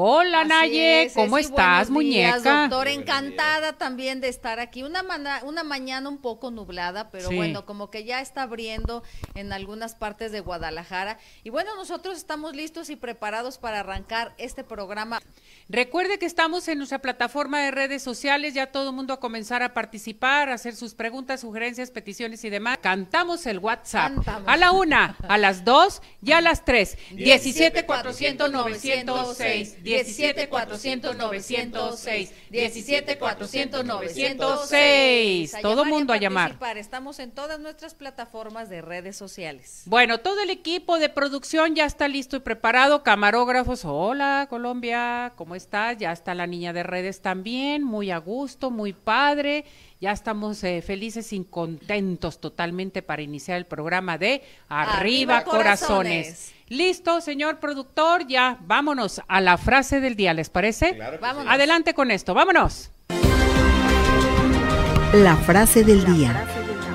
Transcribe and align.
Hola 0.00 0.40
Así 0.40 0.48
Naye, 0.50 1.02
es, 1.04 1.14
¿cómo 1.14 1.38
estás, 1.38 1.88
buenos 1.88 2.12
días, 2.12 2.34
muñeca? 2.36 2.60
Doctor, 2.68 2.88
encantada 2.88 3.72
también 3.78 4.20
de 4.20 4.28
estar 4.28 4.60
aquí. 4.60 4.82
Una, 4.82 5.02
mana- 5.02 5.40
una 5.42 5.64
mañana 5.64 6.10
un 6.10 6.18
poco 6.18 6.50
nublada, 6.50 7.08
pero 7.10 7.30
Sí. 7.30 7.34
bueno, 7.34 7.64
como 7.64 7.88
que 7.88 8.04
ya 8.04 8.20
está 8.20 8.42
abriendo 8.42 9.02
en 9.34 9.54
algunas 9.54 9.94
partes 9.94 10.32
de 10.32 10.40
Guadalajara. 10.40 11.16
Y 11.44 11.48
bueno, 11.48 11.74
nosotros 11.76 12.18
estamos 12.18 12.54
listos 12.54 12.90
y 12.90 12.96
preparados 12.96 13.56
para 13.56 13.80
arrancar 13.80 14.34
este 14.36 14.64
programa. 14.64 15.22
Recuerde 15.70 16.18
que 16.18 16.26
estamos 16.26 16.68
en 16.68 16.76
nuestra 16.76 16.98
plataforma 16.98 17.62
de 17.62 17.70
redes 17.70 18.02
sociales, 18.02 18.52
ya 18.52 18.66
todo 18.66 18.90
el 18.90 18.94
mundo 18.94 19.14
a 19.14 19.18
comenzar 19.18 19.62
a 19.62 19.72
participar, 19.72 20.50
a 20.50 20.54
hacer 20.56 20.76
sus 20.76 20.92
preguntas, 20.94 21.40
sugerencias, 21.40 21.90
peticiones 21.90 22.44
y 22.44 22.50
demás. 22.50 22.76
Cantamos 22.82 23.46
el 23.46 23.60
WhatsApp. 23.60 24.12
Cantamos. 24.16 24.46
A 24.46 24.58
la 24.58 24.72
una, 24.72 25.16
a 25.26 25.38
las 25.38 25.64
dos 25.64 26.02
y 26.22 26.32
a 26.32 26.42
las 26.42 26.66
tres. 26.66 26.98
17 27.12 27.86
400 27.86 28.52
906, 28.52 29.85
17 29.86 30.48
400 30.48 31.16
906, 31.16 32.32
17 32.50 33.18
400 33.18 33.84
906. 33.84 35.54
A 35.54 35.60
Todo 35.60 35.76
llamar 35.76 35.86
y 35.86 35.90
mundo 35.90 36.12
a 36.12 36.16
llamar. 36.16 36.58
Estamos 36.76 37.18
en 37.20 37.30
todas 37.30 37.60
nuestras 37.60 37.94
plataformas 37.94 38.68
de 38.68 38.82
redes 38.82 39.16
sociales. 39.16 39.82
Bueno, 39.86 40.18
todo 40.18 40.42
el 40.42 40.50
equipo 40.50 40.98
de 40.98 41.08
producción 41.08 41.74
ya 41.74 41.84
está 41.84 42.08
listo 42.08 42.36
y 42.36 42.40
preparado. 42.40 43.02
Camarógrafos, 43.02 43.84
hola 43.84 44.46
Colombia, 44.50 45.32
¿cómo 45.36 45.54
estás? 45.54 45.96
Ya 45.98 46.12
está 46.12 46.34
la 46.34 46.46
niña 46.46 46.72
de 46.72 46.82
redes 46.82 47.20
también, 47.22 47.84
muy 47.84 48.10
a 48.10 48.18
gusto, 48.18 48.70
muy 48.70 48.92
padre. 48.92 49.64
Ya 50.00 50.12
estamos 50.12 50.62
eh, 50.64 50.82
felices 50.82 51.32
y 51.32 51.44
contentos 51.44 52.40
totalmente 52.40 53.02
para 53.02 53.22
iniciar 53.22 53.56
el 53.56 53.66
programa 53.66 54.18
de 54.18 54.42
Arriba, 54.68 55.38
Arriba, 55.38 55.44
Corazones. 55.44 56.26
Corazones. 56.26 56.55
Listo, 56.68 57.20
señor 57.20 57.60
productor, 57.60 58.26
ya 58.26 58.58
vámonos 58.62 59.22
a 59.28 59.40
la 59.40 59.56
frase 59.56 60.00
del 60.00 60.16
día, 60.16 60.34
¿les 60.34 60.50
parece? 60.50 60.98
Vámonos. 61.20 61.52
Adelante 61.52 61.94
con 61.94 62.10
esto, 62.10 62.34
vámonos. 62.34 62.90
La 65.12 65.36
frase 65.36 65.84
del 65.84 66.04
día. 66.04 66.44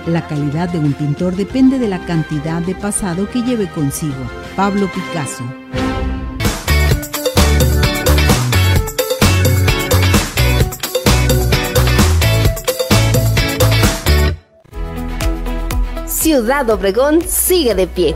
La 0.07 0.27
calidad 0.27 0.67
de 0.67 0.77
un 0.77 0.91
pintor 0.93 1.37
depende 1.37 1.79
de 1.79 1.87
la 1.87 2.05
cantidad 2.05 2.61
de 2.61 2.75
pasado 2.75 3.29
que 3.29 3.43
lleve 3.43 3.69
consigo. 3.69 4.29
Pablo 4.57 4.91
Picasso. 4.91 5.45
Ciudad 16.07 16.69
Obregón 16.69 17.21
sigue 17.21 17.73
de 17.73 17.87
pie. 17.87 18.15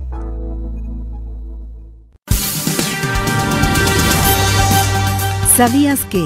¿Sabías 5.55 5.99
que? 6.05 6.25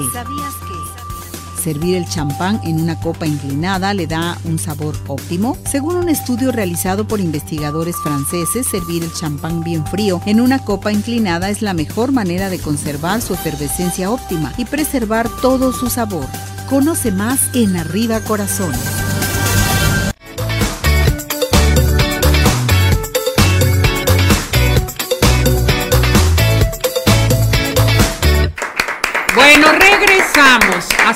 Servir 1.60 1.96
el 1.96 2.08
champán 2.08 2.60
en 2.62 2.80
una 2.80 3.00
copa 3.00 3.26
inclinada 3.26 3.92
le 3.92 4.06
da 4.06 4.38
un 4.44 4.56
sabor 4.56 4.94
óptimo. 5.08 5.56
Según 5.68 5.96
un 5.96 6.08
estudio 6.08 6.52
realizado 6.52 7.08
por 7.08 7.18
investigadores 7.18 7.96
franceses, 7.96 8.68
servir 8.68 9.02
el 9.02 9.12
champán 9.12 9.64
bien 9.64 9.84
frío 9.84 10.20
en 10.26 10.40
una 10.40 10.60
copa 10.60 10.92
inclinada 10.92 11.50
es 11.50 11.60
la 11.60 11.74
mejor 11.74 12.12
manera 12.12 12.50
de 12.50 12.60
conservar 12.60 13.20
su 13.20 13.34
efervescencia 13.34 14.12
óptima 14.12 14.52
y 14.58 14.64
preservar 14.64 15.28
todo 15.42 15.72
su 15.72 15.90
sabor. 15.90 16.26
Conoce 16.70 17.10
más 17.10 17.50
en 17.52 17.76
Arriba 17.76 18.20
Corazones. 18.20 19.05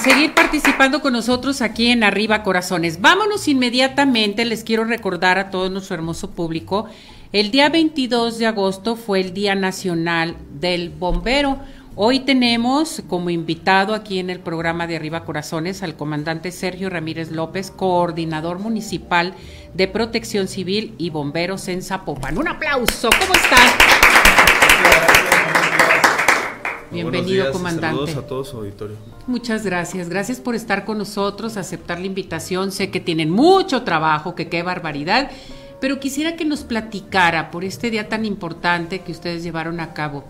Seguir 0.00 0.32
participando 0.32 1.02
con 1.02 1.12
nosotros 1.12 1.60
aquí 1.60 1.88
en 1.88 2.02
Arriba 2.04 2.42
Corazones. 2.42 3.02
Vámonos 3.02 3.48
inmediatamente, 3.48 4.46
les 4.46 4.64
quiero 4.64 4.84
recordar 4.84 5.38
a 5.38 5.50
todo 5.50 5.68
nuestro 5.68 5.94
hermoso 5.94 6.30
público, 6.30 6.88
el 7.32 7.50
día 7.50 7.68
22 7.68 8.38
de 8.38 8.46
agosto 8.46 8.96
fue 8.96 9.20
el 9.20 9.34
Día 9.34 9.54
Nacional 9.54 10.36
del 10.58 10.88
Bombero. 10.88 11.58
Hoy 11.96 12.20
tenemos 12.20 13.02
como 13.08 13.28
invitado 13.28 13.94
aquí 13.94 14.18
en 14.18 14.30
el 14.30 14.40
programa 14.40 14.86
de 14.86 14.96
Arriba 14.96 15.24
Corazones 15.24 15.82
al 15.82 15.96
comandante 15.96 16.50
Sergio 16.50 16.88
Ramírez 16.88 17.30
López, 17.30 17.70
coordinador 17.70 18.58
municipal 18.58 19.34
de 19.74 19.86
Protección 19.86 20.48
Civil 20.48 20.94
y 20.96 21.10
Bomberos 21.10 21.68
en 21.68 21.82
Zapopan. 21.82 22.38
Un 22.38 22.48
aplauso, 22.48 23.10
¿cómo 23.10 23.34
están? 23.34 24.59
Bienvenido, 26.90 27.44
días 27.44 27.48
comandante. 27.50 27.86
Saludos 27.86 28.16
a 28.16 28.26
todo 28.26 28.44
su 28.44 28.56
auditorio. 28.56 28.96
Muchas 29.26 29.64
gracias, 29.64 30.08
gracias 30.08 30.40
por 30.40 30.54
estar 30.54 30.84
con 30.84 30.98
nosotros, 30.98 31.56
aceptar 31.56 32.00
la 32.00 32.06
invitación. 32.06 32.72
Sé 32.72 32.90
que 32.90 33.00
tienen 33.00 33.30
mucho 33.30 33.82
trabajo, 33.82 34.34
que 34.34 34.48
qué 34.48 34.62
barbaridad, 34.62 35.30
pero 35.80 36.00
quisiera 36.00 36.34
que 36.34 36.44
nos 36.44 36.64
platicara 36.64 37.50
por 37.50 37.64
este 37.64 37.90
día 37.90 38.08
tan 38.08 38.24
importante 38.24 39.00
que 39.00 39.12
ustedes 39.12 39.42
llevaron 39.44 39.78
a 39.78 39.94
cabo. 39.94 40.24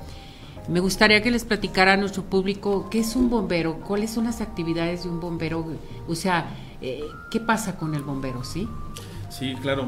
Me 0.69 0.81
gustaría 0.81 1.23
que 1.23 1.31
les 1.31 1.45
platicara 1.45 1.95
a 1.95 1.97
nuestro 1.97 2.25
público 2.25 2.89
qué 2.91 3.01
es 3.01 3.17
un 3.17 3.31
bombero, 3.31 3.81
cuáles 3.81 4.11
son 4.11 4.25
las 4.25 4.41
actividades 4.41 5.05
de 5.05 5.09
un 5.09 5.19
bombero, 5.19 5.67
o 6.07 6.15
sea, 6.15 6.51
eh, 6.83 7.05
qué 7.31 7.41
pasa 7.41 7.77
con 7.77 7.95
el 7.95 8.03
bombero, 8.03 8.45
¿sí? 8.45 8.69
Sí, 9.31 9.55
claro. 9.63 9.87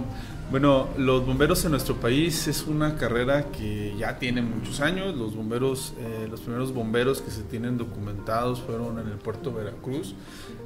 Bueno, 0.53 0.89
los 0.99 1.25
bomberos 1.25 1.65
en 1.65 1.71
nuestro 1.71 1.97
país 1.97 2.47
es 2.47 2.67
una 2.67 2.97
carrera 2.97 3.45
que 3.51 3.95
ya 3.97 4.19
tiene 4.19 4.43
muchos 4.43 4.83
años. 4.83 5.17
Los 5.17 5.35
bomberos, 5.35 5.95
eh, 5.99 6.29
los 6.31 6.43
primeros 6.43 6.75
bomberos 6.75 7.23
que 7.23 7.31
se 7.31 7.41
tienen 7.45 7.79
documentados 7.79 8.61
fueron 8.61 8.99
en 8.99 9.09
el 9.09 9.17
puerto 9.17 9.49
de 9.49 9.65
Veracruz. 9.65 10.15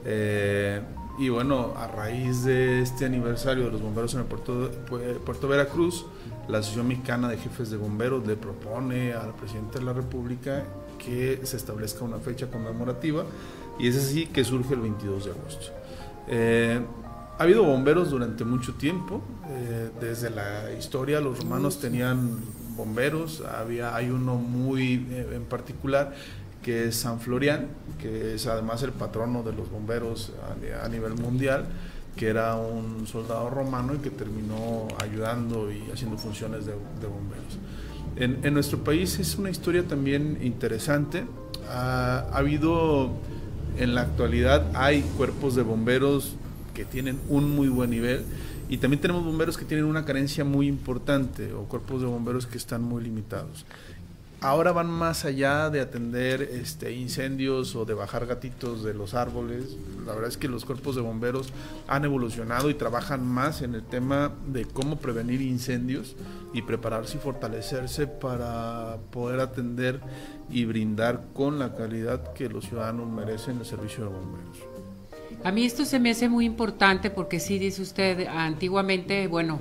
Eh, 0.05 0.83
y 1.21 1.29
bueno, 1.29 1.75
a 1.77 1.87
raíz 1.87 2.43
de 2.43 2.83
este 2.83 3.05
aniversario 3.05 3.67
de 3.67 3.71
los 3.71 3.81
bomberos 3.81 4.13
en 4.15 4.23
el 4.23 4.27
puerto, 4.27 4.73
puerto 5.25 5.47
Veracruz, 5.47 6.05
la 6.49 6.59
Asociación 6.59 6.89
Mexicana 6.89 7.29
de 7.29 7.39
Jefes 7.39 7.71
de 7.71 7.77
Bomberos 7.77 8.27
le 8.27 8.35
propone 8.35 9.13
al 9.13 9.35
presidente 9.35 9.79
de 9.79 9.85
la 9.85 9.93
República 9.93 10.65
que 10.99 11.39
se 11.45 11.57
establezca 11.57 12.05
una 12.05 12.19
fecha 12.19 12.49
conmemorativa 12.49 13.25
y 13.79 13.87
es 13.87 13.97
así 13.97 14.27
que 14.27 14.43
surge 14.43 14.75
el 14.75 14.81
22 14.81 15.27
de 15.27 15.31
agosto. 15.31 15.67
Eh, 16.27 16.81
ha 17.39 17.43
habido 17.43 17.65
bomberos 17.65 18.11
durante 18.11 18.45
mucho 18.45 18.75
tiempo, 18.75 19.23
eh, 19.51 19.91
desde 20.01 20.31
la 20.31 20.73
historia 20.73 21.21
los 21.21 21.39
romanos 21.41 21.79
tenían 21.79 22.39
bomberos, 22.77 23.43
había, 23.43 23.95
hay 23.95 24.11
uno 24.11 24.37
muy 24.37 25.07
eh, 25.11 25.33
en 25.35 25.45
particular 25.45 26.15
que 26.63 26.89
es 26.89 26.97
San 26.97 27.21
Florian, 27.21 27.69
que 28.01 28.35
es 28.35 28.47
además 28.47 28.83
el 28.83 28.93
patrono 28.93 29.43
de 29.43 29.53
los 29.53 29.71
bomberos 29.71 30.33
a, 30.83 30.89
nivel 30.89 31.15
mundial, 31.15 31.67
que 32.17 32.29
era 32.29 32.57
un 32.57 33.07
soldado 33.07 33.51
romano 33.51 33.95
y 33.95 33.99
que 33.99 34.11
terminó 34.11 34.89
ayudando 34.99 35.71
y 35.71 35.89
haciendo 35.93 36.19
funciones 36.19 36.67
de, 36.67 36.73
bomberos. 36.73 37.59
En, 38.17 38.53
nuestro 38.53 38.83
país 38.83 39.21
es 39.21 39.37
una 39.37 39.51
historia 39.51 39.87
también 39.87 40.39
interesante. 40.43 41.25
ha 41.71 42.27
habido, 42.33 43.11
en 43.79 43.95
la 43.95 44.01
actualidad, 44.01 44.67
hay 44.75 45.03
cuerpos 45.17 45.55
de 45.55 45.63
bomberos 45.63 46.35
que 46.77 46.85
tienen 46.85 47.19
un 47.31 47.57
muy 47.57 47.69
buen 47.69 47.89
nivel 47.89 48.23
y 48.69 48.77
también 48.77 49.01
tenemos 49.01 49.25
bomberos 49.25 49.57
que 49.57 49.65
tienen 49.65 49.87
una 49.87 50.05
carencia 50.05 50.45
muy 50.45 50.69
importante 50.69 51.55
o 51.55 51.65
cuerpos 51.65 52.03
de 52.03 52.07
bomberos 52.07 52.47
que 52.47 52.59
están 52.59 52.83
muy 52.83 53.03
limitados 53.03 53.65
ahora 54.41 54.73
van 54.73 54.89
más 54.89 55.25
allá 55.25 55.71
de 55.71 55.81
atender 55.81 56.43
este, 56.43 56.93
incendios 56.93 57.75
o 57.75 57.85
de 57.85 57.95
bajar 57.95 58.27
gatitos 58.27 58.85
de 58.85 58.95
los 58.95 59.15
árboles. 59.15 59.77
La 60.05 60.13
verdad 60.13 60.29
es 60.29 60.37
que 60.37 60.49
los 60.49 60.65
cuerpos 60.65 60.95
de 60.95 61.03
bomberos 61.03 61.53
han 61.89 62.05
evolucionado 62.05 62.71
y 62.71 62.75
trabajan 62.75 63.27
más 63.27 63.63
en 63.63 63.75
el 63.75 63.83
tema 63.83 64.33
de 64.47 64.65
cómo 64.65 64.99
prevenir 64.99 65.41
incendios 65.41 66.17
y 66.53 66.63
prepararse 66.63 67.17
y 67.17 67.21
fortalecerse 67.21 68.07
para 68.07 68.99
poder 69.11 69.41
atender 69.41 70.01
y 70.51 70.65
brindar 70.65 71.25
con 71.35 71.59
la 71.59 71.75
calidad 71.75 72.33
que 72.33 72.49
los 72.49 72.67
ciudadanos 72.67 73.09
merecen 73.09 73.59
el 73.59 73.67
servicio 73.67 74.05
de 74.05 74.11
bomberos. 74.11 74.76
A 75.47 75.53
mí 75.53 75.65
esto 75.65 75.85
se 75.85 76.01
me 76.01 76.11
hace 76.11 76.29
muy 76.29 76.45
importante 76.45 77.09
porque 77.09 77.39
sí 77.39 77.61
dice 77.61 77.81
usted, 77.81 78.27
antiguamente, 78.27 79.29
bueno, 79.29 79.61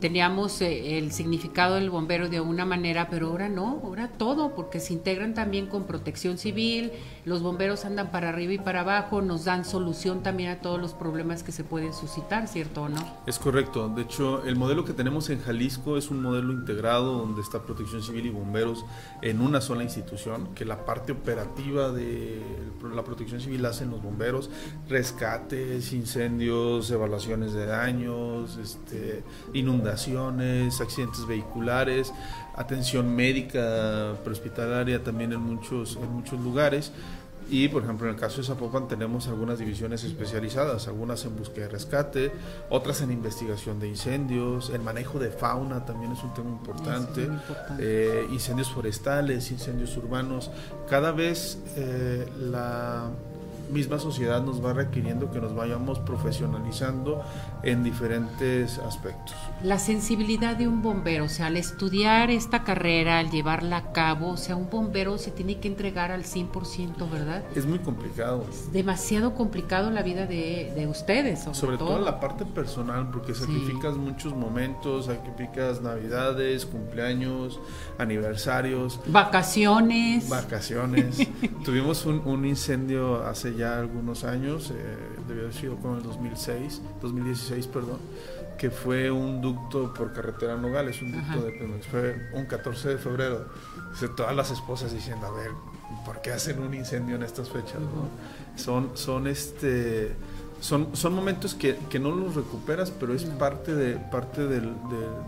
teníamos 0.00 0.62
eh, 0.62 0.98
el 0.98 1.12
significado 1.12 1.74
del 1.74 1.90
bombero 1.90 2.28
de 2.28 2.40
una 2.40 2.64
manera, 2.64 3.08
pero 3.10 3.28
ahora 3.28 3.50
no, 3.50 3.80
ahora 3.84 4.08
todo, 4.08 4.54
porque 4.54 4.80
se 4.80 4.94
integran 4.94 5.34
también 5.34 5.66
con 5.66 5.84
protección 5.84 6.38
civil, 6.38 6.90
los 7.26 7.42
bomberos 7.42 7.84
andan 7.84 8.10
para 8.10 8.30
arriba 8.30 8.54
y 8.54 8.58
para 8.58 8.80
abajo, 8.80 9.20
nos 9.20 9.44
dan 9.44 9.64
solución 9.64 10.22
también 10.22 10.50
a 10.50 10.60
todos 10.60 10.80
los 10.80 10.94
problemas 10.94 11.42
que 11.42 11.52
se 11.52 11.64
pueden 11.64 11.92
suscitar, 11.92 12.48
¿cierto 12.48 12.82
o 12.82 12.88
no? 12.88 13.04
Es 13.26 13.38
correcto, 13.38 13.88
de 13.90 14.02
hecho 14.02 14.42
el 14.44 14.56
modelo 14.56 14.84
que 14.86 14.94
tenemos 14.94 15.28
en 15.28 15.40
Jalisco 15.40 15.98
es 15.98 16.10
un 16.10 16.22
modelo 16.22 16.52
integrado 16.52 17.18
donde 17.18 17.42
está 17.42 17.62
protección 17.62 18.02
civil 18.02 18.26
y 18.26 18.30
bomberos 18.30 18.86
en 19.20 19.42
una 19.42 19.60
sola 19.60 19.82
institución, 19.82 20.48
que 20.54 20.64
la 20.64 20.86
parte 20.86 21.12
operativa 21.12 21.90
de 21.92 22.42
la 22.94 23.04
protección 23.04 23.40
civil 23.40 23.64
hacen 23.66 23.90
los 23.90 24.02
bomberos, 24.02 24.50
rescates, 24.88 25.92
incendios, 25.92 26.90
evaluaciones 26.90 27.52
de 27.52 27.66
daños, 27.66 28.56
este, 28.56 29.22
inundaciones, 29.52 29.73
inundaciones, 29.74 30.80
accidentes 30.80 31.26
vehiculares, 31.26 32.12
atención 32.56 33.14
médica 33.14 34.14
prehospitalaria 34.22 35.02
también 35.02 35.32
en 35.32 35.40
muchos, 35.40 35.96
en 35.96 36.10
muchos 36.12 36.40
lugares. 36.40 36.92
Y 37.50 37.68
por 37.68 37.82
ejemplo, 37.82 38.08
en 38.08 38.14
el 38.14 38.20
caso 38.20 38.38
de 38.38 38.46
Zapopan 38.46 38.88
tenemos 38.88 39.28
algunas 39.28 39.58
divisiones 39.58 40.02
especializadas, 40.04 40.88
algunas 40.88 41.24
en 41.26 41.36
búsqueda 41.36 41.66
y 41.66 41.68
rescate, 41.68 42.32
otras 42.70 43.02
en 43.02 43.10
investigación 43.12 43.78
de 43.80 43.88
incendios, 43.88 44.70
el 44.70 44.80
manejo 44.80 45.18
de 45.18 45.30
fauna 45.30 45.84
también 45.84 46.12
es 46.12 46.22
un 46.22 46.32
tema 46.32 46.48
importante, 46.50 47.28
eh, 47.78 48.26
incendios 48.30 48.70
forestales, 48.70 49.50
incendios 49.50 49.94
urbanos. 49.96 50.50
Cada 50.88 51.12
vez 51.12 51.58
eh, 51.76 52.26
la 52.38 53.10
misma 53.74 53.98
sociedad 53.98 54.42
nos 54.42 54.64
va 54.64 54.72
requiriendo 54.72 55.30
que 55.30 55.40
nos 55.40 55.54
vayamos 55.54 55.98
profesionalizando 55.98 57.22
en 57.64 57.82
diferentes 57.82 58.78
aspectos. 58.78 59.34
La 59.62 59.78
sensibilidad 59.78 60.56
de 60.56 60.68
un 60.68 60.80
bombero, 60.80 61.24
o 61.24 61.28
sea, 61.28 61.46
al 61.46 61.56
estudiar 61.56 62.30
esta 62.30 62.62
carrera, 62.62 63.18
al 63.18 63.30
llevarla 63.30 63.78
a 63.78 63.92
cabo, 63.92 64.30
o 64.30 64.36
sea, 64.36 64.54
un 64.54 64.70
bombero 64.70 65.18
se 65.18 65.32
tiene 65.32 65.58
que 65.58 65.68
entregar 65.68 66.12
al 66.12 66.22
100%, 66.22 67.10
¿verdad? 67.10 67.42
Es 67.54 67.66
muy 67.66 67.80
complicado. 67.80 68.46
Es 68.48 68.72
demasiado 68.72 69.34
complicado 69.34 69.90
la 69.90 70.02
vida 70.02 70.26
de, 70.26 70.72
de 70.76 70.86
ustedes, 70.86 71.40
sobre, 71.40 71.56
sobre 71.58 71.78
todo. 71.78 71.98
la 71.98 72.20
parte 72.20 72.44
personal, 72.44 73.10
porque 73.10 73.34
sacrificas 73.34 73.96
muchos 73.96 74.34
momentos, 74.34 75.06
sacrificas 75.06 75.82
navidades, 75.82 76.64
cumpleaños, 76.64 77.58
aniversarios. 77.98 79.00
Vacaciones. 79.06 80.28
Vacaciones. 80.28 81.18
Tuvimos 81.64 82.06
un, 82.06 82.22
un 82.24 82.44
incendio 82.44 83.24
hace 83.26 83.56
ya 83.56 83.63
algunos 83.64 84.24
años, 84.24 84.70
eh, 84.70 84.96
debió 85.26 85.44
haber 85.44 85.54
sido 85.54 85.76
como 85.76 85.96
el 85.96 86.02
2006, 86.02 86.82
2016, 87.02 87.66
perdón, 87.66 87.98
que 88.58 88.70
fue 88.70 89.10
un 89.10 89.40
ducto 89.40 89.92
por 89.94 90.12
carretera 90.12 90.56
Nogales, 90.56 91.00
un 91.02 91.12
ducto 91.12 91.42
de 91.42 91.52
Pemex. 91.52 91.86
Fue 91.86 92.30
un 92.32 92.46
14 92.46 92.90
de 92.90 92.98
febrero. 92.98 93.46
todas 94.16 94.34
las 94.34 94.50
esposas 94.50 94.92
diciendo, 94.92 95.26
a 95.26 95.30
ver, 95.30 95.50
¿por 96.04 96.20
qué 96.20 96.32
hacen 96.32 96.60
un 96.60 96.74
incendio 96.74 97.16
en 97.16 97.22
estas 97.22 97.48
fechas? 97.48 97.80
Son, 98.56 98.90
son 98.94 99.26
este 99.26 100.14
son, 100.60 100.96
son 100.96 101.14
momentos 101.14 101.54
que, 101.54 101.76
que, 101.90 101.98
no 101.98 102.10
los 102.10 102.34
recuperas, 102.34 102.90
pero 102.90 103.12
es 103.12 103.24
parte, 103.24 103.74
de, 103.74 103.96
parte 103.96 104.46
del, 104.46 104.72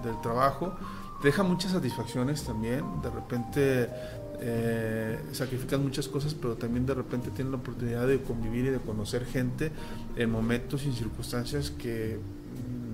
del, 0.02 0.20
trabajo. 0.22 0.72
deja 1.22 1.42
muchas 1.42 1.72
satisfacciones 1.72 2.42
también. 2.44 2.82
De 3.02 3.10
repente 3.10 3.90
eh, 4.40 5.18
sacrifican 5.32 5.82
muchas 5.82 6.08
cosas, 6.08 6.34
pero 6.34 6.56
también 6.56 6.86
de 6.86 6.94
repente 6.94 7.30
tienen 7.30 7.52
la 7.52 7.58
oportunidad 7.58 8.06
de 8.06 8.20
convivir 8.20 8.66
y 8.66 8.70
de 8.70 8.78
conocer 8.78 9.24
gente 9.24 9.70
en 10.16 10.30
momentos 10.30 10.84
y 10.84 10.92
circunstancias 10.92 11.70
que 11.70 12.18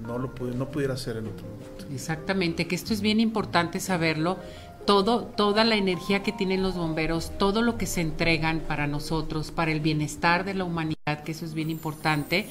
no 0.07 0.19
lo 0.19 0.33
no 0.55 0.71
pudiera 0.71 0.95
hacer 0.95 1.17
en 1.17 1.27
otro 1.27 1.47
momento. 1.47 1.95
Exactamente, 1.95 2.67
que 2.67 2.75
esto 2.75 2.93
es 2.93 3.01
bien 3.01 3.21
importante 3.21 3.81
saberlo. 3.81 4.39
Todo, 4.87 5.23
toda 5.23 5.65
la 5.65 5.77
energía 5.77 6.25
que 6.25 6.33
tienen 6.33 6.61
los 6.61 6.75
bomberos, 6.75 7.31
todo 7.39 7.63
lo 7.63 7.79
que 7.79 7.87
se 7.87 8.01
entregan 8.01 8.61
para 8.61 8.89
nosotros, 8.89 9.53
para 9.53 9.71
el 9.71 9.79
bienestar 9.79 10.45
de 10.45 10.55
la 10.55 10.65
humanidad, 10.65 11.23
que 11.25 11.31
eso 11.31 11.45
es 11.45 11.55
bien 11.55 11.71
importante, 11.71 12.49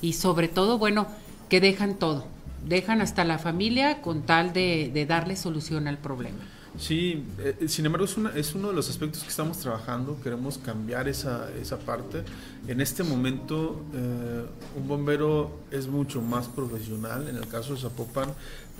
y 0.00 0.12
sobre 0.12 0.46
todo, 0.46 0.78
bueno, 0.78 1.08
que 1.48 1.60
dejan 1.60 1.96
todo, 1.96 2.24
dejan 2.68 3.00
hasta 3.00 3.24
la 3.24 3.38
familia 3.38 4.00
con 4.00 4.22
tal 4.22 4.52
de, 4.52 4.92
de 4.94 5.06
darle 5.06 5.34
solución 5.34 5.88
al 5.88 5.98
problema. 5.98 6.38
Sí, 6.78 7.26
eh, 7.38 7.68
sin 7.68 7.84
embargo 7.84 8.06
es, 8.06 8.16
una, 8.16 8.30
es, 8.30 8.54
uno 8.54 8.68
de 8.68 8.74
los 8.74 8.88
aspectos 8.88 9.22
que 9.22 9.28
estamos 9.28 9.58
trabajando, 9.58 10.18
queremos 10.22 10.56
cambiar 10.56 11.06
esa, 11.06 11.50
esa 11.60 11.78
parte. 11.78 12.24
En 12.68 12.80
este 12.80 13.02
momento 13.02 13.82
eh, 13.92 14.46
un 14.76 14.88
bombero 14.88 15.58
es 15.72 15.88
mucho 15.88 16.22
más 16.22 16.46
profesional, 16.46 17.28
en 17.28 17.36
el 17.36 17.48
caso 17.48 17.74
de 17.74 17.80
Zapopan 17.80 18.28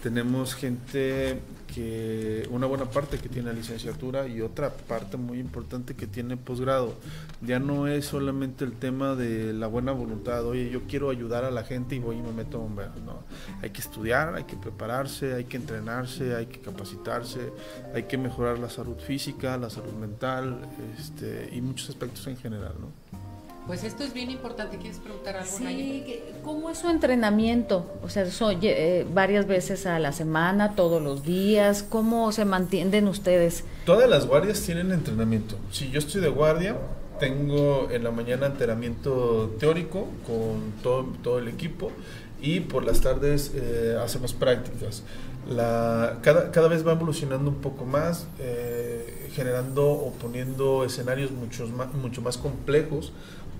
tenemos 0.03 0.55
gente 0.55 1.41
que, 1.73 2.49
una 2.51 2.67
buena 2.67 2.87
parte 2.87 3.19
que 3.19 3.29
tiene 3.29 3.53
licenciatura 3.53 4.27
y 4.27 4.41
otra 4.41 4.71
parte 4.71 5.17
muy 5.17 5.39
importante 5.39 5.95
que 5.95 6.09
tiene 6.09 6.37
posgrado. 6.37 6.95
Ya 7.41 7.61
no 7.61 7.87
es 7.87 8.07
solamente 8.07 8.65
el 8.65 8.73
tema 8.73 9.15
de 9.15 9.53
la 9.53 9.69
buena 9.69 9.93
voluntad, 9.93 10.45
oye, 10.45 10.71
yo 10.71 10.83
quiero 10.89 11.11
ayudar 11.11 11.45
a 11.45 11.53
la 11.53 11.62
gente 11.62 11.95
y 11.95 11.99
voy 12.01 12.17
y 12.17 12.23
me 12.23 12.33
meto 12.33 12.59
a 12.59 12.61
bombero. 12.61 12.93
No, 13.05 13.23
hay 13.62 13.71
que 13.71 13.81
estudiar, 13.81 14.35
hay 14.35 14.45
que 14.45 14.57
prepararse, 14.57 15.35
hay 15.35 15.45
que 15.45 15.57
entrenarse, 15.57 16.35
hay 16.35 16.47
que 16.47 16.61
capacitarse, 16.61 17.53
hay 17.95 18.05
que 18.05 18.19
mejorar 18.19 18.59
la 18.59 18.71
salud 18.71 18.97
física, 18.99 19.57
la 19.57 19.71
salud 19.71 19.93
mental 19.93 20.69
este, 20.99 21.49
y 21.53 21.61
muchos 21.61 21.91
aspectos 21.91 22.27
en 22.27 22.37
general, 22.37 22.75
¿no? 22.81 23.22
Pues 23.66 23.85
esto 23.85 24.02
es 24.02 24.12
bien 24.12 24.31
importante. 24.31 24.76
¿Quieres 24.78 24.99
preguntar 24.99 25.37
algo? 25.37 25.50
Sí, 25.50 26.04
¿cómo 26.42 26.71
es 26.71 26.78
su 26.78 26.88
entrenamiento? 26.88 27.87
O 28.02 28.09
sea, 28.09 28.25
eh, 28.62 29.07
varias 29.12 29.47
veces 29.47 29.87
a 29.87 29.99
la 29.99 30.12
semana, 30.12 30.75
todos 30.75 31.00
los 31.00 31.23
días. 31.23 31.85
¿Cómo 31.88 32.33
se 32.33 32.45
mantienen 32.45 33.07
ustedes? 33.07 33.64
Todas 33.87 34.11
las 34.11 34.26
guardias 34.26 34.61
tienen 34.62 34.90
entrenamiento. 34.90 35.57
Si 35.71 35.90
yo 35.90 36.00
estoy 36.00 36.21
de 36.21 36.28
guardia, 36.28 36.76
tengo 37.21 37.88
en 37.90 38.02
la 38.02 38.11
mañana 38.11 38.47
entrenamiento 38.47 39.54
teórico 39.61 40.09
con 40.26 40.73
todo, 40.83 41.07
todo 41.23 41.38
el 41.38 41.47
equipo 41.47 41.92
y 42.40 42.61
por 42.61 42.85
las 42.85 43.00
tardes 43.00 43.52
eh, 43.54 43.97
hacemos 44.02 44.33
prácticas. 44.33 45.04
La, 45.49 46.19
cada, 46.23 46.50
cada, 46.50 46.69
vez 46.69 46.87
va 46.87 46.92
evolucionando 46.92 47.50
un 47.50 47.57
poco 47.57 47.85
más, 47.85 48.26
eh, 48.38 49.28
generando 49.33 49.88
o 49.90 50.12
poniendo 50.12 50.85
escenarios 50.85 51.31
mucho 51.31 51.66
más, 51.69 51.92
mucho 51.95 52.23
más 52.23 52.38
complejos 52.38 53.12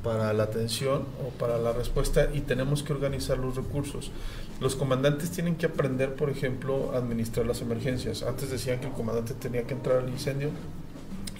para 0.03 0.33
la 0.33 0.45
atención 0.45 1.05
o 1.25 1.31
para 1.39 1.59
la 1.59 1.73
respuesta 1.73 2.29
y 2.33 2.41
tenemos 2.41 2.83
que 2.83 2.93
organizar 2.93 3.39
los 3.39 3.57
recursos. 3.57 4.11
Los 4.61 4.77
comandantes 4.77 5.31
tienen 5.31 5.57
que 5.57 5.67
aprender, 5.67 6.15
por 6.15 6.31
ejemplo, 6.31 6.93
a 6.93 6.99
administrar 6.99 7.47
las 7.47 7.61
emergencias. 7.63 8.23
Antes 8.23 8.51
decían 8.51 8.81
que 8.81 8.87
el 8.87 8.93
comandante 8.93 9.35
tenía 9.35 9.65
que 9.65 9.75
entrar 9.75 9.99
al 9.99 10.09
incendio 10.09 10.51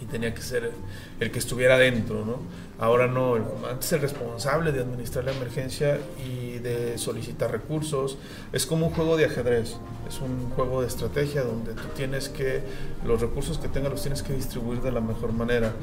y 0.01 0.07
tenía 0.07 0.35
que 0.35 0.43
ser 0.43 0.73
el 1.21 1.31
que 1.31 1.39
estuviera 1.39 1.79
dentro, 1.79 2.25
¿no? 2.25 2.39
Ahora 2.83 3.07
no, 3.07 3.37
el 3.37 3.45
comandante 3.45 3.87
es 3.87 3.93
el 3.93 4.01
responsable 4.01 4.73
de 4.73 4.81
administrar 4.81 5.25
la 5.25 5.31
emergencia 5.31 6.01
y 6.19 6.59
de 6.59 6.99
solicitar 6.99 7.53
recursos. 7.53 8.19
Es 8.53 8.67
como 8.67 8.89
un 8.89 8.93
juego 8.93 9.17
de 9.17 9.25
ajedrez, 9.25 9.77
es 10.09 10.21
un 10.21 10.51
juego 10.57 10.81
de 10.81 10.89
estrategia 10.89 11.45
donde 11.45 11.75
tú 11.75 11.85
tienes 11.95 12.29
que, 12.29 12.61
los 13.07 13.21
recursos 13.21 13.59
que 13.59 13.69
tengas 13.69 13.93
los 13.93 14.03
tienes 14.03 14.25
que 14.25 14.33
distribuir 14.33 14.81
de 14.81 14.91
la 14.91 15.01
mejor 15.01 15.33
manera 15.33 15.75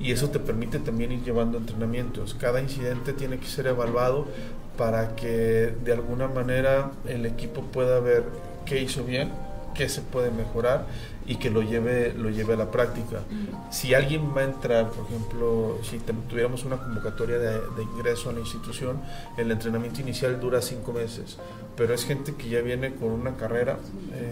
y 0.00 0.10
eso 0.10 0.30
te 0.30 0.40
permite 0.40 0.80
también 0.80 1.12
ir 1.12 1.22
llevando 1.22 1.58
entrenamientos. 1.58 2.34
Cada 2.34 2.60
incidente 2.60 3.12
tiene 3.12 3.38
que 3.38 3.46
ser 3.46 3.68
evaluado 3.68 4.26
para 4.76 5.14
que 5.14 5.76
de 5.84 5.92
alguna 5.92 6.26
manera 6.26 6.90
el 7.06 7.24
equipo 7.24 7.62
pueda 7.62 8.00
ver 8.00 8.24
qué 8.66 8.82
hizo 8.82 9.04
bien, 9.04 9.30
qué 9.76 9.88
se 9.88 10.00
puede 10.00 10.32
mejorar 10.32 10.86
y 11.28 11.36
que 11.36 11.50
lo 11.50 11.62
lleve, 11.62 12.14
lo 12.14 12.30
lleve 12.30 12.54
a 12.54 12.56
la 12.56 12.70
práctica. 12.70 13.20
Si 13.70 13.92
alguien 13.92 14.34
va 14.34 14.40
a 14.40 14.44
entrar, 14.44 14.90
por 14.90 15.04
ejemplo, 15.04 15.78
si 15.82 15.98
tuviéramos 15.98 16.64
una 16.64 16.78
convocatoria 16.78 17.38
de, 17.38 17.82
ingreso 17.82 18.30
a 18.30 18.32
la 18.32 18.40
institución, 18.40 19.00
el 19.36 19.50
entrenamiento 19.50 20.00
inicial 20.00 20.40
dura 20.40 20.62
cinco 20.62 20.94
meses, 20.94 21.36
pero 21.76 21.92
es 21.92 22.06
gente 22.06 22.34
que 22.34 22.48
ya 22.48 22.62
viene 22.62 22.94
con 22.94 23.10
una 23.10 23.36
carrera 23.36 23.78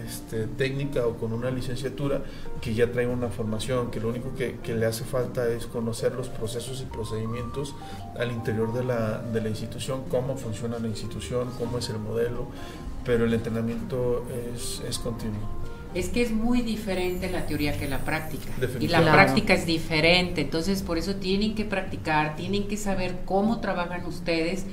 este, 0.05 0.47
técnica 0.47 1.05
o 1.05 1.17
con 1.17 1.33
una 1.33 1.51
licenciatura 1.51 2.23
que 2.61 2.73
ya 2.73 2.91
trae 2.91 3.05
una 3.05 3.29
formación, 3.29 3.91
que 3.91 3.99
lo 3.99 4.09
único 4.09 4.35
que, 4.35 4.57
que, 4.63 4.73
le 4.73 4.87
hace 4.87 5.03
falta 5.03 5.47
es 5.47 5.67
conocer 5.67 6.15
los 6.15 6.29
procesos 6.29 6.81
y 6.81 6.85
procedimientos 6.85 7.75
al 8.17 8.31
interior 8.31 8.73
de 8.73 8.83
la, 8.83 9.19
de 9.19 9.39
la 9.39 9.49
institución, 9.49 10.05
cómo 10.09 10.35
funciona 10.35 10.79
la 10.79 10.87
institución, 10.87 11.51
cómo 11.59 11.77
es 11.77 11.89
el 11.89 11.99
modelo, 11.99 12.47
pero 13.05 13.25
el 13.25 13.33
entrenamiento 13.35 14.25
es, 14.55 14.81
es 14.87 14.97
continuo 14.97 15.56
es 15.97 16.09
que 16.09 16.21
es 16.21 16.31
muy 16.31 16.61
diferente 16.61 17.29
la 17.29 17.45
teoría 17.47 17.77
que 17.77 17.87
la 17.87 17.99
práctica. 17.99 18.45
Y 18.79 18.87
la 18.87 19.01
práctica 19.01 19.53
es 19.53 19.65
diferente, 19.65 20.41
entonces 20.41 20.83
por 20.83 20.97
eso 20.97 21.15
tienen 21.15 21.55
que 21.55 21.65
practicar, 21.65 22.35
tienen 22.35 22.67
que 22.67 22.77
saber 22.77 23.15
cómo 23.25 23.59
trabajan 23.61 24.05
ustedes, 24.05 24.65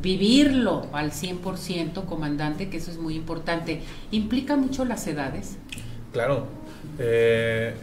vivirlo 0.00 0.86
al 0.92 1.10
100%, 1.10 2.04
comandante, 2.04 2.68
que 2.68 2.76
eso 2.76 2.92
es 2.92 2.98
muy 2.98 3.16
importante. 3.16 3.80
¿Implica 4.12 4.56
mucho 4.56 4.84
las 4.84 5.06
edades? 5.08 5.56
Claro. 6.12 6.46
Eh, 6.98 7.74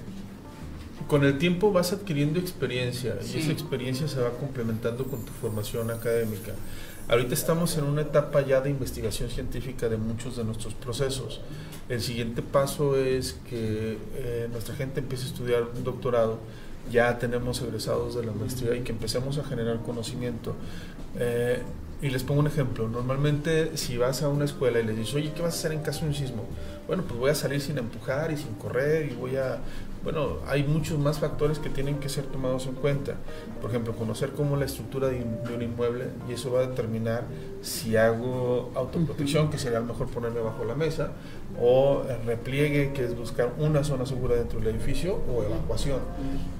con 1.07 1.23
el 1.25 1.37
tiempo 1.37 1.71
vas 1.71 1.91
adquiriendo 1.91 2.39
experiencia 2.39 3.17
y 3.21 3.39
esa 3.39 3.51
experiencia 3.51 4.07
se 4.07 4.19
va 4.19 4.31
complementando 4.31 5.05
con 5.05 5.23
tu 5.23 5.31
formación 5.33 5.91
académica. 5.91 6.53
Ahorita 7.07 7.35
estamos 7.35 7.77
en 7.77 7.83
una 7.83 8.01
etapa 8.01 8.41
ya 8.41 8.61
de 8.61 8.71
investigación 8.71 9.29
científica 9.29 9.87
de 9.87 9.97
muchos 9.97 10.37
de 10.37 10.43
nuestros 10.43 10.73
procesos. 10.73 11.39
El 11.87 12.01
siguiente 12.01 12.41
paso 12.41 12.97
es 12.97 13.39
que 13.47 13.99
eh, 14.15 14.49
nuestra 14.51 14.75
gente 14.75 15.01
empiece 15.01 15.25
a 15.25 15.27
estudiar 15.27 15.63
un 15.75 15.83
doctorado. 15.83 16.39
Ya 16.91 17.19
tenemos 17.19 17.61
egresados 17.61 18.15
de 18.15 18.25
la 18.25 18.31
maestría 18.31 18.75
y 18.75 18.81
que 18.81 18.91
empecemos 18.91 19.37
a 19.37 19.43
generar 19.43 19.83
conocimiento. 19.83 20.55
Eh, 21.19 21.61
y 22.01 22.09
les 22.09 22.23
pongo 22.23 22.39
un 22.39 22.47
ejemplo. 22.47 22.87
Normalmente 22.87 23.77
si 23.77 23.97
vas 23.97 24.23
a 24.23 24.29
una 24.29 24.45
escuela 24.45 24.79
y 24.79 24.83
les 24.83 24.97
dices, 24.97 25.13
oye, 25.13 25.31
¿qué 25.35 25.43
vas 25.43 25.53
a 25.53 25.59
hacer 25.59 25.73
en 25.73 25.81
caso 25.81 26.01
de 26.01 26.07
un 26.07 26.15
sismo? 26.15 26.45
Bueno, 26.87 27.03
pues 27.07 27.19
voy 27.19 27.29
a 27.29 27.35
salir 27.35 27.61
sin 27.61 27.77
empujar 27.77 28.31
y 28.31 28.37
sin 28.37 28.55
correr 28.55 29.11
y 29.11 29.15
voy 29.15 29.35
a 29.35 29.59
bueno, 30.05 30.37
hay 30.45 30.63
muchos 30.63 30.99
más 30.99 31.19
factores 31.19 31.57
que 31.57 31.71
tienen 31.71 31.99
que 31.99 32.09
ser 32.09 32.25
tomados 32.25 32.67
en 32.67 32.75
cuenta. 32.75 33.15
Por 33.59 33.71
ejemplo, 33.71 33.95
conocer 33.95 34.29
cómo 34.33 34.55
la 34.55 34.65
estructura 34.65 35.07
de, 35.07 35.25
un 35.53 35.61
inmueble 35.63 36.09
y 36.29 36.33
eso 36.33 36.51
va 36.51 36.59
a 36.59 36.67
determinar 36.67 37.23
si 37.65 37.97
hago 37.97 38.71
autoprotección, 38.75 39.49
que 39.49 39.57
sería 39.57 39.79
mejor 39.79 40.07
ponerme 40.07 40.39
bajo 40.39 40.63
la 40.65 40.75
mesa, 40.75 41.13
o 41.59 42.03
repliegue, 42.23 42.93
que 42.93 43.03
es 43.03 43.17
buscar 43.17 43.53
una 43.57 43.83
zona 43.83 44.05
segura 44.05 44.35
dentro 44.35 44.59
del 44.59 44.75
edificio, 44.75 45.19
o 45.33 45.41
evacuación. 45.41 45.99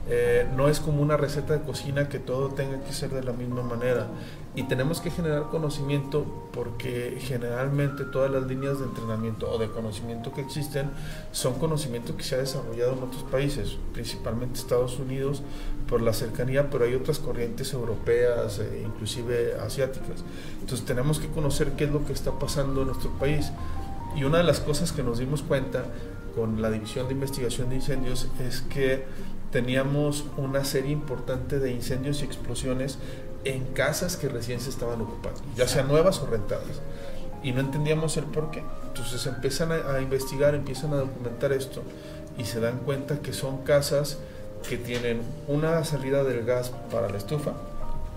Eh, 0.09 0.47
no 0.55 0.67
es 0.67 0.79
como 0.79 1.03
una 1.03 1.15
receta 1.15 1.53
de 1.53 1.61
cocina 1.61 2.09
que 2.09 2.17
todo 2.17 2.49
tenga 2.49 2.79
que 2.83 2.91
ser 2.91 3.11
de 3.11 3.21
la 3.21 3.33
misma 3.33 3.61
manera. 3.61 4.07
Y 4.55 4.63
tenemos 4.63 4.99
que 4.99 5.11
generar 5.11 5.49
conocimiento 5.49 6.49
porque 6.51 7.17
generalmente 7.19 8.05
todas 8.05 8.31
las 8.31 8.47
líneas 8.47 8.79
de 8.79 8.85
entrenamiento 8.85 9.51
o 9.51 9.59
de 9.59 9.69
conocimiento 9.69 10.33
que 10.33 10.41
existen 10.41 10.89
son 11.31 11.55
conocimiento 11.55 12.17
que 12.17 12.23
se 12.23 12.35
ha 12.35 12.37
desarrollado 12.39 12.93
en 12.93 13.03
otros 13.03 13.23
países, 13.23 13.77
principalmente 13.93 14.57
Estados 14.57 14.97
Unidos 14.97 15.43
por 15.87 16.01
la 16.01 16.13
cercanía, 16.13 16.69
pero 16.69 16.85
hay 16.85 16.95
otras 16.95 17.19
corrientes 17.19 17.73
europeas, 17.73 18.59
e 18.59 18.81
inclusive 18.83 19.55
asiáticas. 19.59 20.23
Entonces 20.61 20.85
tenemos 20.85 21.19
que 21.19 21.27
conocer 21.27 21.71
qué 21.73 21.85
es 21.85 21.91
lo 21.91 22.05
que 22.05 22.13
está 22.13 22.31
pasando 22.31 22.81
en 22.81 22.87
nuestro 22.87 23.11
país. 23.11 23.51
Y 24.15 24.23
una 24.23 24.37
de 24.39 24.43
las 24.43 24.59
cosas 24.59 24.91
que 24.91 25.03
nos 25.03 25.19
dimos 25.19 25.43
cuenta 25.43 25.85
con 26.35 26.61
la 26.61 26.71
División 26.71 27.07
de 27.07 27.13
Investigación 27.13 27.69
de 27.69 27.75
Incendios 27.75 28.27
es 28.45 28.61
que 28.61 29.05
teníamos 29.51 30.25
una 30.37 30.65
serie 30.65 30.91
importante 30.91 31.59
de 31.59 31.71
incendios 31.71 32.21
y 32.21 32.25
explosiones 32.25 32.97
en 33.45 33.63
casas 33.67 34.17
que 34.17 34.27
recién 34.27 34.59
se 34.59 34.69
estaban 34.69 34.99
ocupando, 35.01 35.39
ya 35.55 35.67
sean 35.67 35.87
nuevas 35.87 36.19
o 36.19 36.25
rentadas. 36.25 36.81
Y 37.43 37.51
no 37.51 37.61
entendíamos 37.61 38.17
el 38.17 38.25
por 38.25 38.49
qué. 38.49 38.63
Entonces 38.87 39.25
empiezan 39.27 39.71
a, 39.71 40.01
investigar, 40.01 40.55
empiezan 40.55 40.93
a 40.93 40.97
documentar 40.97 41.53
esto 41.53 41.83
y 42.37 42.45
se 42.45 42.59
dan 42.59 42.79
cuenta 42.79 43.19
que 43.19 43.33
son 43.33 43.59
casas 43.59 44.17
que 44.65 44.77
tienen 44.77 45.21
una 45.47 45.83
salida 45.83 46.23
del 46.23 46.45
gas 46.45 46.71
para 46.91 47.09
la 47.09 47.17
estufa, 47.17 47.53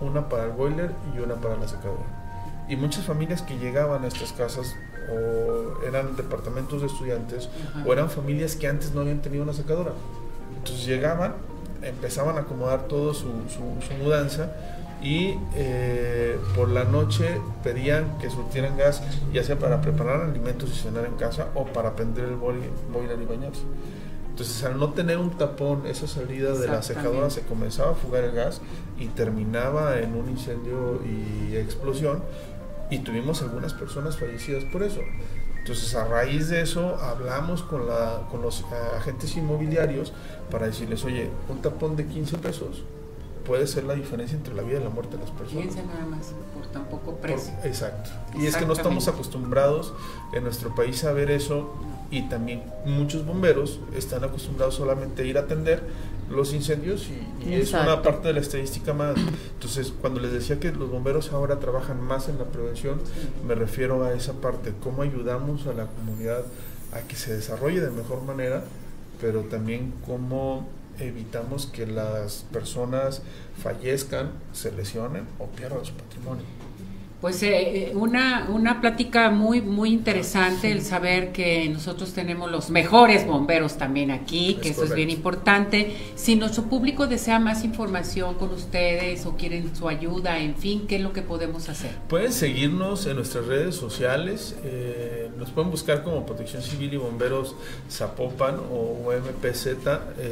una 0.01 0.29
para 0.29 0.45
el 0.45 0.51
boiler 0.51 0.91
y 1.15 1.19
una 1.19 1.35
para 1.35 1.55
la 1.57 1.67
secadora. 1.67 2.65
Y 2.67 2.75
muchas 2.75 3.05
familias 3.05 3.41
que 3.41 3.57
llegaban 3.57 4.03
a 4.03 4.07
estas 4.07 4.31
casas 4.33 4.75
o 5.11 5.83
eran 5.85 6.15
departamentos 6.15 6.81
de 6.81 6.87
estudiantes 6.87 7.49
o 7.85 7.93
eran 7.93 8.09
familias 8.09 8.55
que 8.55 8.67
antes 8.67 8.93
no 8.93 9.01
habían 9.01 9.21
tenido 9.21 9.43
una 9.43 9.53
secadora. 9.53 9.93
Entonces 10.57 10.85
llegaban, 10.85 11.35
empezaban 11.81 12.37
a 12.37 12.41
acomodar 12.41 12.87
todo 12.87 13.13
su, 13.13 13.31
su 13.49 13.93
mudanza 14.03 14.51
y 15.01 15.35
eh, 15.55 16.37
por 16.55 16.69
la 16.69 16.83
noche 16.83 17.39
pedían 17.63 18.17
que 18.19 18.29
surtieran 18.29 18.77
gas, 18.77 19.01
ya 19.33 19.43
sea 19.43 19.57
para 19.57 19.81
preparar 19.81 20.21
alimentos 20.21 20.69
y 20.71 20.73
cenar 20.73 21.05
en 21.05 21.13
casa 21.13 21.47
o 21.55 21.65
para 21.65 21.95
prender 21.95 22.25
el 22.25 22.35
boiler 22.35 23.21
y 23.21 23.25
bañarse. 23.25 23.61
Entonces, 24.29 24.63
al 24.63 24.79
no 24.79 24.93
tener 24.93 25.17
un 25.17 25.31
tapón, 25.31 25.85
esa 25.85 26.07
salida 26.07 26.53
de 26.53 26.67
la 26.67 26.81
secadora 26.81 27.29
se 27.29 27.41
comenzaba 27.41 27.91
a 27.91 27.95
fugar 27.95 28.23
el 28.23 28.31
gas 28.31 28.61
y 28.97 29.07
terminaba 29.07 29.99
en 29.99 30.15
un 30.15 30.29
incendio 30.29 31.01
y 31.05 31.55
explosión. 31.57 32.23
Y 32.89 32.99
tuvimos 32.99 33.41
algunas 33.41 33.73
personas 33.73 34.17
fallecidas 34.17 34.63
por 34.63 34.83
eso. 34.83 35.01
Entonces, 35.59 35.93
a 35.93 36.05
raíz 36.05 36.49
de 36.49 36.61
eso, 36.61 36.95
hablamos 36.95 37.63
con, 37.63 37.87
la, 37.87 38.27
con 38.31 38.41
los 38.41 38.65
agentes 38.95 39.35
inmobiliarios 39.35 40.13
para 40.49 40.65
decirles, 40.65 41.03
oye, 41.05 41.29
un 41.49 41.61
tapón 41.61 41.95
de 41.95 42.07
15 42.07 42.37
pesos, 42.37 42.83
puede 43.45 43.67
ser 43.67 43.83
la 43.83 43.93
diferencia 43.93 44.37
entre 44.37 44.53
la 44.53 44.63
vida 44.63 44.79
y 44.79 44.83
la 44.83 44.89
muerte 44.89 45.17
de 45.17 45.23
las 45.23 45.31
personas. 45.31 45.65
Fíjense 45.65 45.85
nada 45.85 46.05
más, 46.05 46.33
por 46.55 46.65
tan 46.67 46.85
poco 46.85 47.17
precio. 47.17 47.53
exacto. 47.63 48.09
Y 48.39 48.45
es 48.45 48.55
que 48.55 48.65
no 48.65 48.73
estamos 48.73 49.07
acostumbrados 49.07 49.93
en 50.33 50.43
nuestro 50.43 50.73
país 50.73 51.03
a 51.03 51.11
ver 51.11 51.29
eso 51.29 51.73
y 52.11 52.23
también 52.23 52.63
muchos 52.85 53.25
bomberos 53.25 53.79
están 53.95 54.23
acostumbrados 54.23 54.75
solamente 54.75 55.21
a 55.21 55.25
ir 55.25 55.37
a 55.37 55.41
atender 55.41 55.83
los 56.29 56.53
incendios 56.53 57.07
y, 57.07 57.53
es 57.53 57.73
una 57.73 58.01
parte 58.01 58.27
de 58.27 58.35
la 58.35 58.39
estadística 58.39 58.93
más. 58.93 59.17
Entonces, 59.53 59.93
cuando 59.99 60.19
les 60.19 60.31
decía 60.31 60.59
que 60.59 60.71
los 60.71 60.89
bomberos 60.89 61.31
ahora 61.31 61.59
trabajan 61.59 62.01
más 62.01 62.29
en 62.29 62.37
la 62.37 62.45
prevención, 62.45 63.01
me 63.47 63.55
refiero 63.55 64.03
a 64.03 64.13
esa 64.13 64.33
parte, 64.33 64.73
cómo 64.81 65.01
ayudamos 65.01 65.65
a 65.67 65.73
la 65.73 65.87
comunidad 65.87 66.43
a 66.91 67.01
que 67.01 67.15
se 67.15 67.33
desarrolle 67.33 67.81
de 67.81 67.91
mejor 67.91 68.23
manera, 68.23 68.63
pero 69.19 69.41
también 69.41 69.93
cómo 70.05 70.67
evitamos 70.99 71.65
que 71.65 71.87
las 71.87 72.45
personas 72.51 73.21
fallezcan, 73.61 74.31
se 74.53 74.71
lesionen 74.71 75.25
o 75.39 75.47
pierdan 75.47 75.85
su 75.85 75.93
patrimonio. 75.93 76.45
Pues 77.21 77.43
eh, 77.43 77.91
una, 77.95 78.47
una 78.49 78.79
plática 78.79 79.29
muy, 79.29 79.61
muy 79.61 79.91
interesante 79.91 80.71
el 80.71 80.81
saber 80.81 81.33
que 81.33 81.67
nosotros 81.67 82.13
tenemos 82.13 82.49
los 82.49 82.69
mejores 82.69 83.27
bomberos 83.27 83.77
también 83.77 84.09
aquí, 84.09 84.57
que 84.61 84.69
eso 84.69 84.85
es 84.85 84.95
bien 84.95 85.09
importante. 85.09 85.97
Si 86.15 86.37
nuestro 86.37 86.63
público 86.63 87.07
desea 87.07 87.37
más 87.37 87.65
información 87.65 88.35
con 88.35 88.51
ustedes 88.53 89.25
o 89.25 89.35
quieren 89.35 89.75
su 89.75 89.89
ayuda, 89.89 90.39
en 90.39 90.55
fin, 90.55 90.87
¿qué 90.87 90.95
es 90.95 91.01
lo 91.01 91.11
que 91.11 91.21
podemos 91.21 91.67
hacer? 91.67 91.91
Pueden 92.07 92.31
seguirnos 92.31 93.05
en 93.05 93.17
nuestras 93.17 93.45
redes 93.47 93.75
sociales, 93.75 94.55
eh, 94.63 95.29
nos 95.37 95.49
pueden 95.49 95.71
buscar 95.71 96.03
como 96.03 96.25
Protección 96.25 96.61
Civil 96.61 96.93
y 96.93 96.97
Bomberos 96.97 97.53
Zapopan 97.91 98.55
o 98.71 99.11
MPZ 99.11 99.67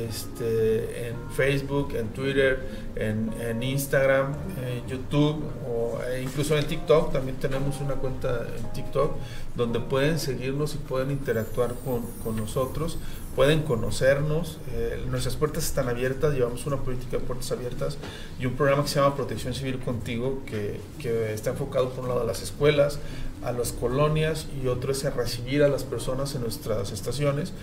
este, 0.08 1.10
en 1.10 1.16
Facebook, 1.36 1.94
en 1.96 2.08
Twitter, 2.10 2.66
en, 2.96 3.30
en 3.42 3.62
Instagram, 3.62 4.34
en 4.66 4.88
YouTube 4.88 5.44
o 5.68 6.00
e 6.10 6.22
incluso 6.22 6.58
en 6.58 6.66
TikTok 6.66 6.77
TikTok, 6.78 7.12
también 7.12 7.38
tenemos 7.38 7.82
una 7.82 7.96
cuenta 7.96 8.46
en 8.58 8.72
TikTok 8.74 9.14
donde 9.56 9.80
pueden 9.80 10.20
seguirnos 10.20 10.76
y 10.76 10.78
pueden 10.78 11.12
interactuar 11.12 11.74
con, 11.84 12.04
con 12.24 12.36
nosotros, 12.36 12.98
pueden 13.36 13.64
conocernos. 13.64 14.60
Eh, 14.74 15.04
nuestras 15.10 15.36
puertas 15.36 15.66
están 15.66 15.90
abiertas, 15.90 16.34
llevamos 16.34 16.66
una 16.66 16.78
política 16.78 17.18
de 17.18 17.24
puertas 17.24 17.52
abiertas 17.52 17.98
y 18.40 18.46
un 18.46 18.54
programa 18.54 18.84
que 18.84 18.90
se 18.90 19.00
llama 19.00 19.16
Protección 19.16 19.54
Civil 19.54 19.80
Contigo, 19.80 20.44
que, 20.46 20.80
que 21.00 21.34
está 21.34 21.52
enfocado 21.52 21.90
por 21.90 22.04
un 22.04 22.10
lado 22.10 22.22
a 22.22 22.26
las 22.26 22.42
escuelas, 22.42 23.00
a 23.44 23.52
las 23.52 23.72
colonias 23.72 24.48
y 24.64 24.68
otro 24.68 24.92
es 24.92 25.06
a 25.06 25.10
recibir 25.10 25.64
a 25.64 25.68
las 25.68 25.84
personas 25.84 26.36
en 26.36 26.42
nuestras 26.42 26.92
estaciones. 26.92 27.54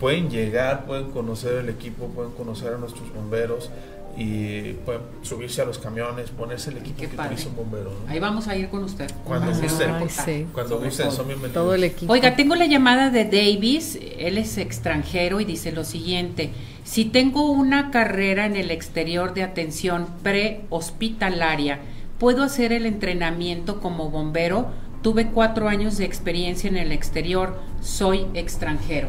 Pueden 0.00 0.30
llegar, 0.30 0.86
pueden 0.86 1.10
conocer 1.10 1.54
el 1.54 1.68
equipo, 1.68 2.08
pueden 2.08 2.32
conocer 2.32 2.74
a 2.74 2.78
nuestros 2.78 3.12
bomberos 3.14 3.70
y 4.16 4.72
pueden 4.84 5.02
subirse 5.22 5.62
a 5.62 5.64
los 5.64 5.78
camiones, 5.78 6.30
ponerse 6.30 6.70
el 6.70 6.78
equipo 6.78 7.00
Qué 7.00 7.08
que 7.08 7.16
padre. 7.16 7.30
utiliza 7.34 7.48
un 7.50 7.56
bombero. 7.56 7.90
¿no? 8.04 8.10
Ahí 8.12 8.18
vamos 8.20 8.46
a 8.48 8.56
ir 8.56 8.68
con 8.68 8.84
usted. 8.84 9.10
Cuando 9.24 9.46
Vamos 9.46 9.62
a 9.62 9.66
hacer 9.66 9.70
gusten. 9.70 9.88
un 9.88 9.94
Ay, 9.94 10.00
reportaje. 10.02 10.38
sí. 10.40 10.46
Cuando 10.52 10.74
Sobre 10.74 10.86
gusten, 10.88 11.06
todo. 11.06 11.16
son 11.16 11.26
bienvenidos. 11.28 11.54
Todo 11.64 11.74
el 11.74 11.84
equipo. 11.84 12.12
Oiga, 12.12 12.36
tengo 12.36 12.54
la 12.54 12.66
llamada 12.66 13.10
de 13.10 13.24
Davis, 13.24 13.98
él 14.18 14.36
es 14.38 14.58
extranjero 14.58 15.40
y 15.40 15.44
dice 15.44 15.72
lo 15.72 15.84
siguiente, 15.84 16.50
si 16.84 17.04
tengo 17.06 17.50
una 17.50 17.90
carrera 17.90 18.44
en 18.46 18.56
el 18.56 18.70
exterior 18.70 19.32
de 19.34 19.44
atención 19.44 20.06
prehospitalaria, 20.22 21.78
¿puedo 22.18 22.42
hacer 22.42 22.72
el 22.72 22.86
entrenamiento 22.86 23.80
como 23.80 24.10
bombero? 24.10 24.66
Tuve 25.02 25.28
cuatro 25.28 25.68
años 25.68 25.96
de 25.98 26.04
experiencia 26.04 26.68
en 26.68 26.76
el 26.76 26.92
exterior, 26.92 27.58
soy 27.80 28.26
extranjero. 28.34 29.08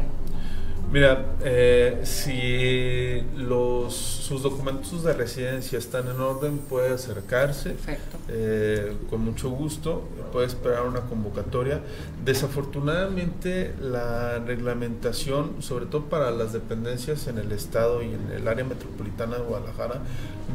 Mira, 0.94 1.24
eh, 1.42 2.02
si 2.04 3.20
los, 3.36 3.92
sus 3.92 4.44
documentos 4.44 5.02
de 5.02 5.12
residencia 5.12 5.76
están 5.76 6.06
en 6.06 6.20
orden, 6.20 6.58
puede 6.58 6.94
acercarse. 6.94 7.70
Perfecto. 7.70 8.16
eh, 8.28 8.92
con 9.10 9.22
mucho 9.24 9.50
gusto, 9.50 10.04
puede 10.30 10.46
esperar 10.46 10.86
una 10.86 11.00
convocatoria. 11.00 11.80
Desafortunadamente, 12.24 13.74
la 13.80 14.38
reglamentación, 14.38 15.60
sobre 15.62 15.86
todo 15.86 16.04
para 16.04 16.30
las 16.30 16.52
dependencias 16.52 17.26
en 17.26 17.38
el 17.38 17.50
estado 17.50 18.00
y 18.00 18.10
en 18.14 18.30
el 18.30 18.46
área 18.46 18.64
metropolitana 18.64 19.38
de 19.38 19.42
Guadalajara, 19.42 20.00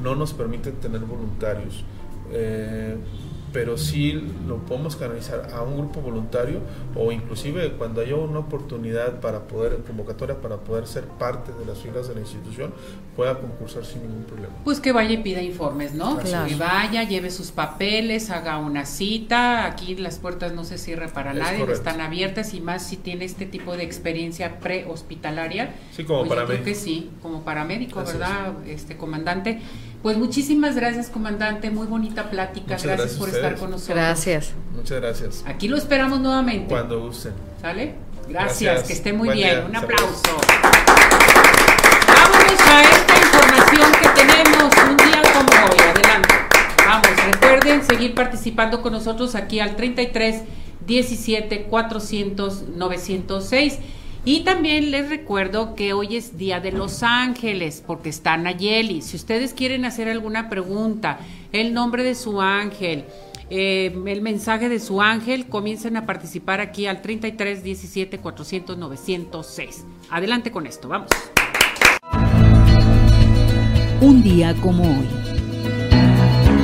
no 0.02 0.16
nos 0.16 0.32
permite 0.34 0.72
tener 0.72 1.02
voluntarios. 1.02 1.84
Eh, 2.32 2.96
pero 3.52 3.78
sí 3.78 4.14
lo 4.48 4.58
podemos 4.58 4.96
canalizar 4.96 5.50
a 5.54 5.62
un 5.64 5.78
grupo 5.78 6.02
voluntario 6.02 6.60
o 6.96 7.12
inclusive 7.12 7.72
cuando 7.74 8.02
haya 8.02 8.16
una 8.16 8.40
oportunidad 8.40 9.20
para 9.22 9.48
poder, 9.48 9.78
convocatoria 9.88 10.40
para 10.40 10.58
poder 10.58 10.86
ser 10.88 11.06
parte 11.06 11.52
de 11.54 11.66
las 11.66 11.80
filas 11.80 12.08
de 12.08 12.16
la 12.16 12.22
institución, 12.22 12.72
pueda 13.16 13.40
concursar 13.40 13.86
sin 13.86 14.04
ningún 14.04 14.24
problema. 14.24 14.54
Pues 14.64 14.80
que 14.80 14.92
vaya 14.92 15.12
y 15.12 15.18
pida 15.18 15.42
informes, 15.42 15.94
¿no? 15.94 16.18
Claro. 16.20 16.48
Que 16.48 16.56
vaya, 16.56 17.04
lleve 17.04 17.32
sus 17.32 17.52
papeles, 17.52 18.30
haga 18.30 18.58
una 18.60 18.86
cita. 18.86 19.66
Aquí 19.66 19.96
las 19.96 20.20
puertas 20.20 20.54
no 20.54 20.64
se 20.64 20.78
cierran 20.78 21.10
para 21.10 21.32
Es 21.32 21.38
nadie, 21.40 21.60
correcto. 21.60 21.74
están 21.90 22.02
abiertas 22.02 22.54
y 22.54 22.62
más 22.62 22.86
si 22.86 22.98
tiene 22.98 23.26
este 23.26 23.46
tipo 23.46 23.76
de 23.76 23.84
experiencia 23.84 24.60
prehospitalaria. 24.60 25.74
Sí, 25.92 26.04
como 26.04 26.20
Pues 26.20 26.30
yo 26.30 26.36
paramédico. 26.36 26.64
creo 26.64 26.74
que 26.76 26.80
sí, 26.80 27.10
como 27.22 27.42
paramédico, 27.44 28.00
Así 28.00 28.14
¿verdad, 28.14 28.54
este 28.68 28.96
comandante? 28.98 29.60
Pues 30.02 30.18
muchísimas 30.18 30.76
gracias, 30.76 31.10
comandante. 31.10 31.70
Muy 31.72 31.86
bonita 31.88 32.30
plática. 32.30 32.74
Muchas 32.76 32.84
Gracias, 32.84 32.98
gracias 33.00 33.20
por 33.20 33.30
estar 33.30 33.56
con 33.58 33.72
nosotros. 33.72 33.98
Gracias. 33.98 34.52
Muchas 34.76 35.02
gracias. 35.02 35.44
Aquí 35.46 35.68
lo 35.68 35.76
esperamos 35.78 36.20
nuevamente. 36.22 36.68
Cuando 36.70 37.02
gusten. 37.02 37.34
¿Sale? 37.62 37.96
Gracias, 38.30 38.62
Gracias. 38.62 38.88
que 38.88 38.94
esté 38.94 39.12
muy 39.14 39.28
Buen 39.28 39.38
bien. 39.40 39.50
día. 39.50 39.66
Un 39.66 39.74
Saludos. 39.74 40.22
aplauso. 40.24 40.42
Vámonos 42.08 42.62
a 42.62 42.82
esta 42.84 43.18
información 43.18 43.92
que 44.02 44.10
tenemos 44.22 44.74
un 44.90 44.98
día 44.98 45.22
como 45.34 45.50
hoy. 45.74 45.80
Adelante. 45.80 46.36
Vamos, 46.86 47.08
recuerden 47.32 47.84
seguir 47.86 48.16
participando 48.16 48.82
con 48.82 48.94
nosotros 48.94 49.36
aquí 49.36 49.60
al 49.60 49.76
33 49.76 50.44
17 50.86 51.64
400 51.64 52.70
906. 52.76 53.80
Y 54.32 54.42
también 54.42 54.92
les 54.92 55.10
recuerdo 55.10 55.74
que 55.74 55.94
hoy 55.94 56.16
es 56.16 56.38
Día 56.38 56.60
de 56.60 56.72
los 56.72 57.02
Ángeles, 57.02 57.84
porque 57.84 58.10
está 58.10 58.38
Nayeli. 58.38 59.02
Si 59.02 59.16
ustedes 59.16 59.56
quieren 59.56 59.86
hacer 59.86 60.08
alguna 60.08 60.50
pregunta, 60.50 61.18
el 61.52 61.74
nombre 61.74 62.04
de 62.04 62.14
su 62.14 62.40
ángel, 62.40 63.06
eh, 63.50 63.92
el 64.06 64.22
mensaje 64.22 64.70
de 64.70 64.80
su 64.80 65.02
ángel, 65.02 65.48
comiencen 65.48 65.98
a 65.98 66.06
participar 66.06 66.62
aquí 66.62 66.86
al 66.86 67.02
33 67.02 67.64
17 67.64 68.20
400 68.20 68.78
906. 68.78 69.86
Adelante 70.12 70.52
con 70.52 70.68
esto, 70.68 70.88
vamos. 70.88 71.10
Un 74.00 74.22
día 74.22 74.54
como 74.62 74.84
hoy. 74.84 75.39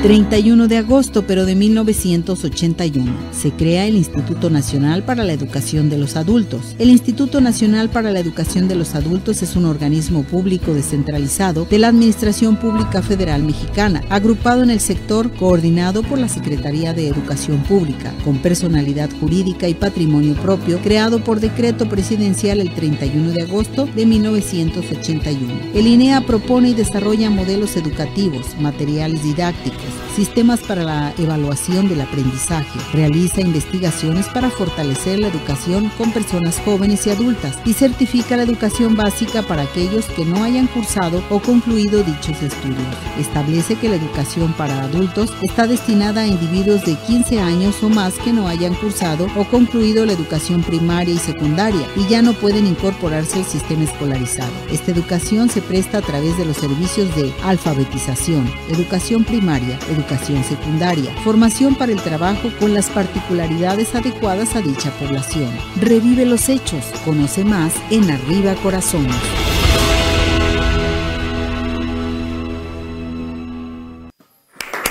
31 0.05 0.67
de 0.67 0.77
agosto, 0.77 1.25
pero 1.25 1.47
de 1.47 1.55
1981, 1.55 3.11
se 3.31 3.49
crea 3.49 3.87
el 3.87 3.95
Instituto 3.95 4.51
Nacional 4.51 5.01
para 5.01 5.23
la 5.23 5.33
Educación 5.33 5.89
de 5.89 5.97
los 5.97 6.15
Adultos. 6.15 6.75
El 6.77 6.91
Instituto 6.91 7.41
Nacional 7.41 7.89
para 7.89 8.11
la 8.11 8.19
Educación 8.19 8.67
de 8.67 8.75
los 8.75 8.93
Adultos 8.93 9.41
es 9.41 9.55
un 9.55 9.65
organismo 9.65 10.21
público 10.21 10.75
descentralizado 10.75 11.65
de 11.65 11.79
la 11.79 11.87
Administración 11.87 12.57
Pública 12.57 13.01
Federal 13.01 13.41
Mexicana, 13.41 14.03
agrupado 14.09 14.61
en 14.61 14.69
el 14.69 14.79
sector 14.79 15.31
coordinado 15.31 16.03
por 16.03 16.19
la 16.19 16.29
Secretaría 16.29 16.93
de 16.93 17.07
Educación 17.07 17.63
Pública, 17.63 18.13
con 18.23 18.37
personalidad 18.37 19.09
jurídica 19.19 19.67
y 19.67 19.73
patrimonio 19.73 20.35
propio, 20.35 20.77
creado 20.81 21.23
por 21.23 21.39
decreto 21.39 21.89
presidencial 21.89 22.61
el 22.61 22.71
31 22.75 23.31
de 23.31 23.41
agosto 23.41 23.87
de 23.87 24.05
1981. 24.05 25.51
El 25.73 25.87
INEA 25.87 26.21
propone 26.27 26.69
y 26.69 26.73
desarrolla 26.75 27.31
modelos 27.31 27.75
educativos, 27.75 28.55
materiales 28.59 29.23
didácticos, 29.23 29.94
Jesus. 29.95 30.04
Sistemas 30.15 30.61
para 30.61 30.83
la 30.83 31.13
evaluación 31.17 31.89
del 31.89 31.99
aprendizaje, 31.99 32.79
realiza 32.93 33.41
investigaciones 33.41 34.27
para 34.27 34.49
fortalecer 34.49 35.19
la 35.19 35.27
educación 35.27 35.91
con 35.97 36.11
personas 36.11 36.61
jóvenes 36.63 37.05
y 37.05 37.09
adultas 37.09 37.59
y 37.65 37.73
certifica 37.73 38.37
la 38.37 38.43
educación 38.43 38.95
básica 38.95 39.41
para 39.41 39.63
aquellos 39.63 40.05
que 40.05 40.23
no 40.23 40.41
hayan 40.43 40.67
cursado 40.67 41.21
o 41.29 41.39
concluido 41.39 42.01
dichos 42.01 42.41
estudios. 42.41 42.79
Establece 43.19 43.75
que 43.75 43.89
la 43.89 43.97
educación 43.97 44.53
para 44.53 44.83
adultos 44.83 45.33
está 45.41 45.67
destinada 45.67 46.21
a 46.21 46.27
individuos 46.27 46.85
de 46.85 46.95
15 46.95 47.41
años 47.41 47.83
o 47.83 47.89
más 47.89 48.13
que 48.13 48.31
no 48.31 48.47
hayan 48.47 48.73
cursado 48.75 49.27
o 49.35 49.43
concluido 49.43 50.05
la 50.05 50.13
educación 50.13 50.63
primaria 50.63 51.13
y 51.13 51.17
secundaria 51.17 51.85
y 51.97 52.07
ya 52.07 52.21
no 52.21 52.31
pueden 52.33 52.67
incorporarse 52.67 53.39
al 53.39 53.45
sistema 53.45 53.83
escolarizado. 53.83 54.53
Esta 54.71 54.91
educación 54.91 55.49
se 55.49 55.61
presta 55.61 55.97
a 55.97 56.01
través 56.01 56.37
de 56.37 56.45
los 56.45 56.55
servicios 56.55 57.13
de 57.17 57.33
alfabetización, 57.43 58.49
educación 58.69 59.25
primaria, 59.25 59.77
educación 59.89 60.04
secundaria, 60.43 61.11
formación 61.23 61.75
para 61.75 61.91
el 61.91 62.01
trabajo 62.01 62.49
con 62.59 62.73
las 62.73 62.89
particularidades 62.89 63.95
adecuadas 63.95 64.55
a 64.55 64.61
dicha 64.61 64.91
población. 64.91 65.49
Revive 65.81 66.25
los 66.25 66.49
hechos, 66.49 66.85
conoce 67.03 67.43
más 67.43 67.73
en 67.89 68.09
Arriba 68.11 68.55
Corazones. 68.55 69.15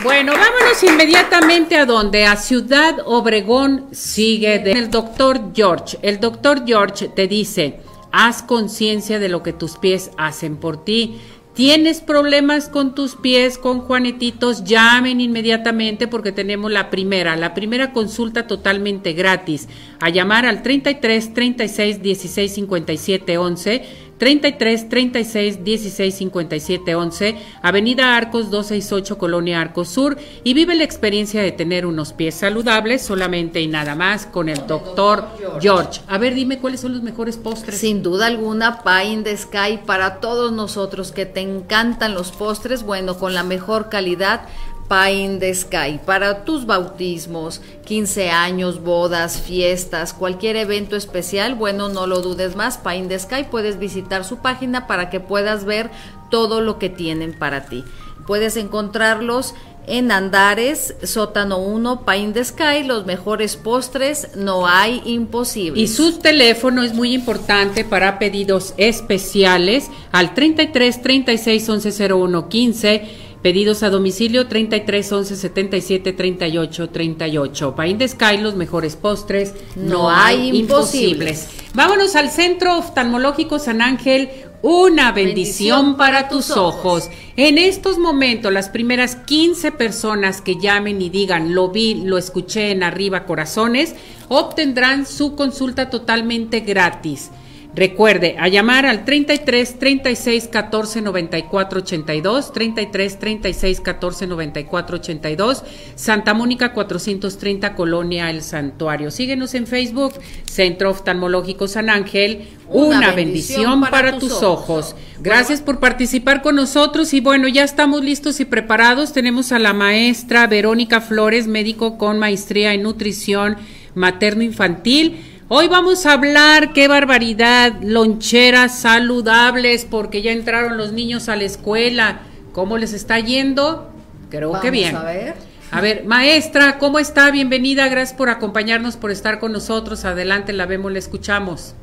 Bueno, 0.02 0.32
vámonos 0.32 0.82
inmediatamente 0.82 1.76
a 1.76 1.86
donde, 1.86 2.26
a 2.26 2.36
Ciudad 2.36 2.98
Obregón 3.06 3.86
sigue 3.92 4.58
de 4.58 4.72
el 4.72 4.90
doctor 4.90 5.52
George. 5.54 5.98
El 6.02 6.20
doctor 6.20 6.64
George 6.66 7.08
te 7.08 7.26
dice, 7.26 7.80
haz 8.12 8.42
conciencia 8.42 9.18
de 9.18 9.28
lo 9.28 9.42
que 9.42 9.52
tus 9.52 9.76
pies 9.76 10.10
hacen 10.18 10.56
por 10.56 10.84
ti. 10.84 11.18
¿Tienes 11.54 12.00
problemas 12.00 12.68
con 12.68 12.96
tus 12.96 13.14
pies, 13.14 13.58
con 13.58 13.78
Juanetitos? 13.78 14.64
Llamen 14.64 15.20
inmediatamente 15.20 16.08
porque 16.08 16.32
tenemos 16.32 16.72
la 16.72 16.90
primera, 16.90 17.36
la 17.36 17.54
primera 17.54 17.92
consulta 17.92 18.48
totalmente 18.48 19.12
gratis. 19.12 19.68
A 20.00 20.10
llamar 20.10 20.46
al 20.46 20.62
33 20.64 21.32
36 21.32 22.02
16 22.02 22.54
57 22.54 23.38
11. 23.38 23.84
33 24.24 24.88
36 24.88 25.64
16 25.64 26.14
57 26.14 26.94
11, 26.94 27.36
Avenida 27.60 28.16
Arcos 28.16 28.50
268, 28.50 29.18
Colonia 29.18 29.60
Arcos 29.60 29.90
Sur, 29.90 30.16
y 30.42 30.54
vive 30.54 30.74
la 30.74 30.82
experiencia 30.82 31.42
de 31.42 31.52
tener 31.52 31.84
unos 31.84 32.14
pies 32.14 32.34
saludables 32.34 33.02
solamente 33.02 33.60
y 33.60 33.66
nada 33.66 33.94
más 33.94 34.24
con 34.24 34.48
el 34.48 34.66
doctor 34.66 35.26
George. 35.60 36.00
A 36.08 36.16
ver, 36.16 36.34
dime 36.34 36.58
cuáles 36.58 36.80
son 36.80 36.94
los 36.94 37.02
mejores 37.02 37.36
postres. 37.36 37.78
Sin 37.78 38.02
duda 38.02 38.24
alguna, 38.24 38.82
Pie 38.82 39.12
in 39.12 39.24
the 39.24 39.36
Sky 39.36 39.80
para 39.84 40.20
todos 40.20 40.52
nosotros 40.52 41.12
que 41.12 41.26
te 41.26 41.40
encantan 41.40 42.14
los 42.14 42.32
postres, 42.32 42.82
bueno, 42.82 43.18
con 43.18 43.34
la 43.34 43.42
mejor 43.42 43.90
calidad. 43.90 44.48
Pie 44.88 45.24
in 45.24 45.38
the 45.38 45.54
Sky 45.54 46.00
para 46.04 46.44
tus 46.44 46.66
bautismos, 46.66 47.60
15 47.86 48.30
años, 48.30 48.82
bodas, 48.82 49.40
fiestas, 49.40 50.12
cualquier 50.12 50.56
evento 50.56 50.96
especial, 50.96 51.54
bueno, 51.54 51.88
no 51.88 52.06
lo 52.06 52.20
dudes 52.20 52.54
más, 52.56 52.78
Pie 52.78 52.96
in 52.96 53.08
the 53.08 53.18
Sky 53.18 53.44
puedes 53.50 53.78
visitar 53.78 54.24
su 54.24 54.38
página 54.38 54.86
para 54.86 55.10
que 55.10 55.20
puedas 55.20 55.64
ver 55.64 55.90
todo 56.30 56.60
lo 56.60 56.78
que 56.78 56.90
tienen 56.90 57.38
para 57.38 57.66
ti. 57.66 57.84
Puedes 58.26 58.56
encontrarlos 58.56 59.54
en 59.86 60.10
Andares, 60.12 60.94
sótano 61.02 61.58
1, 61.58 62.04
Pie 62.06 62.16
in 62.18 62.32
the 62.32 62.44
Sky, 62.44 62.84
los 62.86 63.04
mejores 63.04 63.56
postres, 63.56 64.30
no 64.36 64.66
hay 64.66 65.02
imposibles. 65.04 65.82
Y 65.82 65.92
su 65.92 66.18
teléfono 66.18 66.82
es 66.82 66.94
muy 66.94 67.12
importante 67.12 67.84
para 67.84 68.18
pedidos 68.18 68.72
especiales 68.76 69.90
al 70.12 70.34
33 70.34 71.02
36 71.02 71.68
11 71.68 72.08
01 72.12 72.48
15 72.48 73.23
Pedidos 73.44 73.82
a 73.82 73.90
domicilio 73.90 74.46
33 74.46 75.12
11 75.12 75.36
77 75.36 76.14
38 76.14 76.88
38. 76.88 77.74
Pain 77.74 77.98
de 77.98 78.08
Sky, 78.08 78.38
los 78.38 78.54
mejores 78.54 78.96
postres. 78.96 79.52
No 79.76 80.08
hay 80.08 80.56
imposibles. 80.56 81.50
Vámonos 81.74 82.16
al 82.16 82.30
Centro 82.30 82.78
Oftalmológico 82.78 83.58
San 83.58 83.82
Ángel. 83.82 84.30
Una 84.62 85.12
bendición, 85.12 85.98
para 85.98 86.30
tus 86.30 86.52
ojos. 86.52 87.10
En 87.36 87.58
estos 87.58 87.98
momentos, 87.98 88.50
las 88.50 88.70
primeras 88.70 89.14
15 89.14 89.72
personas 89.72 90.40
que 90.40 90.58
llamen 90.58 91.02
y 91.02 91.10
digan, 91.10 91.54
lo 91.54 91.68
vi, 91.68 91.96
lo 91.96 92.16
escuché 92.16 92.70
en 92.70 92.82
arriba 92.82 93.26
corazones, 93.26 93.94
obtendrán 94.28 95.04
su 95.04 95.36
consulta 95.36 95.90
totalmente 95.90 96.60
gratis. 96.60 97.30
Recuerde, 97.74 98.36
a 98.38 98.46
llamar 98.46 98.86
al 98.86 99.04
33 99.04 99.80
36 99.80 100.48
14 100.48 101.02
94 101.02 101.80
82, 101.80 102.52
33 102.52 103.18
36 103.18 103.80
14 103.80 104.26
94 104.28 104.96
82, 104.96 105.64
Santa 105.96 106.34
Mónica 106.34 106.72
430, 106.72 107.74
Colonia 107.74 108.30
El 108.30 108.42
Santuario. 108.42 109.10
Síguenos 109.10 109.54
en 109.54 109.66
Facebook, 109.66 110.14
Centro 110.44 110.90
Oftalmológico 110.90 111.66
San 111.66 111.90
Ángel, 111.90 112.46
una, 112.68 113.10
bendición, 113.10 113.80
para, 113.80 114.18
tus 114.18 114.44
ojos. 114.44 114.94
Gracias 115.20 115.60
por 115.60 115.80
participar 115.80 116.42
con 116.42 116.54
nosotros 116.54 117.12
y 117.12 117.18
bueno, 117.18 117.48
ya 117.48 117.64
estamos 117.64 118.04
listos 118.04 118.38
y 118.38 118.44
preparados. 118.44 119.12
Tenemos 119.12 119.50
a 119.50 119.58
la 119.58 119.72
maestra 119.72 120.46
Verónica 120.46 121.00
Flores, 121.00 121.48
médico 121.48 121.98
con 121.98 122.20
maestría 122.20 122.72
en 122.72 122.82
nutrición 122.82 123.56
materno-infantil 123.94 125.33
Hoy 125.48 125.68
vamos 125.68 126.06
a 126.06 126.14
hablar, 126.14 126.72
qué 126.72 126.88
barbaridad, 126.88 127.74
loncheras 127.82 128.78
saludables, 128.78 129.84
porque 129.84 130.22
ya 130.22 130.32
entraron 130.32 130.78
los 130.78 130.92
niños 130.92 131.28
a 131.28 131.36
la 131.36 131.44
escuela. 131.44 132.20
¿Cómo 132.52 132.78
les 132.78 132.94
está 132.94 133.18
yendo? 133.18 133.92
Creo 134.30 134.58
que 134.62 134.70
bien. 134.70 134.96
A 134.96 135.02
ver. 135.02 135.34
A 135.70 135.82
ver, 135.82 136.04
maestra, 136.06 136.78
¿cómo 136.78 136.98
está? 136.98 137.30
Bienvenida, 137.30 137.88
gracias 137.88 138.16
por 138.16 138.30
acompañarnos, 138.30 138.96
por 138.96 139.10
estar 139.10 139.38
con 139.38 139.52
nosotros. 139.52 140.06
Adelante, 140.06 140.54
la 140.54 140.64
vemos, 140.64 140.90
la 140.90 140.98
escuchamos. 140.98 141.74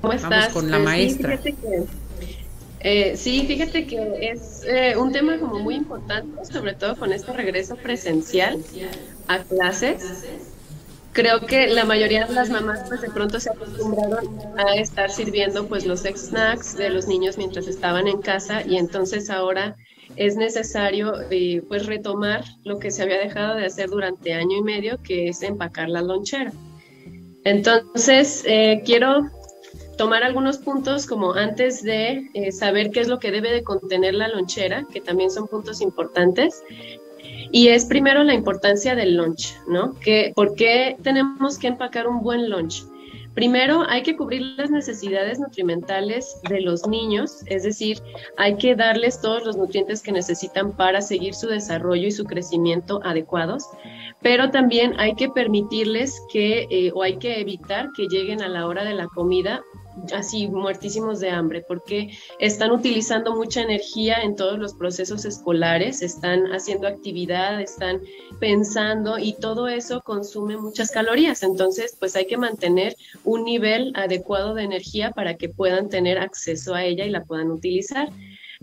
¿Cómo 0.00 0.12
estás? 0.12 0.30
Vamos 0.30 0.48
con 0.52 0.70
la 0.70 0.76
Pues 0.76 0.84
maestra. 0.84 1.36
Sí, 1.36 1.42
fíjate 1.42 1.56
que, 1.60 1.84
eh, 2.80 3.16
sí, 3.16 3.44
fíjate 3.48 3.86
que 3.88 4.30
es 4.30 4.62
eh, 4.68 4.96
un 4.96 5.10
tema 5.10 5.36
como 5.38 5.58
muy 5.58 5.74
importante, 5.74 6.44
sobre 6.44 6.74
todo 6.74 6.94
con 6.94 7.12
este 7.12 7.32
regreso 7.32 7.74
presencial 7.74 8.60
a 9.26 9.38
clases. 9.38 10.26
Creo 11.12 11.40
que 11.40 11.68
la 11.68 11.84
mayoría 11.84 12.26
de 12.26 12.32
las 12.32 12.48
mamás 12.48 12.88
pues 12.88 13.02
de 13.02 13.10
pronto 13.10 13.38
se 13.38 13.50
acostumbraron 13.50 14.38
a 14.56 14.74
estar 14.76 15.10
sirviendo 15.10 15.66
pues 15.66 15.84
los 15.84 16.00
snacks 16.00 16.76
de 16.76 16.88
los 16.88 17.06
niños 17.06 17.36
mientras 17.36 17.66
estaban 17.68 18.08
en 18.08 18.22
casa 18.22 18.62
y 18.66 18.78
entonces 18.78 19.28
ahora 19.28 19.76
es 20.16 20.36
necesario 20.36 21.14
eh, 21.30 21.62
pues 21.68 21.86
retomar 21.86 22.44
lo 22.64 22.78
que 22.78 22.90
se 22.90 23.02
había 23.02 23.18
dejado 23.18 23.56
de 23.56 23.66
hacer 23.66 23.90
durante 23.90 24.32
año 24.32 24.58
y 24.58 24.62
medio, 24.62 24.98
que 25.02 25.28
es 25.28 25.42
empacar 25.42 25.88
la 25.88 26.02
lonchera. 26.02 26.52
Entonces, 27.44 28.44
eh, 28.46 28.82
quiero 28.84 29.30
tomar 29.96 30.22
algunos 30.22 30.58
puntos 30.58 31.06
como 31.06 31.34
antes 31.34 31.82
de 31.82 32.28
eh, 32.34 32.52
saber 32.52 32.90
qué 32.90 33.00
es 33.00 33.08
lo 33.08 33.18
que 33.18 33.30
debe 33.30 33.52
de 33.52 33.62
contener 33.62 34.14
la 34.14 34.28
lonchera, 34.28 34.86
que 34.92 35.00
también 35.00 35.30
son 35.30 35.48
puntos 35.48 35.80
importantes. 35.80 36.62
Y 37.52 37.68
es 37.68 37.84
primero 37.84 38.24
la 38.24 38.32
importancia 38.32 38.94
del 38.94 39.14
lunch, 39.14 39.54
¿no? 39.68 39.94
Que, 40.00 40.32
¿Por 40.34 40.54
qué 40.54 40.96
tenemos 41.02 41.58
que 41.58 41.68
empacar 41.68 42.08
un 42.08 42.22
buen 42.22 42.48
lunch? 42.48 42.84
Primero, 43.34 43.84
hay 43.88 44.02
que 44.02 44.16
cubrir 44.16 44.42
las 44.56 44.70
necesidades 44.70 45.38
nutrimentales 45.38 46.40
de 46.48 46.62
los 46.62 46.86
niños, 46.86 47.42
es 47.46 47.62
decir, 47.62 47.98
hay 48.36 48.56
que 48.56 48.74
darles 48.74 49.20
todos 49.20 49.44
los 49.44 49.56
nutrientes 49.56 50.02
que 50.02 50.12
necesitan 50.12 50.72
para 50.72 51.00
seguir 51.02 51.34
su 51.34 51.46
desarrollo 51.46 52.08
y 52.08 52.10
su 52.10 52.24
crecimiento 52.24 53.00
adecuados, 53.04 53.68
pero 54.22 54.50
también 54.50 54.94
hay 54.98 55.14
que 55.14 55.28
permitirles 55.28 56.22
que, 56.30 56.66
eh, 56.70 56.90
o 56.94 57.02
hay 57.02 57.16
que 57.16 57.40
evitar 57.40 57.88
que 57.96 58.06
lleguen 58.06 58.42
a 58.42 58.48
la 58.48 58.66
hora 58.66 58.84
de 58.84 58.94
la 58.94 59.06
comida 59.08 59.62
así 60.12 60.48
muertísimos 60.48 61.20
de 61.20 61.30
hambre, 61.30 61.64
porque 61.66 62.10
están 62.38 62.70
utilizando 62.70 63.34
mucha 63.34 63.62
energía 63.62 64.22
en 64.22 64.36
todos 64.36 64.58
los 64.58 64.74
procesos 64.74 65.24
escolares, 65.24 66.02
están 66.02 66.46
haciendo 66.52 66.86
actividad, 66.88 67.60
están 67.60 68.00
pensando 68.40 69.18
y 69.18 69.34
todo 69.34 69.68
eso 69.68 70.00
consume 70.02 70.56
muchas 70.56 70.90
calorías. 70.90 71.42
Entonces, 71.42 71.96
pues 71.98 72.16
hay 72.16 72.26
que 72.26 72.36
mantener 72.36 72.96
un 73.24 73.44
nivel 73.44 73.92
adecuado 73.94 74.54
de 74.54 74.64
energía 74.64 75.10
para 75.10 75.36
que 75.36 75.48
puedan 75.48 75.88
tener 75.88 76.18
acceso 76.18 76.74
a 76.74 76.84
ella 76.84 77.04
y 77.04 77.10
la 77.10 77.24
puedan 77.24 77.50
utilizar. 77.50 78.10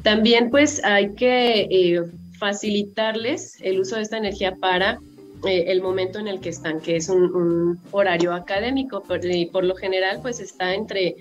También, 0.04 0.50
pues 0.50 0.84
hay 0.84 1.14
que 1.16 1.68
eh, 1.70 2.02
facilitarles 2.38 3.58
el 3.62 3.82
uso 3.82 3.98
de 3.98 4.04
esta 4.04 4.18
energía 4.18 4.56
para 4.56 5.00
eh, 5.46 5.66
el 5.68 5.82
momento 5.82 6.20
en 6.20 6.28
el 6.28 6.40
que 6.40 6.50
están, 6.50 6.80
que 6.82 6.96
es 6.96 7.10
un, 7.10 7.34
un 7.36 7.80
horario 7.92 8.34
académico, 8.34 9.04
y 9.24 9.46
por 9.48 9.64
lo 9.64 9.76
general 9.76 10.20
pues 10.22 10.40
está 10.40 10.74
entre 10.74 11.16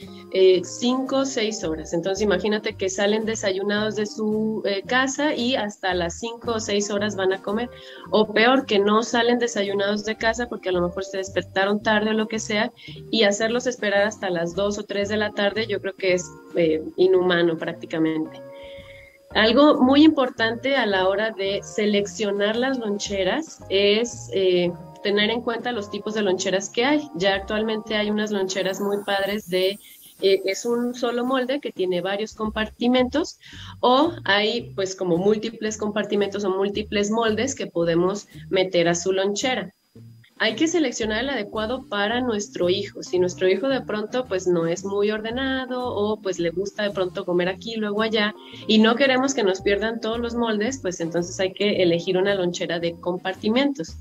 5 0.63 1.17
o 1.17 1.25
6 1.25 1.65
horas. 1.65 1.93
Entonces 1.93 2.23
imagínate 2.23 2.75
que 2.75 2.89
salen 2.89 3.25
desayunados 3.25 3.97
de 3.97 4.07
su 4.07 4.63
eh, 4.65 4.83
casa 4.87 5.35
y 5.35 5.55
hasta 5.55 5.95
las 5.95 6.19
5 6.19 6.53
o 6.53 6.61
6 6.61 6.91
horas 6.91 7.17
van 7.17 7.33
a 7.33 7.43
comer. 7.43 7.71
O 8.11 8.33
peor, 8.33 8.67
que 8.67 8.79
no 8.79 9.03
salen 9.03 9.39
desayunados 9.39 10.05
de 10.05 10.17
casa 10.17 10.49
porque 10.49 10.71
a 10.71 10.73
lo 10.73 10.83
mejor 10.83 11.05
se 11.05 11.19
despertaron 11.19 11.83
tarde 11.83 12.11
o 12.11 12.15
lo 12.15 12.29
que 12.29 12.39
sea 12.39 12.73
y 13.11 13.23
hacerlos 13.23 13.67
esperar 13.67 14.03
hasta 14.03 14.31
las 14.31 14.55
2 14.55 14.79
o 14.79 14.83
3 14.85 15.09
de 15.09 15.17
la 15.17 15.33
tarde 15.33 15.67
yo 15.67 15.81
creo 15.81 15.95
que 15.95 16.15
es 16.15 16.31
eh, 16.57 16.83
inhumano 16.97 17.57
prácticamente. 17.57 18.48
Algo 19.35 19.81
muy 19.83 20.05
importante 20.05 20.77
a 20.77 20.87
la 20.87 21.09
hora 21.09 21.31
de 21.31 21.61
seleccionar 21.63 22.57
las 22.57 22.79
loncheras 22.79 23.61
es 23.69 24.31
eh, 24.33 24.73
tener 25.03 25.31
en 25.31 25.43
cuenta 25.43 25.73
los 25.73 25.91
tipos 25.91 26.15
de 26.15 26.23
loncheras 26.23 26.71
que 26.71 26.85
hay. 26.85 27.09
Ya 27.15 27.35
actualmente 27.35 27.97
hay 27.97 28.11
unas 28.11 28.31
loncheras 28.31 28.81
muy 28.81 29.05
padres 29.05 29.49
de 29.49 29.79
eh, 30.21 30.43
es 30.47 30.65
un 30.65 30.95
solo 30.95 31.25
molde 31.25 31.61
que 31.61 31.71
tiene 31.71 32.01
varios 32.01 32.35
compartimentos 32.35 33.39
o 33.81 34.13
hay 34.25 34.73
pues 34.75 34.97
como 34.97 35.17
múltiples 35.17 35.77
compartimentos 35.77 36.45
o 36.45 36.51
múltiples 36.51 37.11
moldes 37.11 37.55
que 37.55 37.69
podemos 37.69 38.27
meter 38.51 38.89
a 38.89 38.97
su 38.97 39.13
lonchera 39.13 39.75
hay 40.41 40.55
que 40.55 40.69
seleccionar 40.69 41.25
el 41.25 41.31
adecuado 41.31 41.85
para 41.89 42.21
nuestro 42.21 42.69
hijo. 42.69 43.03
Si 43.03 43.19
nuestro 43.19 43.49
hijo 43.49 43.69
de 43.69 43.81
pronto 43.81 44.25
pues 44.27 44.47
no 44.47 44.67
es 44.67 44.85
muy 44.85 45.11
ordenado 45.11 45.85
o 45.85 46.21
pues 46.21 46.39
le 46.39 46.51
gusta 46.51 46.85
de 46.85 46.91
pronto 46.91 47.25
comer 47.25 47.49
aquí 47.49 47.77
luego 47.77 48.03
allá 48.03 48.35
y 48.67 48.79
no 48.79 48.95
queremos 48.95 49.35
que 49.35 49.43
nos 49.43 49.61
pierdan 49.61 50.01
todos 50.01 50.19
los 50.19 50.35
moldes, 50.35 50.79
pues 50.81 51.01
entonces 51.01 51.39
hay 51.41 51.53
que 51.53 51.83
elegir 51.83 52.17
una 52.17 52.35
lonchera 52.35 52.79
de 52.79 52.95
compartimentos. 53.01 53.97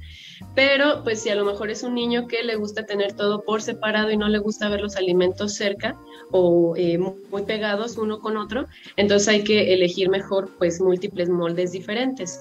Pero 0.54 1.04
pues 1.04 1.22
si 1.22 1.30
a 1.30 1.36
lo 1.36 1.46
mejor 1.46 1.72
es 1.72 1.82
un 1.82 1.96
niño 1.96 2.28
que 2.28 2.44
le 2.44 2.56
gusta 2.56 2.86
tener 2.86 3.14
todo 3.14 3.44
por 3.44 3.62
separado 3.62 4.12
y 4.12 4.18
no 4.18 4.28
le 4.28 4.38
gusta 4.38 4.70
ver 4.70 4.82
los 4.82 4.96
alimentos 4.96 5.56
cerca 5.56 5.98
o 6.32 6.76
eh, 6.76 6.98
muy 6.98 7.44
pegados 7.44 7.98
uno 7.98 8.20
con 8.20 8.38
otro, 8.38 8.68
entonces 8.96 9.28
hay 9.28 9.44
que 9.44 9.74
elegir 9.74 10.10
mejor 10.10 10.52
pues 10.60 10.80
múltiples 10.80 11.30
moldes 11.30 11.72
diferentes. 11.72 12.40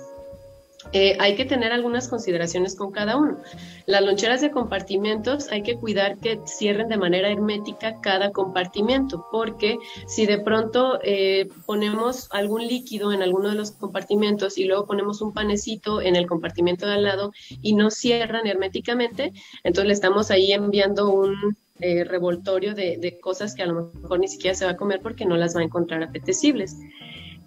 Eh, 0.92 1.16
hay 1.18 1.34
que 1.34 1.44
tener 1.44 1.72
algunas 1.72 2.08
consideraciones 2.08 2.76
con 2.76 2.92
cada 2.92 3.16
uno. 3.16 3.38
Las 3.86 4.02
loncheras 4.02 4.40
de 4.40 4.50
compartimentos 4.50 5.50
hay 5.50 5.62
que 5.62 5.76
cuidar 5.76 6.18
que 6.18 6.40
cierren 6.46 6.88
de 6.88 6.96
manera 6.96 7.30
hermética 7.30 8.00
cada 8.00 8.30
compartimento, 8.30 9.26
porque 9.30 9.78
si 10.06 10.26
de 10.26 10.38
pronto 10.38 10.98
eh, 11.02 11.48
ponemos 11.66 12.28
algún 12.32 12.66
líquido 12.66 13.12
en 13.12 13.22
alguno 13.22 13.50
de 13.50 13.56
los 13.56 13.72
compartimentos 13.72 14.58
y 14.58 14.64
luego 14.64 14.86
ponemos 14.86 15.20
un 15.20 15.32
panecito 15.32 16.00
en 16.00 16.16
el 16.16 16.26
compartimento 16.26 16.86
de 16.86 16.94
al 16.94 17.02
lado 17.02 17.32
y 17.62 17.74
no 17.74 17.90
cierran 17.90 18.46
herméticamente, 18.46 19.32
entonces 19.64 19.88
le 19.88 19.92
estamos 19.92 20.30
ahí 20.30 20.52
enviando 20.52 21.10
un 21.10 21.56
eh, 21.80 22.04
revoltorio 22.04 22.74
de, 22.74 22.96
de, 22.96 23.18
cosas 23.20 23.54
que 23.54 23.62
a 23.62 23.66
lo 23.66 23.92
mejor 23.92 24.18
ni 24.18 24.28
siquiera 24.28 24.54
se 24.54 24.64
va 24.64 24.70
a 24.72 24.76
comer 24.76 25.00
porque 25.02 25.26
no 25.26 25.36
las 25.36 25.54
va 25.54 25.60
a 25.60 25.64
encontrar 25.64 26.02
apetecibles. 26.02 26.76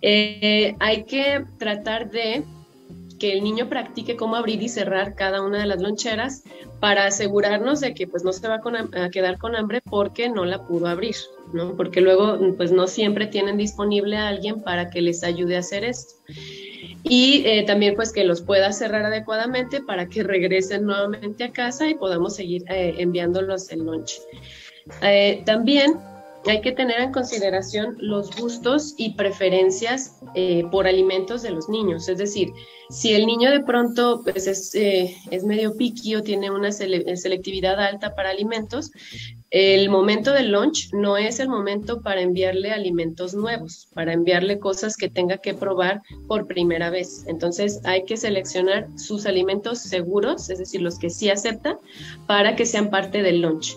hay 0.02 1.04
que 1.06 1.46
tratar 1.58 2.12
de 2.12 2.44
que 3.20 3.34
el 3.34 3.44
niño 3.44 3.70
practique 3.70 4.16
cómo 4.16 4.36
abrir 4.36 4.62
y 4.64 4.70
cerrar 4.70 5.16
cada 5.16 5.42
una 5.42 5.60
de 5.60 5.66
las 5.66 5.82
loncheras 5.82 6.44
para 6.80 7.06
asegurarnos 7.06 7.82
de 7.82 7.94
que 7.94 8.08
pues 8.08 8.24
no 8.24 8.32
se 8.32 8.48
va 8.48 8.56
a 8.56 9.10
quedar 9.10 9.38
con 9.38 9.56
hambre 9.56 9.82
porque 9.82 10.30
no 10.30 10.46
la 10.46 10.66
pudo 10.66 10.88
abrir, 10.88 11.16
¿no? 11.54 11.76
Porque 11.76 12.02
luego 12.02 12.40
pues 12.58 12.72
no 12.72 12.88
siempre 12.88 13.28
tienen 13.28 13.58
disponible 13.58 14.18
a 14.18 14.30
alguien 14.30 14.62
para 14.62 14.90
que 14.90 15.02
les 15.02 15.24
ayude 15.24 15.58
a 15.58 15.60
hacer 15.60 15.84
esto. 15.84 16.16
Y 17.04 17.44
eh, 17.46 17.64
también 17.66 17.96
pues 17.96 18.12
que 18.12 18.24
los 18.24 18.42
pueda 18.42 18.72
cerrar 18.72 19.06
adecuadamente 19.06 19.82
para 19.82 20.08
que 20.08 20.24
regresen 20.24 20.86
nuevamente 20.86 21.44
a 21.44 21.52
casa 21.52 21.88
y 21.88 21.96
podamos 21.96 22.36
seguir 22.36 22.64
eh, 22.70 22.96
enviándolos 22.98 23.70
el 23.72 23.80
lunch. 23.80 24.20
Eh, 25.02 25.44
también 25.46 25.94
hay 26.46 26.62
que 26.62 26.72
tener 26.72 27.02
en 27.02 27.12
consideración 27.12 27.98
los 28.00 28.36
gustos 28.36 28.94
y 28.98 29.14
preferencias 29.16 30.20
eh, 30.36 30.64
por 30.72 30.88
alimentos 30.88 31.42
de 31.42 31.52
los 31.52 31.70
niños. 31.70 32.08
Es 32.08 32.18
decir, 32.18 32.50
si 32.90 33.14
el 33.14 33.26
niño 33.26 33.52
de 33.52 33.62
pronto 33.62 34.22
pues, 34.24 34.48
es, 34.48 34.74
eh, 34.76 35.16
es 35.32 35.44
medio 35.44 35.76
piqui 35.76 36.16
o 36.16 36.24
tiene 36.24 36.50
una 36.50 36.72
selectividad 36.72 37.80
alta 37.80 38.16
para 38.16 38.30
alimentos, 38.30 38.92
el 39.52 39.90
momento 39.90 40.32
del 40.32 40.52
lunch 40.52 40.94
no 40.94 41.18
es 41.18 41.40
el 41.40 41.50
momento 41.50 42.02
para 42.02 42.22
enviarle 42.22 42.72
alimentos 42.72 43.34
nuevos, 43.34 43.88
para 43.96 44.14
enviarle 44.14 44.60
cosas 44.60 44.96
que 44.96 45.10
tenga 45.10 45.38
que 45.38 45.56
probar 45.56 46.04
por 46.28 46.46
primera 46.46 46.92
vez. 46.92 47.26
Entonces 47.28 47.82
hay 47.84 48.06
que 48.06 48.16
seleccionar 48.16 48.88
sus 48.96 49.26
alimentos 49.26 49.80
seguros, 49.80 50.52
es 50.52 50.60
decir, 50.60 50.82
los 50.82 51.00
que 51.00 51.10
sí 51.10 51.32
acepta, 51.32 51.80
para 52.28 52.56
que 52.56 52.68
sean 52.68 52.92
parte 52.92 53.24
del 53.24 53.42
lunch. 53.42 53.76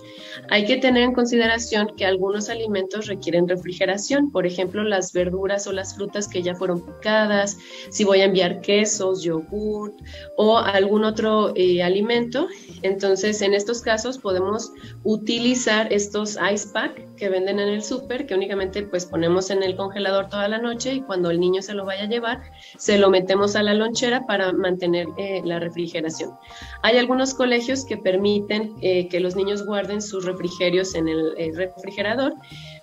Hay 0.51 0.67
que 0.67 0.77
tener 0.77 1.05
en 1.05 1.15
consideración 1.15 1.93
que 1.97 2.05
algunos 2.05 2.51
alimentos 2.51 3.07
requieren 3.07 3.49
refrigeración, 3.49 4.31
por 4.31 4.47
ejemplo, 4.47 4.83
las 4.85 5.15
verduras 5.15 5.67
o 5.67 5.73
las 5.73 5.95
frutas 5.95 6.29
que 6.29 6.43
ya 6.43 6.55
fueron 6.55 6.85
picadas, 6.85 7.57
si 7.91 8.05
voy 8.05 8.21
a 8.21 8.25
enviar 8.25 8.61
quesos, 8.61 9.23
yogur 9.23 9.95
o 10.37 10.59
algún 10.59 11.05
otro 11.05 11.55
eh, 11.57 11.83
alimento. 11.83 12.47
Entonces, 12.83 13.41
en 13.41 13.55
estos 13.55 13.81
casos 13.81 14.19
podemos 14.19 14.73
utilizar 15.03 15.62
estos 15.67 16.39
ice 16.53 16.69
pack 16.73 17.15
que 17.17 17.29
venden 17.29 17.59
en 17.59 17.69
el 17.69 17.83
súper, 17.83 18.27
que 18.27 18.35
únicamente 18.35 18.83
pues 18.83 19.07
ponemos 19.07 19.51
en 19.51 19.63
el 19.63 19.77
congelador 19.77 20.29
toda 20.29 20.49
la 20.49 20.59
noche 20.59 20.95
y 20.95 21.01
cuando 21.03 21.31
el 21.31 21.41
niño 21.41 21.63
se 21.63 21.75
lo 21.75 21.85
vaya 21.85 22.05
a 22.05 22.09
llevar, 22.09 22.43
se 22.79 22.99
lo 22.99 23.11
metemos 23.11 23.55
a 23.55 23.63
la 23.63 23.75
lonchera 23.75 24.27
para 24.27 24.53
mantener 24.53 25.07
eh, 25.19 25.41
la 25.45 25.59
refrigeración. 25.59 26.33
Hay 26.83 26.99
algunos 26.99 27.35
colegios 27.35 27.85
que 27.85 27.97
permiten 27.97 28.75
eh, 28.83 29.09
que 29.09 29.21
los 29.21 29.37
niños 29.37 29.65
guarden 29.65 30.03
sus 30.03 30.25
refrigerios 30.25 30.95
en 30.95 31.09
el 31.09 31.35
eh, 31.37 31.53
refrigerador, 31.55 32.35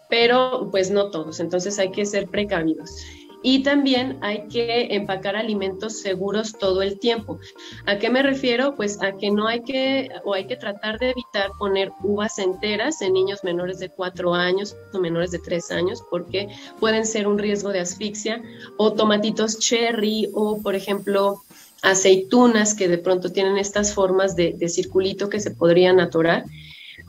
pero 0.10 0.70
pues 0.72 0.89
no 0.89 1.12
todos, 1.12 1.39
entonces 1.39 1.78
hay 1.80 1.92
que 1.92 2.06
ser 2.06 2.28
precavidos. 2.30 2.92
Y 3.41 3.63
también 3.63 4.17
hay 4.21 4.47
que 4.49 4.93
empacar 4.93 5.36
alimentos 5.36 6.02
seguros 6.02 6.58
todo 6.58 6.82
el 6.82 6.99
tiempo. 6.99 7.39
¿A 7.86 7.97
qué 7.97 8.10
me 8.10 8.21
refiero? 8.21 8.75
Pues 8.75 9.02
a 9.02 9.13
que 9.17 9.32
no 9.32 9.47
hay 9.47 9.62
que, 9.62 10.10
o 10.25 10.34
hay 10.34 10.45
que 10.45 10.58
tratar 10.58 10.99
de 10.99 11.12
evitar 11.12 11.52
poner 11.58 11.91
uvas 12.04 12.38
enteras 12.38 13.02
en 13.02 13.13
niños 13.13 13.43
menores 13.43 13.80
de 13.80 13.89
4 13.89 14.34
años 14.34 14.75
o 14.93 14.99
menores 14.99 15.32
de 15.32 15.39
3 15.39 15.71
años, 15.71 16.04
porque 16.10 16.49
pueden 16.80 17.06
ser 17.06 17.28
un 17.28 17.38
riesgo 17.38 17.69
de 17.69 17.80
asfixia, 17.80 18.41
o 18.78 18.93
tomatitos 18.93 19.60
cherry, 19.60 20.30
o 20.34 20.62
por 20.62 20.75
ejemplo, 20.75 21.43
aceitunas 21.82 22.73
que 22.73 22.89
de 22.89 22.97
pronto 22.97 23.32
tienen 23.32 23.58
estas 23.58 23.93
formas 23.93 24.36
de, 24.36 24.54
de 24.58 24.67
circulito 24.67 25.30
que 25.30 25.39
se 25.39 25.52
podrían 25.52 26.02
atorar. 26.02 26.43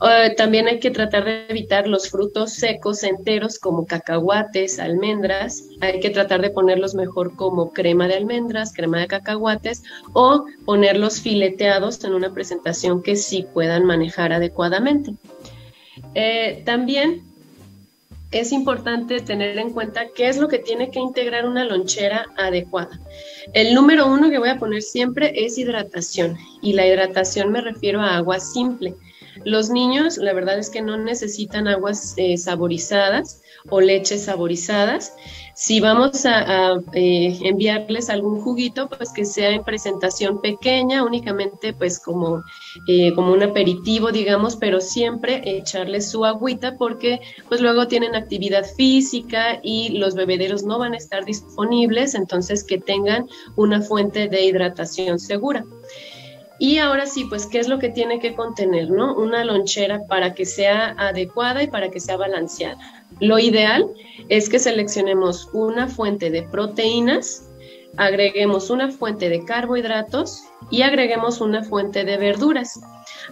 Eh, 0.03 0.33
también 0.35 0.67
hay 0.67 0.79
que 0.79 0.89
tratar 0.89 1.25
de 1.25 1.45
evitar 1.47 1.87
los 1.87 2.09
frutos 2.09 2.53
secos 2.53 3.03
enteros 3.03 3.59
como 3.59 3.85
cacahuates, 3.85 4.79
almendras. 4.79 5.63
Hay 5.79 5.99
que 5.99 6.09
tratar 6.09 6.41
de 6.41 6.49
ponerlos 6.49 6.95
mejor 6.95 7.35
como 7.35 7.71
crema 7.71 8.07
de 8.07 8.15
almendras, 8.15 8.73
crema 8.73 8.99
de 8.99 9.07
cacahuates 9.07 9.83
o 10.13 10.45
ponerlos 10.65 11.21
fileteados 11.21 12.03
en 12.03 12.13
una 12.13 12.33
presentación 12.33 13.03
que 13.03 13.15
sí 13.15 13.45
puedan 13.53 13.85
manejar 13.85 14.33
adecuadamente. 14.33 15.13
Eh, 16.15 16.63
también 16.65 17.23
es 18.31 18.53
importante 18.53 19.19
tener 19.19 19.57
en 19.59 19.71
cuenta 19.71 20.07
qué 20.15 20.29
es 20.29 20.37
lo 20.37 20.47
que 20.47 20.57
tiene 20.57 20.89
que 20.89 20.99
integrar 20.99 21.45
una 21.45 21.65
lonchera 21.65 22.25
adecuada. 22.37 22.99
El 23.53 23.75
número 23.75 24.07
uno 24.07 24.29
que 24.29 24.39
voy 24.39 24.49
a 24.49 24.57
poner 24.57 24.81
siempre 24.81 25.33
es 25.35 25.57
hidratación 25.57 26.37
y 26.61 26.73
la 26.73 26.87
hidratación 26.87 27.51
me 27.51 27.61
refiero 27.61 28.01
a 28.01 28.15
agua 28.15 28.39
simple. 28.39 28.95
Los 29.45 29.69
niños, 29.69 30.17
la 30.17 30.33
verdad 30.33 30.59
es 30.59 30.69
que 30.69 30.81
no 30.81 30.97
necesitan 30.97 31.67
aguas 31.67 32.13
eh, 32.17 32.37
saborizadas 32.37 33.41
o 33.69 33.81
leches 33.81 34.25
saborizadas. 34.25 35.15
Si 35.55 35.79
vamos 35.79 36.25
a, 36.25 36.81
eh, 36.93 37.37
enviarles 37.43 38.09
algún 38.09 38.41
juguito, 38.41 38.89
pues 38.89 39.11
que 39.11 39.25
sea 39.25 39.51
en 39.51 39.63
presentación 39.63 40.41
pequeña, 40.41 41.03
únicamente 41.03 41.73
pues 41.73 41.99
como, 41.99 42.43
eh, 42.87 43.13
como 43.13 43.33
un 43.33 43.43
aperitivo, 43.43 44.11
digamos, 44.11 44.55
pero 44.55 44.81
siempre 44.81 45.41
echarles 45.45 46.09
su 46.09 46.25
agüita 46.25 46.77
porque 46.77 47.21
pues 47.47 47.61
luego 47.61 47.87
tienen 47.87 48.15
actividad 48.15 48.65
física 48.65 49.59
y 49.61 49.97
los 49.97 50.15
bebederos 50.15 50.63
no 50.63 50.79
van 50.79 50.93
a 50.93 50.97
estar 50.97 51.25
disponibles, 51.25 52.15
entonces 52.15 52.63
que 52.63 52.77
tengan 52.79 53.27
una 53.55 53.81
fuente 53.81 54.27
de 54.27 54.45
hidratación 54.45 55.19
segura. 55.19 55.65
Y 56.63 56.77
ahora 56.77 57.07
sí, 57.07 57.25
pues, 57.25 57.47
¿qué 57.47 57.57
es 57.57 57.67
lo 57.67 57.79
que 57.79 57.89
tiene 57.89 58.19
que 58.19 58.35
contener, 58.35 58.91
no? 58.91 59.15
Una 59.15 59.43
lonchera 59.43 60.05
para 60.05 60.35
que 60.35 60.45
sea 60.45 60.93
adecuada 60.95 61.63
y 61.63 61.67
para 61.67 61.89
que 61.89 61.99
sea 61.99 62.17
balanceada. 62.17 62.77
Lo 63.19 63.39
ideal 63.39 63.89
es 64.29 64.47
que 64.47 64.59
seleccionemos 64.59 65.49
una 65.53 65.87
fuente 65.87 66.29
de 66.29 66.43
proteínas, 66.43 67.49
agreguemos 67.97 68.69
una 68.69 68.91
fuente 68.91 69.27
de 69.27 69.43
carbohidratos 69.43 70.43
y 70.69 70.83
agreguemos 70.83 71.41
una 71.41 71.63
fuente 71.63 72.05
de 72.05 72.17
verduras. 72.17 72.79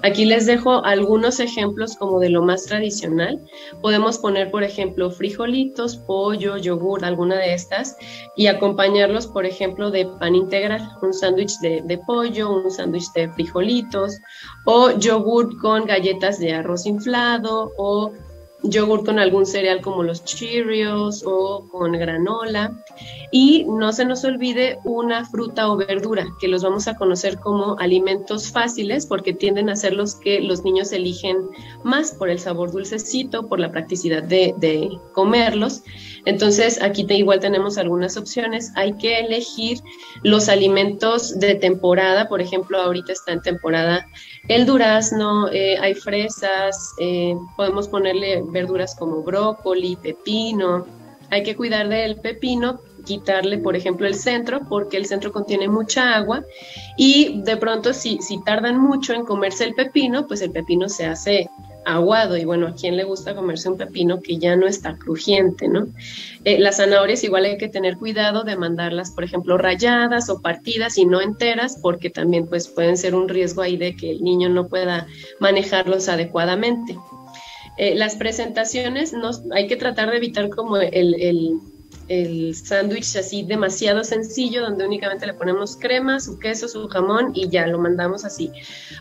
Aquí 0.03 0.25
les 0.25 0.45
dejo 0.45 0.83
algunos 0.85 1.39
ejemplos 1.39 1.95
como 1.95 2.19
de 2.19 2.29
lo 2.29 2.41
más 2.41 2.65
tradicional. 2.65 3.41
Podemos 3.81 4.17
poner, 4.17 4.51
por 4.51 4.63
ejemplo, 4.63 5.11
frijolitos, 5.11 5.97
pollo, 5.97 6.57
yogur, 6.57 7.03
alguna 7.03 7.37
de 7.37 7.53
estas, 7.53 7.97
y 8.35 8.47
acompañarlos, 8.47 9.27
por 9.27 9.45
ejemplo, 9.45 9.91
de 9.91 10.05
pan 10.19 10.35
integral, 10.35 10.89
un 11.01 11.13
sándwich 11.13 11.53
de, 11.59 11.99
pollo, 12.05 12.51
un 12.51 12.71
sándwich 12.71 13.11
de 13.13 13.29
frijolitos, 13.33 14.17
o 14.65 14.91
yogur 14.91 15.57
con 15.59 15.85
galletas 15.85 16.39
de 16.39 16.53
arroz 16.53 16.85
inflado, 16.85 17.73
o 17.77 18.11
yogur 18.63 19.05
con 19.05 19.19
algún 19.19 19.45
cereal 19.45 19.81
como 19.81 20.03
los 20.03 20.23
Cheerios 20.25 21.23
o 21.25 21.67
con 21.69 21.93
granola. 21.93 22.83
Y 23.31 23.65
no 23.65 23.93
se 23.93 24.05
nos 24.05 24.23
olvide 24.25 24.79
una 24.83 25.23
fruta 25.25 25.71
o 25.71 25.77
verdura, 25.77 26.27
que 26.39 26.47
los 26.47 26.63
vamos 26.63 26.87
a 26.87 26.95
conocer 26.95 27.39
como 27.39 27.77
alimentos 27.79 28.51
fáciles 28.51 29.05
porque 29.05 29.33
tienden 29.33 29.69
a 29.69 29.75
ser 29.75 29.93
los 29.93 30.15
que 30.15 30.41
los 30.41 30.63
niños 30.63 30.91
eligen 30.91 31.37
más 31.83 32.11
por 32.11 32.29
el 32.29 32.39
sabor 32.39 32.71
dulcecito, 32.71 33.47
por 33.47 33.59
la 33.59 33.71
practicidad 33.71 34.23
de, 34.23 34.53
de 34.57 34.89
comerlos. 35.13 35.83
Entonces, 36.25 36.81
aquí 36.81 37.05
igual 37.09 37.39
tenemos 37.39 37.77
algunas 37.77 38.17
opciones. 38.17 38.71
Hay 38.75 38.93
que 38.93 39.19
elegir 39.19 39.79
los 40.23 40.49
alimentos 40.49 41.39
de 41.39 41.55
temporada. 41.55 42.27
Por 42.27 42.41
ejemplo, 42.41 42.79
ahorita 42.79 43.13
está 43.13 43.31
en 43.31 43.41
temporada 43.41 44.07
el 44.47 44.65
durazno, 44.65 45.49
eh, 45.51 45.77
hay 45.79 45.93
fresas, 45.93 46.93
eh, 46.99 47.35
podemos 47.55 47.87
ponerle 47.87 48.43
verduras 48.47 48.95
como 48.95 49.21
brócoli, 49.21 49.95
pepino. 49.95 50.85
Hay 51.29 51.43
que 51.43 51.55
cuidar 51.55 51.87
del 51.87 52.15
pepino, 52.15 52.81
quitarle, 53.05 53.59
por 53.59 53.75
ejemplo, 53.75 54.07
el 54.07 54.15
centro, 54.15 54.61
porque 54.67 54.97
el 54.97 55.05
centro 55.05 55.31
contiene 55.31 55.67
mucha 55.67 56.15
agua 56.15 56.43
y 56.97 57.43
de 57.43 57.57
pronto 57.57 57.93
si, 57.93 58.17
si 58.21 58.43
tardan 58.43 58.79
mucho 58.79 59.13
en 59.13 59.25
comerse 59.25 59.65
el 59.65 59.75
pepino, 59.75 60.27
pues 60.27 60.41
el 60.41 60.51
pepino 60.51 60.89
se 60.89 61.05
hace 61.05 61.49
aguado 61.93 62.37
y 62.37 62.45
bueno, 62.45 62.67
¿a 62.67 62.75
quién 62.75 62.97
le 62.97 63.03
gusta 63.03 63.35
comerse 63.35 63.69
un 63.69 63.77
pepino 63.77 64.21
que 64.21 64.37
ya 64.37 64.55
no 64.55 64.67
está 64.67 64.97
crujiente, 64.97 65.67
no? 65.67 65.87
Eh, 66.45 66.59
las 66.59 66.77
zanahorias 66.77 67.23
igual 67.23 67.45
hay 67.45 67.57
que 67.57 67.67
tener 67.67 67.97
cuidado 67.97 68.43
de 68.43 68.55
mandarlas, 68.55 69.11
por 69.11 69.23
ejemplo, 69.23 69.57
rayadas 69.57 70.29
o 70.29 70.41
partidas 70.41 70.97
y 70.97 71.05
no 71.05 71.21
enteras 71.21 71.77
porque 71.81 72.09
también 72.09 72.47
pues 72.47 72.67
pueden 72.67 72.97
ser 72.97 73.15
un 73.15 73.29
riesgo 73.29 73.61
ahí 73.61 73.77
de 73.77 73.95
que 73.95 74.11
el 74.11 74.23
niño 74.23 74.49
no 74.49 74.67
pueda 74.67 75.07
manejarlos 75.39 76.09
adecuadamente. 76.09 76.97
Eh, 77.77 77.95
las 77.95 78.15
presentaciones 78.15 79.13
no, 79.13 79.31
hay 79.51 79.67
que 79.67 79.77
tratar 79.77 80.11
de 80.11 80.17
evitar 80.17 80.49
como 80.49 80.77
el 80.77 81.15
el 81.21 81.59
sándwich 82.55 83.15
así 83.17 83.43
demasiado 83.43 84.03
sencillo, 84.03 84.61
donde 84.61 84.85
únicamente 84.85 85.27
le 85.27 85.33
ponemos 85.33 85.75
crema, 85.75 86.19
su 86.19 86.39
queso, 86.39 86.67
su 86.67 86.87
jamón 86.87 87.31
y 87.35 87.49
ya 87.49 87.67
lo 87.67 87.79
mandamos 87.79 88.25
así. 88.25 88.51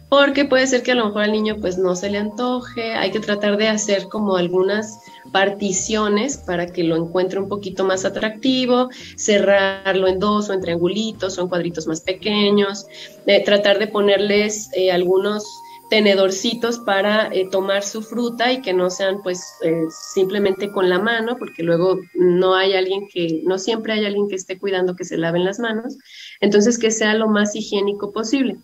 Porque 0.09 0.45
puede 0.45 0.67
ser 0.67 0.83
que 0.83 0.93
a 0.93 0.95
lo 0.95 1.07
mejor 1.07 1.23
al 1.23 1.33
niño 1.33 1.57
pues 1.61 1.79
no 1.79 1.97
se 1.97 2.11
le 2.11 2.19
antoje, 2.19 2.95
hay 2.95 3.11
que 3.11 3.21
tratar 3.21 3.57
de 3.57 3.69
hacer 3.69 4.09
como 4.09 4.37
algunas 4.37 5.01
particiones 5.33 6.39
para 6.39 6.67
que 6.67 6.85
lo 6.85 6.97
encuentre 6.97 7.39
un 7.39 7.49
poquito 7.49 7.85
más 7.85 8.05
atractivo, 8.05 8.91
cerrarlo 9.17 10.09
en 10.09 10.19
dos 10.19 10.51
o 10.51 10.53
en 10.53 10.61
triangulitos 10.61 11.39
o 11.39 11.43
en 11.43 11.49
cuadritos 11.49 11.87
más 11.87 12.01
pequeños, 12.01 12.87
eh, 13.27 13.43
tratar 13.45 13.79
de 13.79 13.87
ponerles 13.87 14.71
eh, 14.75 14.93
algunos 14.93 15.63
tenedorcitos 15.89 16.79
para 16.81 17.29
eh, 17.33 17.49
tomar 17.51 17.83
su 17.83 18.03
fruta 18.03 18.53
y 18.53 18.61
que 18.61 18.73
no 18.73 18.91
sean 18.91 19.23
pues 19.23 19.43
eh, 19.63 19.85
simplemente 19.91 20.71
con 20.71 20.89
la 20.89 20.99
mano, 20.99 21.37
porque 21.39 21.63
luego 21.63 21.99
no 22.15 22.55
hay 22.55 22.75
alguien 22.75 23.09
que, 23.09 23.43
no 23.45 23.59
siempre 23.59 23.95
hay 23.95 24.05
alguien 24.05 24.29
que 24.29 24.37
esté 24.37 24.59
cuidando 24.59 24.97
que 24.97 25.05
se 25.05 25.17
laven 25.17 25.45
las 25.45 25.59
manos, 25.59 25.97
entonces 26.41 26.79
que 26.79 26.91
sea 26.91 27.15
lo 27.15 27.29
más 27.29 27.55
higiénico 27.55 28.13
posible. 28.13 28.59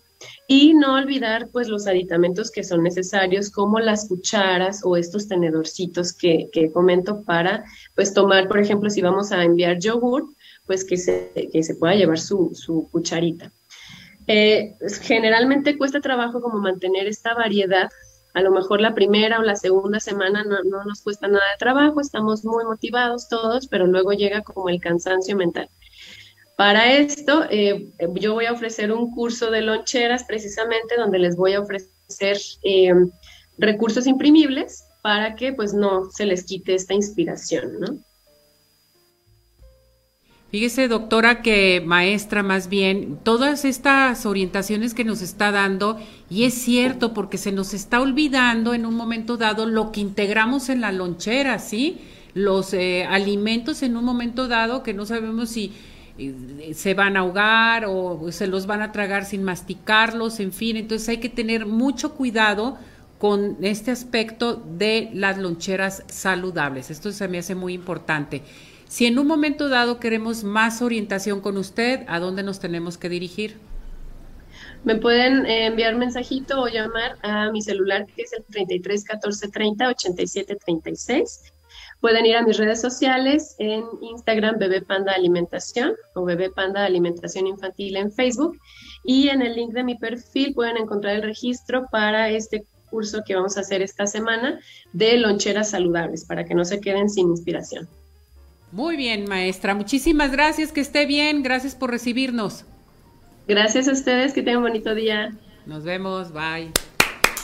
Y 0.47 0.73
no 0.73 0.95
olvidar 0.95 1.49
pues 1.51 1.67
los 1.67 1.87
aditamentos 1.87 2.49
que 2.49 2.63
son 2.63 2.83
necesarios 2.83 3.51
como 3.51 3.79
las 3.79 4.07
cucharas 4.07 4.81
o 4.83 4.95
estos 4.95 5.27
tenedorcitos 5.27 6.13
que, 6.13 6.49
que 6.51 6.71
comento 6.71 7.23
para 7.23 7.65
pues 7.95 8.13
tomar, 8.13 8.47
por 8.47 8.59
ejemplo, 8.59 8.89
si 8.89 9.01
vamos 9.01 9.31
a 9.31 9.43
enviar 9.43 9.77
yogur, 9.79 10.33
pues 10.65 10.85
que 10.85 10.97
se, 10.97 11.31
que 11.51 11.63
se 11.63 11.75
pueda 11.75 11.95
llevar 11.95 12.19
su, 12.19 12.51
su 12.53 12.87
cucharita. 12.91 13.51
Eh, 14.27 14.75
generalmente 15.01 15.77
cuesta 15.77 16.01
trabajo 16.01 16.41
como 16.41 16.59
mantener 16.59 17.07
esta 17.07 17.33
variedad. 17.33 17.89
A 18.33 18.41
lo 18.41 18.51
mejor 18.51 18.81
la 18.81 18.93
primera 18.93 19.39
o 19.39 19.43
la 19.43 19.55
segunda 19.55 19.99
semana 19.99 20.43
no, 20.43 20.83
nos 20.83 21.01
cuesta 21.01 21.27
nada 21.27 21.45
de 21.53 21.57
trabajo, 21.57 22.01
estamos 22.01 22.43
muy 22.43 22.65
motivados 22.65 23.29
todos, 23.29 23.67
pero 23.67 23.87
luego 23.87 24.11
llega 24.11 24.41
como 24.41 24.69
el 24.69 24.81
cansancio 24.81 25.37
mental. 25.37 25.69
Para 26.57 26.93
esto, 26.93 27.45
eh, 27.49 27.89
yo 28.15 28.33
voy 28.33 28.45
a 28.45 28.53
ofrecer 28.53 28.91
un 28.91 29.11
curso 29.11 29.51
de 29.51 29.61
loncheras 29.61 30.23
precisamente 30.23 30.95
donde 30.97 31.19
les 31.19 31.35
voy 31.35 31.53
a 31.53 31.61
ofrecer 31.61 32.37
eh, 32.63 32.93
recursos 33.57 34.07
imprimibles 34.07 34.85
para 35.01 35.35
que 35.35 35.53
pues 35.53 35.73
no 35.73 36.09
se 36.11 36.25
les 36.25 36.45
quite 36.45 36.73
esta 36.73 36.93
inspiración, 36.93 37.79
¿no? 37.79 37.99
Fíjese, 40.51 40.87
doctora, 40.87 41.41
que 41.41 41.81
maestra 41.85 42.43
más 42.43 42.69
bien, 42.69 43.17
todas 43.23 43.65
estas 43.65 44.25
orientaciones 44.25 44.93
que 44.93 45.03
nos 45.03 45.21
está 45.21 45.51
dando, 45.51 45.99
y 46.29 46.43
es 46.43 46.53
cierto, 46.53 47.13
porque 47.13 47.37
se 47.37 47.51
nos 47.51 47.73
está 47.73 47.99
olvidando 47.99 48.73
en 48.73 48.85
un 48.85 48.95
momento 48.95 49.37
dado 49.37 49.65
lo 49.65 49.91
que 49.91 50.01
integramos 50.01 50.69
en 50.69 50.81
la 50.81 50.91
lonchera, 50.91 51.59
¿sí? 51.59 51.97
Los 52.33 52.73
eh, 52.73 53.05
alimentos 53.09 53.81
en 53.81 53.97
un 53.97 54.05
momento 54.05 54.47
dado 54.47 54.83
que 54.83 54.93
no 54.93 55.05
sabemos 55.05 55.49
si 55.49 55.73
eh, 56.17 56.73
se 56.73 56.93
van 56.93 57.17
a 57.17 57.21
ahogar 57.21 57.85
o 57.87 58.31
se 58.31 58.47
los 58.47 58.65
van 58.65 58.81
a 58.81 58.91
tragar 58.91 59.25
sin 59.25 59.43
masticarlos, 59.43 60.39
en 60.39 60.53
fin, 60.53 60.77
entonces 60.77 61.09
hay 61.09 61.17
que 61.17 61.29
tener 61.29 61.65
mucho 61.65 62.13
cuidado 62.13 62.77
con 63.17 63.57
este 63.61 63.91
aspecto 63.91 64.63
de 64.77 65.09
las 65.13 65.37
loncheras 65.37 66.03
saludables. 66.07 66.91
Esto 66.91 67.11
se 67.11 67.27
me 67.27 67.39
hace 67.39 67.55
muy 67.55 67.73
importante. 67.73 68.43
Si 68.95 69.05
en 69.05 69.19
un 69.19 69.27
momento 69.27 69.67
dado 69.67 69.99
queremos 69.99 70.45
más 70.45 70.81
orientación 70.81 71.41
con 71.41 71.57
usted, 71.57 72.05
¿a 72.07 72.21
dónde 72.21 72.43
nos 72.43 72.61
tenemos 72.61 72.97
que 72.97 73.09
dirigir? 73.09 73.57
Me 74.85 74.95
pueden 74.95 75.45
eh, 75.45 75.65
enviar 75.65 75.97
mensajito 75.97 76.61
o 76.61 76.69
llamar 76.69 77.17
a 77.21 77.51
mi 77.51 77.61
celular 77.61 78.05
que 78.05 78.21
es 78.21 78.31
el 78.31 78.45
33 78.45 79.03
14 79.03 79.49
30 79.49 79.89
87 79.89 80.55
36. 80.65 81.41
Pueden 81.99 82.25
ir 82.25 82.37
a 82.37 82.43
mis 82.43 82.55
redes 82.55 82.79
sociales 82.79 83.57
en 83.59 83.83
Instagram 83.99 84.59
Bebé 84.59 84.81
Panda 84.81 85.11
Alimentación 85.11 85.93
o 86.13 86.23
Bebé 86.23 86.49
Panda 86.49 86.85
Alimentación 86.85 87.47
Infantil 87.47 87.97
en 87.97 88.13
Facebook 88.13 88.57
y 89.03 89.27
en 89.27 89.41
el 89.41 89.57
link 89.57 89.73
de 89.73 89.83
mi 89.83 89.97
perfil 89.97 90.53
pueden 90.53 90.77
encontrar 90.77 91.17
el 91.17 91.23
registro 91.23 91.87
para 91.91 92.29
este 92.29 92.63
curso 92.89 93.23
que 93.27 93.35
vamos 93.35 93.57
a 93.57 93.59
hacer 93.59 93.81
esta 93.81 94.07
semana 94.07 94.57
de 94.93 95.17
loncheras 95.17 95.71
saludables 95.71 96.23
para 96.23 96.45
que 96.45 96.55
no 96.55 96.63
se 96.63 96.79
queden 96.79 97.09
sin 97.09 97.27
inspiración. 97.31 97.89
Muy 98.75 98.97
bien, 98.97 99.23
maestra. 99.29 99.73
Muchísimas 99.73 100.33
gracias. 100.33 100.73
Que 100.73 100.81
esté 100.81 101.05
bien. 101.05 101.43
Gracias 101.43 101.75
por 101.75 101.91
recibirnos. 101.91 102.65
Gracias 103.47 103.87
a 103.87 103.93
ustedes. 103.93 104.33
Que 104.33 104.41
tengan 104.41 104.57
un 104.57 104.63
bonito 104.63 104.93
día. 104.93 105.33
Nos 105.65 105.85
vemos. 105.85 106.33
Bye. 106.33 106.71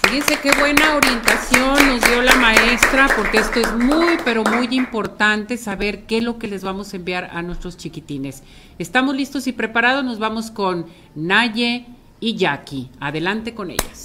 Fíjense 0.04 0.38
qué 0.44 0.52
buena 0.60 0.98
orientación 0.98 1.88
nos 1.88 2.02
dio 2.02 2.22
la 2.22 2.36
maestra, 2.36 3.08
porque 3.16 3.38
esto 3.38 3.62
es 3.62 3.74
muy, 3.78 4.18
pero 4.26 4.44
muy 4.44 4.68
importante 4.76 5.56
saber 5.56 6.04
qué 6.04 6.18
es 6.18 6.24
lo 6.24 6.38
que 6.38 6.48
les 6.48 6.66
vamos 6.66 6.94
a 6.94 6.98
enviar 6.98 7.30
a 7.32 7.42
nuestros 7.42 7.78
chiquitines. 7.78 8.44
Estamos 8.78 9.16
listos 9.16 9.48
y 9.48 9.54
preparados. 9.54 10.04
Nos 10.04 10.20
vamos 10.20 10.52
con 10.52 10.88
Naye 11.16 11.86
y 12.20 12.36
Jackie. 12.36 12.90
Adelante 13.00 13.54
con 13.54 13.72
ellas. 13.72 14.04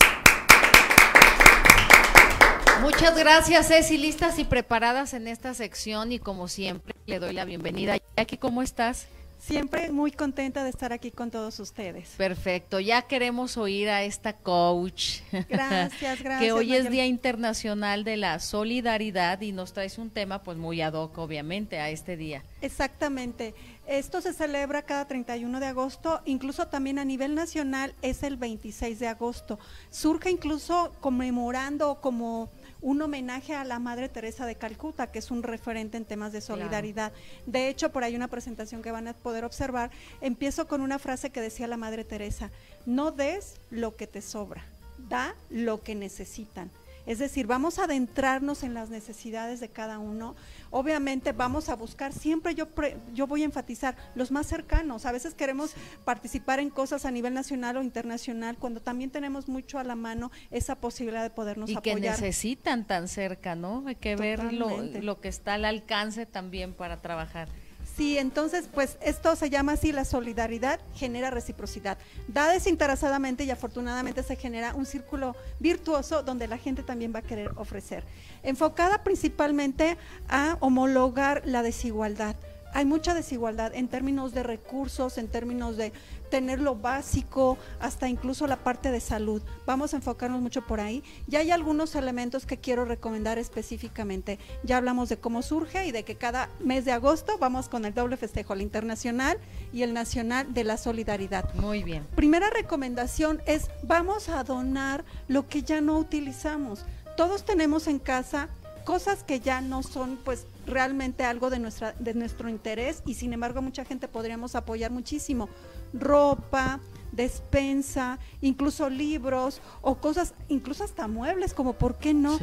Muchas 2.87 3.18
gracias, 3.18 3.66
Ceci. 3.66 3.99
Listas 3.99 4.38
y 4.38 4.44
preparadas 4.44 5.12
en 5.12 5.27
esta 5.27 5.55
sección 5.55 6.12
y 6.12 6.20
como 6.20 6.46
siempre 6.46 6.94
le 7.07 7.18
doy 7.18 7.33
la 7.33 7.44
bienvenida. 7.44 7.96
Jackie, 8.16 8.37
¿cómo 8.37 8.62
estás? 8.62 9.09
Siempre 9.40 9.90
muy 9.90 10.12
contenta 10.12 10.62
de 10.62 10.70
estar 10.70 10.92
aquí 10.92 11.11
con 11.11 11.33
todos 11.33 11.59
ustedes. 11.59 12.11
Perfecto, 12.16 12.79
ya 12.79 13.03
queremos 13.03 13.57
oír 13.57 13.88
a 13.88 14.05
esta 14.05 14.35
coach. 14.35 15.20
Gracias, 15.49 16.01
gracias. 16.22 16.40
que 16.40 16.53
hoy 16.53 16.75
es 16.75 16.88
Día 16.88 17.07
Internacional 17.07 18.05
de 18.05 18.16
la 18.16 18.38
Solidaridad 18.38 19.40
y 19.40 19.51
nos 19.51 19.72
traes 19.72 19.99
un 19.99 20.11
tema 20.11 20.44
pues 20.44 20.57
muy 20.57 20.81
ad 20.81 20.94
hoc 20.94 21.18
obviamente 21.18 21.81
a 21.81 21.90
este 21.90 22.16
día. 22.16 22.44
Exactamente. 22.61 23.55
Esto 23.87 24.20
se 24.20 24.33
celebra 24.33 24.83
cada 24.83 25.07
31 25.07 25.61
de 25.61 25.66
agosto, 25.66 26.20
incluso 26.25 26.66
también 26.66 26.99
a 26.99 27.05
nivel 27.05 27.37
nacional 27.37 27.94
es 28.03 28.25
el 28.25 28.37
26 28.37 28.99
de 28.99 29.07
agosto. 29.07 29.61
Surge 29.90 30.31
incluso 30.31 30.92
conmemorando 31.01 32.01
como 32.01 32.51
un 32.81 33.01
homenaje 33.03 33.55
a 33.55 33.65
la 33.65 33.79
Madre 33.79 34.09
Teresa 34.09 34.47
de 34.47 34.57
Calcuta, 34.57 35.11
que 35.11 35.19
es 35.19 35.31
un 35.31 35.43
referente 35.43 35.97
en 35.97 36.05
temas 36.05 36.33
de 36.33 36.41
solidaridad. 36.41 37.12
De 37.47 37.69
hecho, 37.69 37.91
por 37.93 38.05
ahí 38.05 38.17
una 38.17 38.29
presentación 38.29 38.83
que 38.83 38.93
van 38.93 39.09
a 39.09 39.15
poder 39.15 39.45
observar, 39.45 39.91
empiezo 40.21 40.69
con 40.69 40.81
una 40.81 40.99
frase 40.99 41.31
que 41.31 41.41
decía 41.41 41.67
la 41.67 41.77
Madre 41.77 42.05
Teresa, 42.05 42.51
no 42.85 43.11
des 43.11 43.61
lo 43.71 43.97
que 43.97 44.07
te 44.07 44.23
sobra, 44.23 44.65
da 45.09 45.35
lo 45.51 45.83
que 45.83 45.95
necesitan. 45.95 46.71
Es 47.07 47.21
decir, 47.21 47.47
vamos 47.47 47.79
a 47.79 47.85
adentrarnos 47.85 48.65
en 48.65 48.75
las 48.75 48.91
necesidades 48.91 49.61
de 49.61 49.69
cada 49.69 50.01
uno. 50.01 50.35
Obviamente 50.77 51.33
vamos 51.33 51.71
a 51.71 51.75
buscar, 51.75 52.12
siempre 52.12 52.55
yo, 52.55 52.69
yo 53.15 53.27
voy 53.27 53.41
a 53.41 53.45
enfatizar 53.47 53.97
los 54.15 54.31
más 54.31 54.47
cercanos. 54.47 55.07
A 55.07 55.12
veces 55.12 55.33
queremos 55.33 55.73
participar 56.05 56.61
en 56.61 56.69
cosas 56.69 57.07
a 57.07 57.11
nivel 57.11 57.33
nacional 57.33 57.79
o 57.79 57.83
internacional 57.83 58.59
cuando 58.59 58.83
también 58.83 59.09
tenemos 59.09 59.49
mucho 59.49 59.79
a 59.79 59.85
la 59.85 59.97
mano 59.97 60.31
esa 60.51 60.75
posibilidad 60.75 61.23
de 61.23 61.31
podernos 61.31 61.75
apoyar. 61.75 61.97
Y 61.97 62.03
que 62.03 62.11
necesitan 62.11 62.87
tan 62.87 63.09
cerca, 63.09 63.55
¿no? 63.55 63.85
Hay 63.87 63.95
que 63.95 64.17
ver 64.17 64.53
lo, 64.53 64.83
lo 64.83 65.19
que 65.19 65.29
está 65.29 65.55
al 65.55 65.65
alcance 65.65 66.27
también 66.27 66.75
para 66.75 67.01
trabajar. 67.01 67.49
Sí, 67.97 68.19
entonces, 68.19 68.69
pues 68.73 68.99
esto 69.01 69.35
se 69.37 69.49
llama 69.49 69.73
así, 69.73 69.91
la 69.91 70.05
solidaridad 70.05 70.81
genera 70.95 71.31
reciprocidad. 71.31 71.97
Da 72.29 72.49
desinteresadamente 72.49 73.45
y 73.45 73.51
afortunadamente 73.51 74.23
se 74.23 74.37
genera 74.37 74.75
un 74.75 74.85
círculo 74.85 75.35
virtuoso 75.61 76.23
donde 76.23 76.47
la 76.47 76.59
gente 76.59 76.83
también 76.83 77.15
va 77.15 77.21
a 77.21 77.23
querer 77.23 77.53
ofrecer. 77.57 78.05
Enfocada 78.43 79.03
principalmente 79.03 79.97
a 80.29 80.59
homologar 80.61 81.41
la 81.47 81.63
desigualdad 81.63 82.37
hay 82.77 82.85
mucha 82.85 83.15
desigualdad 83.15 83.75
en 83.75 83.89
términos 83.89 84.35
de 84.35 84.43
recursos, 84.43 85.17
en 85.17 85.29
términos 85.29 85.79
de 85.79 85.95
tener 86.31 86.61
lo 86.61 86.77
básico, 86.77 87.59
hasta 87.81 88.09
incluso 88.09 88.47
la 88.47 88.57
parte 88.57 88.91
de 88.91 89.01
salud. 89.01 89.43
Vamos 89.67 89.93
a 89.93 89.97
enfocarnos 89.97 90.41
mucho 90.41 90.67
por 90.67 90.81
ahí. 90.81 91.03
Ya 91.27 91.41
hay 91.41 91.51
algunos 91.51 91.95
elementos 91.95 92.47
que 92.47 92.59
quiero 92.59 92.85
recomendar 92.85 93.39
específicamente. 93.39 94.39
Ya 94.62 94.77
hablamos 94.77 95.09
de 95.09 95.19
cómo 95.19 95.43
surge 95.43 95.87
y 95.87 95.93
de 95.93 96.05
que 96.05 96.17
cada 96.17 96.49
mes 96.61 96.85
de 96.85 96.93
agosto 96.93 97.39
vamos 97.39 97.69
con 97.69 97.85
el 97.85 97.95
doble 97.95 98.17
festejo, 98.17 98.55
el 98.55 98.62
internacional 98.62 99.39
y 99.73 99.83
el 99.83 99.95
nacional 99.95 100.53
de 100.53 100.65
la 100.65 100.77
solidaridad. 100.77 101.53
Muy 101.55 101.83
bien. 101.83 102.07
Primera 102.15 102.51
recomendación 102.51 103.43
es 103.47 103.71
vamos 103.83 104.29
a 104.29 104.45
donar 104.45 105.05
lo 105.29 105.49
que 105.49 105.62
ya 105.62 105.81
no 105.81 105.99
utilizamos. 105.99 106.85
Todos 107.17 107.45
tenemos 107.45 107.87
en 107.87 107.99
casa 107.99 108.49
cosas 108.85 109.25
que 109.25 109.41
ya 109.41 109.61
no 109.61 109.83
son 109.83 110.19
pues 110.25 110.47
realmente 110.66 111.24
algo 111.24 111.50
de 111.50 111.59
nuestra 111.59 111.92
de 111.92 112.14
nuestro 112.14 112.48
interés 112.48 113.02
y 113.07 113.14
sin 113.14 113.33
embargo 113.33 113.62
mucha 113.62 113.85
gente 113.85 114.09
podríamos 114.09 114.55
apoyar 114.55 114.90
muchísimo 114.90 115.48
ropa 115.92 116.81
despensa, 117.16 118.18
incluso 118.40 118.90
libros 118.90 119.61
o 119.81 119.96
cosas, 119.96 120.35
incluso 120.48 120.85
hasta 120.85 121.09
muebles, 121.09 121.55
como 121.55 121.72
por 121.72 121.96
qué 121.96 122.14
no. 122.14 122.38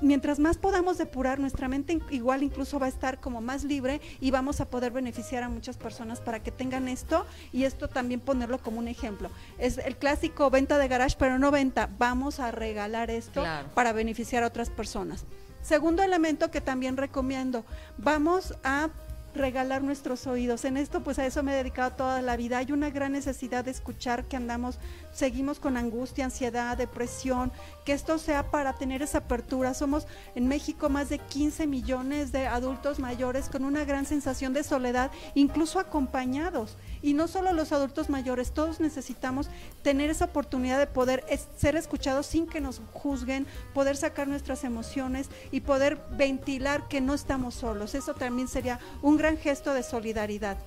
Mientras 0.00 0.38
más 0.38 0.56
podamos 0.56 0.98
depurar, 0.98 1.38
nuestra 1.38 1.68
mente 1.68 1.98
igual 2.10 2.42
incluso 2.42 2.78
va 2.78 2.86
a 2.86 2.88
estar 2.88 3.20
como 3.20 3.40
más 3.40 3.62
libre 3.64 4.00
y 4.20 4.30
vamos 4.30 4.60
a 4.60 4.70
poder 4.70 4.92
beneficiar 4.92 5.42
a 5.42 5.48
muchas 5.48 5.76
personas 5.76 6.20
para 6.20 6.42
que 6.42 6.50
tengan 6.50 6.88
esto 6.88 7.26
y 7.52 7.64
esto 7.64 7.88
también 7.88 8.20
ponerlo 8.20 8.58
como 8.58 8.78
un 8.78 8.88
ejemplo. 8.88 9.30
Es 9.58 9.78
el 9.78 9.96
clásico 9.96 10.50
venta 10.50 10.78
de 10.78 10.88
garage, 10.88 11.16
pero 11.18 11.38
no 11.38 11.50
venta, 11.50 11.90
vamos 11.98 12.40
a 12.40 12.50
regalar 12.50 13.10
esto 13.10 13.44
para 13.74 13.92
beneficiar 13.92 14.42
a 14.42 14.46
otras 14.46 14.70
personas. 14.70 15.26
Segundo 15.66 16.04
elemento 16.04 16.52
que 16.52 16.60
también 16.60 16.96
recomiendo, 16.96 17.64
vamos 17.98 18.54
a 18.62 18.88
regalar 19.34 19.82
nuestros 19.82 20.28
oídos. 20.28 20.64
En 20.64 20.76
esto, 20.76 21.02
pues 21.02 21.18
a 21.18 21.26
eso 21.26 21.42
me 21.42 21.52
he 21.52 21.56
dedicado 21.56 21.90
toda 21.90 22.22
la 22.22 22.36
vida. 22.36 22.58
Hay 22.58 22.70
una 22.70 22.90
gran 22.90 23.10
necesidad 23.10 23.64
de 23.64 23.72
escuchar 23.72 24.26
que 24.26 24.36
andamos, 24.36 24.78
seguimos 25.12 25.58
con 25.58 25.76
angustia, 25.76 26.24
ansiedad, 26.24 26.76
depresión, 26.76 27.50
que 27.86 27.92
esto 27.92 28.18
sea 28.18 28.50
para 28.50 28.74
tener 28.74 29.00
esa 29.00 29.18
apertura. 29.18 29.72
Somos 29.72 30.06
en 30.34 30.48
México 30.48 30.88
más 30.88 31.08
de 31.08 31.20
15 31.20 31.68
millones 31.68 32.32
de 32.32 32.48
adultos 32.48 32.98
mayores 32.98 33.48
con 33.48 33.64
una 33.64 33.84
gran 33.84 34.04
sensación 34.04 34.52
de 34.52 34.64
soledad, 34.64 35.12
incluso 35.34 35.78
acompañados. 35.78 36.76
Y 37.00 37.14
no 37.14 37.28
solo 37.28 37.52
los 37.52 37.70
adultos 37.70 38.10
mayores, 38.10 38.52
todos 38.52 38.80
necesitamos 38.80 39.48
tener 39.82 40.10
esa 40.10 40.24
oportunidad 40.26 40.80
de 40.80 40.88
poder 40.88 41.24
ser 41.56 41.76
escuchados 41.76 42.26
sin 42.26 42.48
que 42.48 42.60
nos 42.60 42.82
juzguen, 42.92 43.46
poder 43.72 43.96
sacar 43.96 44.26
nuestras 44.26 44.64
emociones 44.64 45.28
y 45.52 45.60
poder 45.60 46.02
ventilar 46.10 46.88
que 46.88 47.00
no 47.00 47.14
estamos 47.14 47.54
solos. 47.54 47.94
Eso 47.94 48.14
también 48.14 48.48
sería 48.48 48.80
un 49.00 49.16
gran 49.16 49.38
gesto 49.38 49.72
de 49.74 49.84
solidaridad. 49.84 50.58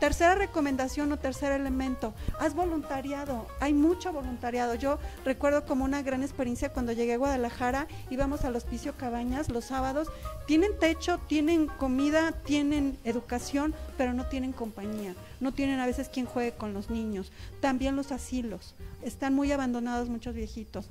Tercera 0.00 0.34
recomendación 0.34 1.10
o 1.12 1.16
tercer 1.16 1.52
elemento, 1.52 2.12
haz 2.38 2.54
voluntariado. 2.54 3.46
Hay 3.60 3.72
mucho 3.72 4.12
voluntariado. 4.12 4.74
Yo 4.74 4.98
recuerdo 5.24 5.64
como 5.64 5.84
una 5.84 6.02
gran 6.02 6.22
experiencia 6.22 6.70
cuando 6.70 6.92
llegué 6.92 7.14
a 7.14 7.18
Guadalajara, 7.18 7.86
íbamos 8.10 8.44
al 8.44 8.56
hospicio 8.56 8.94
Cabañas 8.96 9.48
los 9.48 9.64
sábados. 9.64 10.08
Tienen 10.46 10.78
techo, 10.78 11.18
tienen 11.28 11.66
comida, 11.66 12.32
tienen 12.32 12.98
educación, 13.04 13.74
pero 13.96 14.12
no 14.12 14.26
tienen 14.26 14.52
compañía. 14.52 15.14
No 15.40 15.52
tienen 15.52 15.80
a 15.80 15.86
veces 15.86 16.10
quien 16.10 16.26
juegue 16.26 16.52
con 16.52 16.74
los 16.74 16.90
niños. 16.90 17.32
También 17.60 17.96
los 17.96 18.12
asilos. 18.12 18.74
Están 19.02 19.34
muy 19.34 19.50
abandonados 19.50 20.10
muchos 20.10 20.34
viejitos 20.34 20.88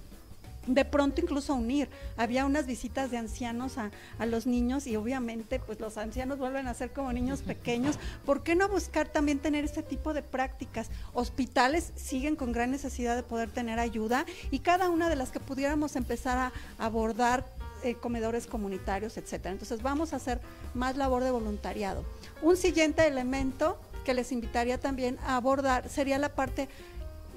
de 0.67 0.85
pronto 0.85 1.21
incluso 1.21 1.55
unir. 1.55 1.89
Había 2.17 2.45
unas 2.45 2.65
visitas 2.65 3.11
de 3.11 3.17
ancianos 3.17 3.77
a, 3.77 3.91
a, 4.17 4.25
los 4.25 4.47
niños 4.47 4.87
y 4.87 4.95
obviamente 4.95 5.59
pues 5.59 5.79
los 5.79 5.97
ancianos 5.97 6.39
vuelven 6.39 6.67
a 6.67 6.73
ser 6.73 6.91
como 6.91 7.11
niños 7.13 7.41
pequeños. 7.41 7.97
¿Por 8.25 8.43
qué 8.43 8.55
no 8.55 8.67
buscar 8.67 9.07
también 9.07 9.39
tener 9.39 9.65
este 9.65 9.83
tipo 9.83 10.13
de 10.13 10.21
prácticas? 10.21 10.89
Hospitales 11.13 11.91
siguen 11.95 12.35
con 12.35 12.51
gran 12.51 12.71
necesidad 12.71 13.15
de 13.15 13.23
poder 13.23 13.49
tener 13.49 13.79
ayuda 13.79 14.25
y 14.51 14.59
cada 14.59 14.89
una 14.89 15.09
de 15.09 15.15
las 15.15 15.31
que 15.31 15.39
pudiéramos 15.39 15.95
empezar 15.95 16.37
a 16.37 16.51
abordar 16.77 17.45
eh, 17.83 17.95
comedores 17.95 18.47
comunitarios, 18.47 19.17
etcétera. 19.17 19.51
Entonces 19.51 19.83
vamos 19.83 20.13
a 20.13 20.15
hacer 20.15 20.41
más 20.73 20.97
labor 20.97 21.23
de 21.23 21.31
voluntariado. 21.31 22.03
Un 22.41 22.57
siguiente 22.57 23.05
elemento 23.05 23.77
que 24.03 24.13
les 24.13 24.31
invitaría 24.31 24.79
también 24.79 25.17
a 25.23 25.35
abordar 25.35 25.89
sería 25.89 26.17
la 26.17 26.29
parte, 26.29 26.69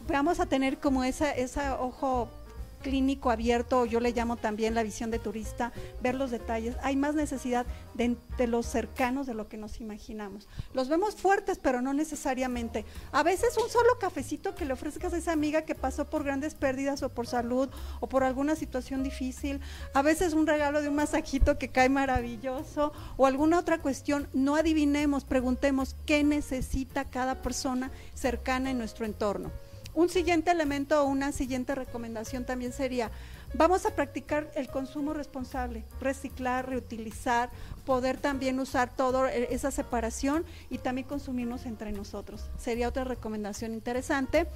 vamos 0.06 0.40
a 0.40 0.46
tener 0.46 0.78
como 0.78 1.04
esa, 1.04 1.32
esa 1.32 1.80
ojo 1.80 2.30
clínico 2.78 3.30
abierto, 3.30 3.84
yo 3.86 4.00
le 4.00 4.12
llamo 4.12 4.36
también 4.36 4.74
la 4.74 4.82
visión 4.82 5.10
de 5.10 5.18
turista, 5.18 5.72
ver 6.02 6.14
los 6.14 6.30
detalles. 6.30 6.76
Hay 6.82 6.96
más 6.96 7.14
necesidad 7.14 7.66
de, 7.94 8.16
de, 8.36 8.46
los 8.46 8.66
cercanos 8.66 9.26
de 9.26 9.34
lo 9.34 9.48
que 9.48 9.56
nos 9.56 9.80
imaginamos. 9.80 10.48
Los 10.72 10.88
vemos 10.88 11.16
fuertes, 11.16 11.58
pero 11.58 11.82
no 11.82 11.92
necesariamente. 11.92 12.84
A 13.12 13.22
veces 13.22 13.56
un 13.56 13.68
solo 13.68 13.98
cafecito 13.98 14.54
que 14.54 14.64
le 14.64 14.72
ofrezcas 14.72 15.12
a 15.12 15.18
esa 15.18 15.32
amiga 15.32 15.62
que 15.62 15.74
pasó 15.74 16.06
por 16.06 16.24
grandes 16.24 16.54
pérdidas 16.54 17.02
o 17.02 17.08
por 17.08 17.26
salud 17.26 17.68
o 18.00 18.08
por 18.08 18.24
alguna 18.24 18.56
situación 18.56 19.02
difícil. 19.02 19.60
A 19.94 20.02
veces 20.02 20.32
un 20.32 20.46
regalo 20.46 20.82
de 20.82 20.88
un 20.88 20.94
masajito 20.94 21.58
que 21.58 21.68
cae 21.68 21.88
maravilloso 21.88 22.92
o 23.16 23.26
alguna 23.26 23.58
otra 23.58 23.78
cuestión. 23.78 24.28
No 24.32 24.56
adivinemos, 24.56 25.24
preguntemos 25.24 25.96
qué 26.06 26.24
necesita 26.24 27.04
cada 27.04 27.42
persona 27.42 27.90
cercana 28.14 28.70
en 28.70 28.78
nuestro 28.78 29.04
entorno. 29.04 29.50
Un 29.98 30.08
siguiente 30.08 30.52
elemento 30.52 31.02
o 31.02 31.06
una 31.06 31.32
siguiente 31.32 31.74
recomendación 31.74 32.44
también 32.44 32.72
sería, 32.72 33.10
vamos 33.54 33.84
a 33.84 33.96
practicar 33.96 34.48
el 34.54 34.68
consumo 34.68 35.12
responsable, 35.12 35.82
reciclar, 36.00 36.68
reutilizar, 36.68 37.50
poder 37.84 38.16
también 38.16 38.60
usar 38.60 38.94
toda 38.94 39.32
esa 39.32 39.72
separación 39.72 40.44
y 40.70 40.78
también 40.78 41.08
consumirnos 41.08 41.66
entre 41.66 41.90
nosotros. 41.90 42.48
Sería 42.58 42.86
otra 42.86 43.02
recomendación 43.02 43.74
interesante. 43.74 44.46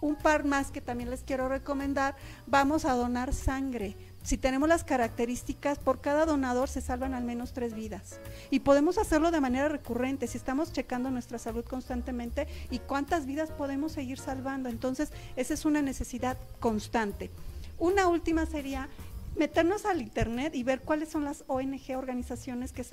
Un 0.00 0.14
par 0.14 0.44
más 0.44 0.70
que 0.70 0.80
también 0.80 1.10
les 1.10 1.24
quiero 1.24 1.48
recomendar, 1.48 2.14
vamos 2.46 2.84
a 2.84 2.92
donar 2.92 3.34
sangre 3.34 3.96
si 4.22 4.38
tenemos 4.38 4.68
las 4.68 4.84
características, 4.84 5.78
por 5.78 6.00
cada 6.00 6.26
donador 6.26 6.68
se 6.68 6.80
salvan 6.80 7.14
al 7.14 7.24
menos 7.24 7.52
tres 7.52 7.74
vidas. 7.74 8.20
Y 8.50 8.60
podemos 8.60 8.98
hacerlo 8.98 9.30
de 9.30 9.40
manera 9.40 9.68
recurrente, 9.68 10.26
si 10.26 10.38
estamos 10.38 10.72
checando 10.72 11.10
nuestra 11.10 11.38
salud 11.38 11.64
constantemente 11.64 12.46
y 12.70 12.78
cuántas 12.78 13.26
vidas 13.26 13.50
podemos 13.50 13.92
seguir 13.92 14.18
salvando. 14.18 14.68
Entonces, 14.68 15.10
esa 15.36 15.54
es 15.54 15.64
una 15.64 15.82
necesidad 15.82 16.38
constante. 16.60 17.30
Una 17.78 18.06
última 18.06 18.46
sería 18.46 18.88
meternos 19.36 19.84
al 19.84 20.02
internet 20.02 20.54
y 20.54 20.62
ver 20.62 20.80
cuáles 20.80 21.08
son 21.08 21.24
las 21.24 21.44
ONG, 21.46 21.96
organizaciones 21.96 22.72
que, 22.72 22.84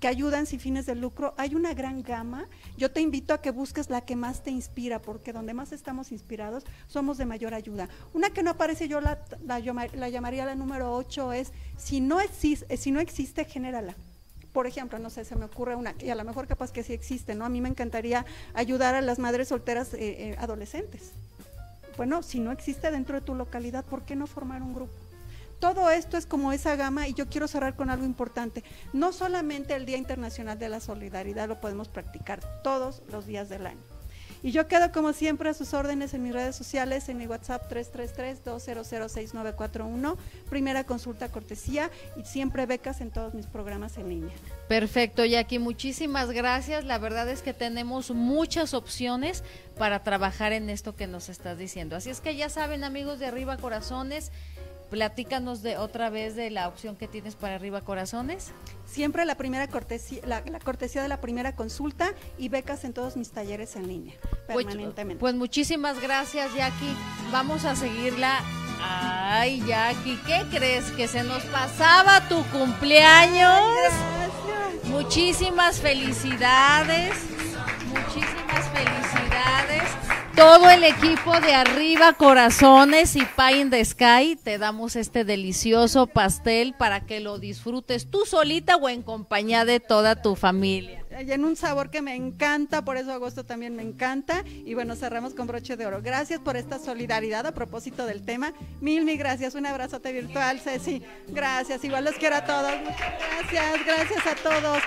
que 0.00 0.08
ayudan 0.08 0.46
sin 0.46 0.60
fines 0.60 0.86
de 0.86 0.94
lucro. 0.94 1.34
Hay 1.36 1.54
una 1.54 1.74
gran 1.74 2.02
gama. 2.02 2.46
Yo 2.76 2.90
te 2.90 3.00
invito 3.00 3.34
a 3.34 3.40
que 3.40 3.50
busques 3.50 3.90
la 3.90 4.00
que 4.00 4.16
más 4.16 4.42
te 4.42 4.50
inspira, 4.50 5.00
porque 5.00 5.32
donde 5.32 5.54
más 5.54 5.72
estamos 5.72 6.12
inspirados 6.12 6.64
somos 6.86 7.18
de 7.18 7.26
mayor 7.26 7.54
ayuda. 7.54 7.88
Una 8.14 8.30
que 8.30 8.42
no 8.42 8.50
aparece, 8.50 8.88
yo 8.88 9.00
la, 9.00 9.18
la, 9.44 9.58
la 9.60 10.08
llamaría 10.08 10.46
la 10.46 10.54
número 10.54 10.94
8, 10.94 11.32
es 11.32 11.52
si 11.76 12.00
no, 12.00 12.20
existe, 12.20 12.76
si 12.76 12.90
no 12.90 13.00
existe, 13.00 13.44
genérala 13.44 13.94
por 14.52 14.66
ejemplo, 14.66 14.98
no 14.98 15.08
sé, 15.08 15.24
se 15.24 15.36
me 15.36 15.44
ocurre 15.44 15.76
una, 15.76 15.94
y 16.00 16.10
a 16.10 16.16
lo 16.16 16.24
mejor 16.24 16.48
capaz 16.48 16.72
que 16.72 16.82
sí 16.82 16.92
existe, 16.92 17.34
¿no? 17.36 17.44
A 17.44 17.48
mí 17.48 17.60
me 17.60 17.68
encantaría 17.68 18.26
ayudar 18.54 18.96
a 18.96 19.00
las 19.00 19.20
madres 19.20 19.48
solteras 19.48 19.94
eh, 19.94 19.98
eh, 20.00 20.36
adolescentes. 20.38 21.12
Bueno, 21.96 22.24
si 22.24 22.40
no 22.40 22.50
existe 22.50 22.90
dentro 22.90 23.14
de 23.14 23.20
tu 23.20 23.36
localidad, 23.36 23.84
¿por 23.84 24.02
qué 24.02 24.16
no 24.16 24.26
formar 24.26 24.62
un 24.62 24.74
grupo? 24.74 25.07
Todo 25.58 25.90
esto 25.90 26.16
es 26.16 26.26
como 26.26 26.52
esa 26.52 26.76
gama 26.76 27.08
y 27.08 27.14
yo 27.14 27.28
quiero 27.28 27.48
cerrar 27.48 27.76
con 27.76 27.90
algo 27.90 28.04
importante. 28.04 28.64
No 28.92 29.12
solamente 29.12 29.74
el 29.74 29.86
Día 29.86 29.96
Internacional 29.96 30.58
de 30.58 30.68
la 30.68 30.80
Solidaridad 30.80 31.48
lo 31.48 31.60
podemos 31.60 31.88
practicar 31.88 32.40
todos 32.62 33.02
los 33.10 33.26
días 33.26 33.48
del 33.48 33.66
año. 33.66 33.98
Y 34.42 34.52
yo 34.52 34.68
quedo 34.68 34.92
como 34.92 35.12
siempre 35.12 35.48
a 35.48 35.54
sus 35.54 35.74
órdenes 35.74 36.14
en 36.14 36.22
mis 36.22 36.32
redes 36.32 36.54
sociales, 36.54 37.08
en 37.08 37.18
mi 37.18 37.26
WhatsApp 37.26 37.68
333-2006941, 37.72 40.16
primera 40.48 40.84
consulta 40.84 41.28
cortesía 41.28 41.90
y 42.16 42.22
siempre 42.24 42.64
becas 42.66 43.00
en 43.00 43.10
todos 43.10 43.34
mis 43.34 43.46
programas 43.46 43.98
en 43.98 44.08
línea. 44.08 44.36
Perfecto, 44.68 45.24
Jackie, 45.24 45.58
muchísimas 45.58 46.30
gracias. 46.30 46.84
La 46.84 46.98
verdad 46.98 47.28
es 47.28 47.42
que 47.42 47.52
tenemos 47.52 48.12
muchas 48.12 48.74
opciones 48.74 49.42
para 49.76 50.04
trabajar 50.04 50.52
en 50.52 50.70
esto 50.70 50.94
que 50.94 51.08
nos 51.08 51.28
estás 51.28 51.58
diciendo. 51.58 51.96
Así 51.96 52.10
es 52.10 52.20
que 52.20 52.36
ya 52.36 52.48
saben, 52.48 52.84
amigos 52.84 53.18
de 53.18 53.26
Arriba 53.26 53.56
Corazones, 53.56 54.30
Platícanos 54.90 55.62
de 55.62 55.76
otra 55.76 56.08
vez 56.08 56.34
de 56.34 56.50
la 56.50 56.66
opción 56.66 56.96
que 56.96 57.08
tienes 57.08 57.34
para 57.34 57.56
arriba 57.56 57.82
corazones. 57.82 58.52
Siempre 58.86 59.26
la 59.26 59.34
primera 59.34 59.68
cortesía, 59.68 60.22
la, 60.24 60.42
cortesía 60.60 61.02
de 61.02 61.08
la 61.08 61.20
primera 61.20 61.54
consulta 61.54 62.14
y 62.38 62.48
becas 62.48 62.84
en 62.84 62.94
todos 62.94 63.16
mis 63.16 63.30
talleres 63.30 63.76
en 63.76 63.86
línea, 63.86 64.14
permanentemente. 64.46 65.20
Pues, 65.20 65.34
muchísimas 65.34 66.00
gracias, 66.00 66.54
Jackie. 66.54 66.96
Vamos 67.30 67.66
a 67.66 67.76
seguirla. 67.76 68.40
Ay, 68.80 69.62
Jackie, 69.66 70.18
¿qué 70.26 70.46
crees? 70.50 70.90
Que 70.92 71.06
se 71.06 71.22
nos 71.22 71.42
pasaba 71.44 72.26
tu 72.28 72.42
cumpleaños. 72.44 73.92
Muchísimas 74.84 75.80
felicidades. 75.80 77.14
Muchísimas 77.88 78.47
todo 80.38 80.70
el 80.70 80.84
equipo 80.84 81.40
de 81.40 81.52
Arriba 81.52 82.12
Corazones 82.12 83.16
y 83.16 83.22
Pie 83.36 83.60
in 83.60 83.70
the 83.70 83.84
Sky 83.84 84.38
te 84.40 84.56
damos 84.56 84.94
este 84.94 85.24
delicioso 85.24 86.06
pastel 86.06 86.74
para 86.78 87.00
que 87.00 87.18
lo 87.18 87.40
disfrutes 87.40 88.08
tú 88.08 88.24
solita 88.24 88.76
o 88.76 88.88
en 88.88 89.02
compañía 89.02 89.64
de 89.64 89.80
toda 89.80 90.22
tu 90.22 90.36
familia 90.36 91.04
en 91.18 91.44
un 91.44 91.56
sabor 91.56 91.90
que 91.90 92.02
me 92.02 92.14
encanta, 92.14 92.82
por 92.82 92.96
eso 92.96 93.12
agosto 93.12 93.44
también 93.44 93.74
me 93.74 93.82
encanta. 93.82 94.44
Y 94.46 94.74
bueno, 94.74 94.94
cerramos 94.94 95.34
con 95.34 95.46
broche 95.46 95.76
de 95.76 95.86
oro. 95.86 96.00
Gracias 96.02 96.40
por 96.40 96.56
esta 96.56 96.78
solidaridad 96.78 97.46
a 97.46 97.52
propósito 97.52 98.06
del 98.06 98.22
tema. 98.22 98.52
Mil, 98.80 99.04
mil 99.04 99.18
gracias. 99.18 99.54
Un 99.54 99.66
abrazote 99.66 100.12
virtual, 100.12 100.60
Ceci. 100.60 101.02
Gracias. 101.28 101.82
Igual 101.84 102.04
los 102.04 102.14
quiero 102.14 102.36
a 102.36 102.44
todos. 102.44 102.72
gracias, 102.72 103.86
gracias 103.86 104.26
a 104.26 104.34
todos. 104.36 104.78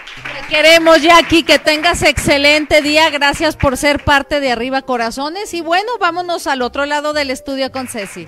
Te 0.42 0.56
queremos, 0.56 1.02
Jackie, 1.02 1.44
que 1.44 1.60
tengas 1.60 2.02
excelente 2.04 2.82
día. 2.82 3.10
Gracias 3.10 3.58
por 3.58 3.76
ser 3.78 4.04
parte 4.04 4.40
de 4.40 4.52
Arriba 4.52 4.82
Corazones. 4.82 5.54
Y 5.54 5.62
bueno, 5.62 5.92
vámonos 6.00 6.48
al 6.48 6.62
otro 6.62 6.86
lado 6.86 7.14
del 7.14 7.30
estudio 7.30 7.72
con 7.72 7.88
Ceci. 7.88 8.26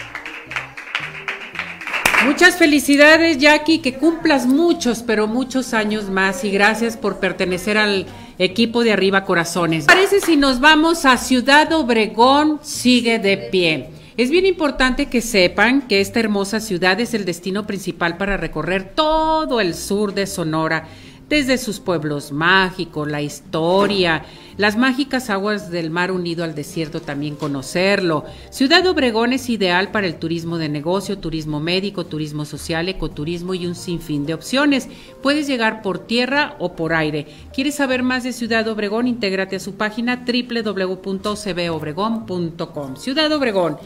Muchas 2.26 2.56
felicidades, 2.56 3.38
Jackie, 3.38 3.80
que 3.80 3.96
cumplas 3.96 4.46
muchos, 4.46 5.04
pero 5.04 5.28
muchos 5.28 5.74
años 5.74 6.10
más 6.10 6.46
y 6.46 6.52
gracias 6.52 6.96
por 6.96 7.20
pertenecer 7.20 7.78
al 7.78 8.06
equipo 8.40 8.84
de 8.84 8.94
Arriba 8.94 9.26
Corazones. 9.26 9.86
Parece 9.86 10.22
si 10.22 10.38
nos 10.38 10.62
vamos 10.62 11.04
a 11.06 11.18
Ciudad 11.18 11.72
Obregón, 11.74 12.60
sigue 12.62 13.20
de 13.20 13.38
pie. 13.38 13.90
Es 14.16 14.30
bien 14.30 14.46
importante 14.46 15.08
que 15.08 15.20
sepan 15.20 15.82
que 15.82 16.00
esta 16.00 16.22
hermosa 16.22 16.62
ciudad 16.62 17.00
es 17.02 17.14
el 17.14 17.26
destino 17.26 17.68
principal 17.68 18.16
para 18.16 18.38
recorrer 18.38 18.94
todo 18.96 19.60
el 19.60 19.76
sur 19.76 20.14
de 20.14 20.26
Sonora 20.26 20.88
desde 21.28 21.58
sus 21.58 21.80
pueblos 21.80 22.32
mágicos, 22.32 23.10
la 23.10 23.22
historia, 23.22 24.24
las 24.58 24.78
mágicas 24.78 25.30
aguas 25.30 25.72
del 25.72 25.90
mar 25.90 26.12
unido 26.12 26.44
al 26.44 26.56
desierto 26.56 27.02
también 27.02 27.36
conocerlo. 27.36 28.26
Ciudad 28.50 28.86
Obregón 28.88 29.34
es 29.34 29.50
ideal 29.50 29.92
para 29.92 30.08
el 30.08 30.16
turismo 30.16 30.58
de 30.58 30.70
negocio, 30.70 31.18
turismo 31.18 31.60
médico, 31.60 32.06
turismo 32.06 32.46
social, 32.46 32.88
ecoturismo 32.90 33.54
y 33.54 33.66
un 33.66 33.76
sinfín 33.76 34.26
de 34.26 34.34
opciones. 34.34 34.88
Puedes 35.22 35.48
llegar 35.48 35.82
por 35.82 36.00
tierra 36.00 36.56
o 36.60 36.76
por 36.76 36.94
aire. 36.94 37.28
¿Quieres 37.54 37.76
saber 37.76 38.04
más 38.04 38.24
de 38.24 38.34
Ciudad 38.34 38.68
Obregón? 38.68 39.08
Intégrate 39.08 39.56
a 39.56 39.60
su 39.60 39.76
página 39.76 40.26
www.cbobregón.com. 40.26 42.96
Ciudad 42.98 43.32
Obregón. 43.32 43.78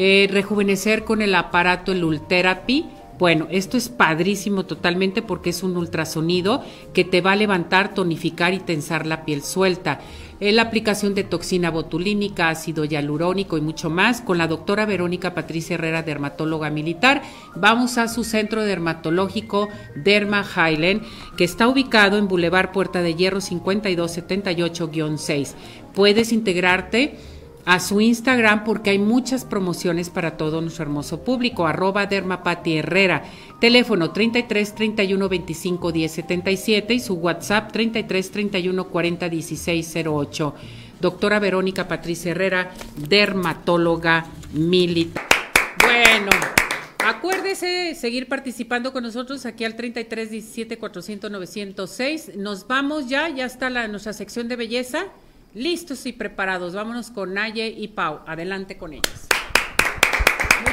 Eh, 0.00 0.28
rejuvenecer 0.30 1.02
con 1.02 1.22
el 1.22 1.34
aparato 1.34 1.90
el 1.90 2.04
Ultherapy 2.04 2.86
Bueno, 3.18 3.48
esto 3.50 3.76
es 3.76 3.88
padrísimo 3.88 4.64
totalmente 4.64 5.22
porque 5.22 5.50
es 5.50 5.64
un 5.64 5.76
ultrasonido 5.76 6.62
que 6.94 7.02
te 7.02 7.20
va 7.20 7.32
a 7.32 7.36
levantar, 7.36 7.94
tonificar 7.94 8.54
y 8.54 8.60
tensar 8.60 9.06
la 9.06 9.24
piel 9.24 9.42
suelta. 9.42 9.98
Eh, 10.38 10.52
la 10.52 10.62
aplicación 10.62 11.16
de 11.16 11.24
toxina 11.24 11.72
botulínica, 11.72 12.48
ácido 12.48 12.84
hialurónico 12.84 13.58
y 13.58 13.60
mucho 13.60 13.90
más 13.90 14.20
con 14.20 14.38
la 14.38 14.46
doctora 14.46 14.86
Verónica 14.86 15.34
Patricia 15.34 15.74
Herrera, 15.74 16.04
dermatóloga 16.04 16.70
militar. 16.70 17.22
Vamos 17.56 17.98
a 17.98 18.06
su 18.06 18.22
centro 18.22 18.62
dermatológico 18.62 19.68
Derma 19.96 20.44
Highland, 20.44 21.02
que 21.36 21.42
está 21.42 21.66
ubicado 21.66 22.18
en 22.18 22.28
Boulevard 22.28 22.70
Puerta 22.70 23.02
de 23.02 23.16
Hierro 23.16 23.40
5278-6. 23.40 25.54
Puedes 25.92 26.30
integrarte 26.30 27.16
a 27.68 27.80
su 27.80 28.00
Instagram 28.00 28.64
porque 28.64 28.88
hay 28.88 28.98
muchas 28.98 29.44
promociones 29.44 30.08
para 30.08 30.38
todo 30.38 30.62
nuestro 30.62 30.84
hermoso 30.84 31.22
público, 31.22 31.66
arroba 31.66 32.06
Dermapati 32.06 32.78
Herrera, 32.78 33.24
teléfono 33.60 34.10
33 34.10 34.74
31 34.74 35.28
25 35.28 35.92
10 35.92 36.10
77 36.12 36.94
y 36.94 37.00
su 37.00 37.16
WhatsApp 37.16 37.70
33 37.70 38.30
31 38.30 38.88
40 38.88 39.28
16 39.28 39.96
08. 40.06 40.54
Doctora 40.98 41.38
Verónica 41.40 41.86
Patricia 41.86 42.30
Herrera, 42.30 42.72
dermatóloga 42.96 44.24
militar. 44.54 45.26
Bueno. 45.84 46.30
Acuérdese 47.04 47.94
seguir 47.94 48.28
participando 48.28 48.94
con 48.94 49.02
nosotros 49.02 49.44
aquí 49.44 49.64
al 49.64 49.76
33 49.76 50.30
17 50.30 50.78
400 50.78 51.30
906. 51.30 52.36
Nos 52.36 52.66
vamos 52.66 53.10
ya, 53.10 53.28
ya 53.28 53.44
está 53.44 53.68
la, 53.68 53.88
nuestra 53.88 54.14
sección 54.14 54.48
de 54.48 54.56
belleza. 54.56 55.04
Listos 55.54 56.06
y 56.06 56.12
preparados. 56.12 56.74
Vámonos 56.74 57.10
con 57.10 57.34
Naye 57.34 57.68
y 57.68 57.88
Pau. 57.88 58.20
Adelante 58.26 58.76
con 58.76 58.92
ellas. 58.92 59.28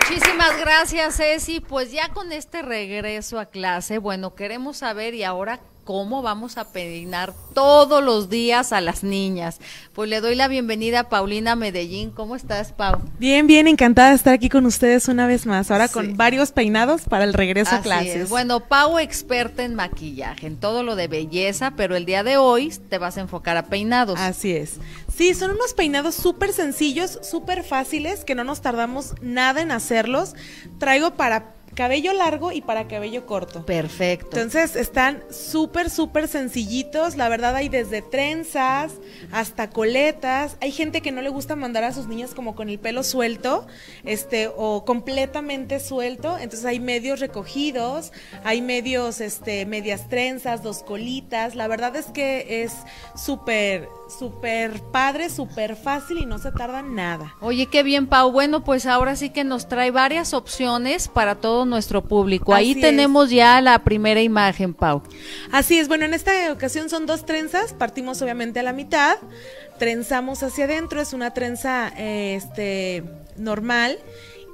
Muchísimas 0.07 0.59
gracias, 0.59 1.17
Ceci. 1.17 1.61
Pues 1.61 1.91
ya 1.91 2.09
con 2.09 2.31
este 2.31 2.61
regreso 2.61 3.39
a 3.39 3.47
clase, 3.47 3.97
bueno, 3.97 4.35
queremos 4.35 4.77
saber 4.77 5.15
y 5.15 5.23
ahora 5.23 5.59
cómo 5.83 6.21
vamos 6.21 6.57
a 6.57 6.71
peinar 6.71 7.33
todos 7.53 8.03
los 8.03 8.29
días 8.29 8.73
a 8.73 8.81
las 8.81 9.03
niñas. 9.03 9.59
Pues 9.93 10.09
le 10.09 10.19
doy 10.19 10.35
la 10.35 10.47
bienvenida 10.47 11.01
a 11.01 11.09
Paulina 11.09 11.55
Medellín. 11.55 12.11
¿Cómo 12.11 12.35
estás, 12.35 12.71
Pau? 12.71 13.01
Bien, 13.17 13.47
bien, 13.47 13.67
encantada 13.67 14.09
de 14.09 14.15
estar 14.15 14.33
aquí 14.33 14.49
con 14.49 14.65
ustedes 14.65 15.07
una 15.07 15.25
vez 15.25 15.45
más, 15.45 15.71
ahora 15.71 15.87
con 15.87 16.17
varios 16.17 16.51
peinados 16.51 17.03
para 17.03 17.23
el 17.23 17.33
regreso 17.33 17.75
a 17.75 17.81
clases. 17.81 18.29
Bueno, 18.29 18.61
Pau, 18.61 18.99
experta 18.99 19.63
en 19.63 19.75
maquillaje, 19.75 20.47
en 20.47 20.57
todo 20.57 20.83
lo 20.83 20.95
de 20.95 21.07
belleza, 21.07 21.71
pero 21.77 21.95
el 21.95 22.05
día 22.05 22.23
de 22.23 22.37
hoy 22.37 22.73
te 22.89 22.97
vas 22.97 23.17
a 23.17 23.21
enfocar 23.21 23.55
a 23.57 23.67
peinados. 23.67 24.19
Así 24.19 24.51
es. 24.51 24.79
Sí, 25.15 25.33
son 25.33 25.51
unos 25.51 25.73
peinados 25.73 26.13
súper 26.13 26.51
sencillos, 26.51 27.19
súper 27.21 27.63
fáciles, 27.63 28.25
que 28.25 28.35
no 28.35 28.43
nos 28.43 28.59
tardamos 28.59 29.13
nada 29.21 29.61
en 29.61 29.71
hacerlos. 29.71 30.35
Traigo 30.77 31.15
para 31.15 31.54
cabello 31.75 32.13
largo 32.13 32.51
y 32.51 32.61
para 32.61 32.87
cabello 32.87 33.25
corto. 33.25 33.65
Perfecto. 33.65 34.37
Entonces 34.37 34.75
están 34.75 35.23
súper, 35.29 35.89
súper 35.89 36.27
sencillitos. 36.27 37.17
La 37.17 37.29
verdad 37.29 37.55
hay 37.55 37.69
desde 37.69 38.01
trenzas 38.01 38.93
hasta 39.31 39.69
coletas. 39.69 40.57
Hay 40.61 40.71
gente 40.71 41.01
que 41.01 41.11
no 41.11 41.21
le 41.21 41.29
gusta 41.29 41.55
mandar 41.55 41.83
a 41.83 41.91
sus 41.91 42.07
niñas 42.07 42.33
como 42.33 42.55
con 42.55 42.69
el 42.69 42.79
pelo 42.79 43.03
suelto, 43.03 43.67
este, 44.03 44.49
o 44.55 44.85
completamente 44.85 45.79
suelto. 45.79 46.37
Entonces 46.37 46.65
hay 46.65 46.79
medios 46.79 47.19
recogidos, 47.19 48.11
hay 48.43 48.61
medios, 48.61 49.21
este, 49.21 49.65
medias 49.65 50.09
trenzas, 50.09 50.63
dos 50.63 50.81
colitas. 50.81 51.55
La 51.55 51.67
verdad 51.67 51.95
es 51.95 52.05
que 52.07 52.63
es 52.63 52.73
súper, 53.15 53.89
súper 54.07 54.81
padre, 54.91 55.29
súper 55.29 55.75
fácil 55.75 56.19
y 56.19 56.25
no 56.25 56.39
se 56.39 56.51
tarda 56.51 56.81
nada. 56.81 57.35
Oye, 57.41 57.67
qué 57.67 57.83
bien, 57.83 58.07
Pau. 58.07 58.31
Bueno, 58.31 58.63
pues 58.63 58.85
ahora 58.85 59.15
sí 59.15 59.29
que 59.29 59.43
nos 59.43 59.67
trae 59.67 59.91
varias 59.91 60.33
opciones 60.33 61.09
para 61.09 61.35
todo 61.65 61.75
nuestro 61.75 62.03
público. 62.03 62.53
Ahí 62.53 62.75
tenemos 62.75 63.29
ya 63.29 63.61
la 63.61 63.83
primera 63.83 64.21
imagen, 64.21 64.73
Pau. 64.73 65.01
Así 65.51 65.77
es. 65.77 65.87
Bueno, 65.87 66.05
en 66.05 66.13
esta 66.13 66.51
ocasión 66.51 66.89
son 66.89 67.05
dos 67.05 67.25
trenzas. 67.25 67.73
Partimos 67.73 68.21
obviamente 68.21 68.59
a 68.59 68.63
la 68.63 68.73
mitad. 68.73 69.17
Trenzamos 69.77 70.43
hacia 70.43 70.65
adentro. 70.65 71.01
Es 71.01 71.13
una 71.13 71.33
trenza 71.33 71.91
eh, 71.97 72.35
este, 72.35 73.03
normal 73.37 73.97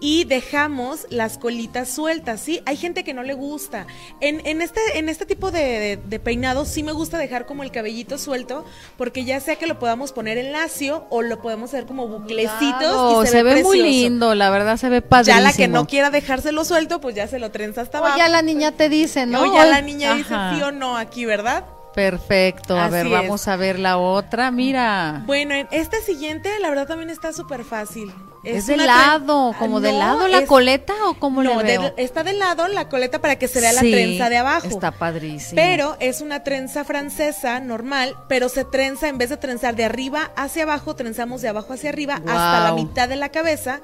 y 0.02 0.24
dejamos 0.26 1.06
las 1.12 1.38
colitas 1.38 1.88
sueltas, 1.88 2.42
¿sí? 2.42 2.62
Hay 2.66 2.76
gente 2.76 3.04
que 3.04 3.14
no 3.14 3.22
le 3.22 3.36
gusta. 3.36 3.86
En, 4.20 4.46
en 4.46 4.62
este, 4.64 4.82
en 4.96 5.08
este 5.08 5.28
tipo 5.28 5.52
de, 5.52 6.00
de, 6.04 6.20
peinado 6.20 6.66
sí 6.66 6.82
me 6.82 6.92
gusta 6.92 7.20
dejar 7.20 7.46
como 7.46 7.62
el 7.62 7.72
cabellito 7.72 8.18
suelto, 8.18 8.66
porque 8.98 9.24
ya 9.24 9.40
sea 9.40 9.58
que 9.58 9.68
lo 9.68 9.78
podamos 9.78 10.12
poner 10.12 10.40
en 10.40 10.52
lacio 10.52 11.06
o 11.12 11.22
lo 11.22 11.40
podemos 11.40 11.70
hacer 11.70 11.86
como 11.86 12.08
buclecitos. 12.08 13.24
y 13.24 13.28
se, 13.28 13.44
ve, 13.44 13.62
muy 13.62 13.82
lindo, 13.82 14.34
la 14.34 14.50
verdad 14.50 14.78
se 14.78 14.90
ve 14.90 15.04
padrísimo. 15.04 15.38
Ya 15.38 15.44
la 15.44 15.54
que 15.54 15.68
no 15.68 15.86
quiera 15.86 16.10
dejárselo 16.10 16.66
suelto, 16.66 17.00
pues 17.00 17.16
ya 17.16 17.28
se 17.28 17.38
lo 17.38 17.52
trenza 17.52 17.82
hasta 17.82 18.00
abajo. 18.00 18.16
O 18.16 18.18
ya 18.18 18.28
la 18.28 18.42
niña 18.42 18.72
te 18.72 18.90
dice, 18.90 19.28
¿no? 19.28 19.44
O 19.44 19.56
ya 19.56 19.66
la 19.66 19.82
niña 19.82 20.16
dice 20.16 20.34
sí 20.54 20.64
o 20.64 20.72
no 20.72 20.98
aquí, 20.98 21.26
¿verdad? 21.26 21.64
Perfecto, 21.94 22.76
a 22.76 22.88
ver, 22.88 23.08
vamos 23.08 23.48
a 23.48 23.56
ver 23.56 23.78
la 23.78 23.98
otra, 23.98 24.50
mira. 24.50 25.22
Bueno, 25.28 25.54
este 25.72 26.02
siguiente, 26.02 26.50
la 26.60 26.70
verdad 26.70 26.88
también 26.88 27.12
está 27.12 27.34
súper 27.34 27.64
fácil. 27.66 28.12
Es, 28.44 28.66
de 28.66 28.78
lado, 28.78 29.54
como 29.60 29.82
de 29.82 29.92
lado 29.94 30.28
la 30.28 30.46
coleta 30.46 30.94
o 31.06 31.14
como 31.14 31.44
no, 31.44 31.62
está 31.62 32.24
de 32.24 32.34
lado 32.34 32.68
la 32.68 32.90
coleta 32.90 33.22
para 33.22 33.38
que 33.38 33.48
se 33.48 33.62
vea 33.62 33.72
la 33.72 33.82
trenza 33.82 34.30
de 34.30 34.38
abajo. 34.38 34.68
Está 34.68 34.92
padrísimo. 34.92 35.56
Pero 35.56 35.96
es 36.00 36.22
una 36.22 36.44
trenza 36.44 36.84
francesa 36.84 37.60
normal, 37.60 38.16
pero 38.28 38.50
se 38.50 38.66
trenza 38.66 39.10
en 39.10 39.20
vez 39.20 39.30
de 39.30 39.38
trenzar 39.38 39.76
de 39.76 39.86
arriba 39.86 40.32
hacia 40.36 40.64
abajo, 40.64 40.96
trenzamos 40.96 41.42
de 41.42 41.50
abajo 41.50 41.74
hacia 41.74 41.90
arriba 41.90 42.16
hasta 42.16 42.64
la 42.64 42.74
mitad 42.74 43.08
de 43.08 43.16
la 43.16 43.30
cabeza 43.30 43.82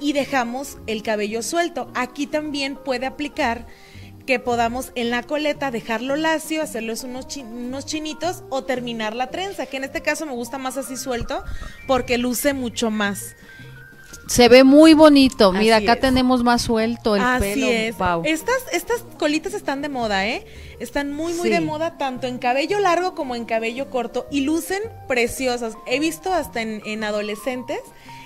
y 0.00 0.12
dejamos 0.12 0.78
el 0.88 1.02
cabello 1.04 1.42
suelto. 1.42 1.88
Aquí 1.94 2.26
también 2.26 2.76
puede 2.76 3.06
aplicar 3.06 3.66
que 4.26 4.38
podamos 4.38 4.92
en 4.94 5.10
la 5.10 5.22
coleta 5.22 5.70
dejarlo 5.70 6.16
lacio, 6.16 6.62
hacerlos 6.62 7.04
unos, 7.04 7.36
unos 7.36 7.86
chinitos 7.86 8.42
o 8.48 8.64
terminar 8.64 9.14
la 9.14 9.28
trenza, 9.28 9.66
que 9.66 9.76
en 9.76 9.84
este 9.84 10.02
caso 10.02 10.26
me 10.26 10.32
gusta 10.32 10.58
más 10.58 10.76
así 10.76 10.96
suelto 10.96 11.44
porque 11.86 12.18
luce 12.18 12.54
mucho 12.54 12.90
más. 12.90 13.36
Se 14.30 14.48
ve 14.48 14.62
muy 14.62 14.94
bonito. 14.94 15.50
Mira, 15.50 15.78
acá 15.78 15.96
tenemos 15.96 16.44
más 16.44 16.62
suelto 16.62 17.16
el 17.16 17.20
Así 17.20 17.42
pelo. 17.42 17.66
Es. 17.66 17.96
Estas, 18.22 18.62
estas 18.72 19.02
colitas 19.18 19.54
están 19.54 19.82
de 19.82 19.88
moda, 19.88 20.24
¿eh? 20.24 20.46
Están 20.78 21.12
muy, 21.12 21.34
muy 21.34 21.50
de 21.50 21.60
moda 21.60 21.98
tanto 21.98 22.28
en 22.28 22.38
cabello 22.38 22.78
largo 22.78 23.16
como 23.16 23.34
en 23.34 23.44
cabello 23.44 23.90
corto 23.90 24.28
y 24.30 24.42
lucen 24.42 24.82
preciosas. 25.08 25.74
He 25.84 25.98
visto 25.98 26.32
hasta 26.32 26.62
en, 26.62 26.80
en 26.86 27.02
adolescentes 27.02 27.80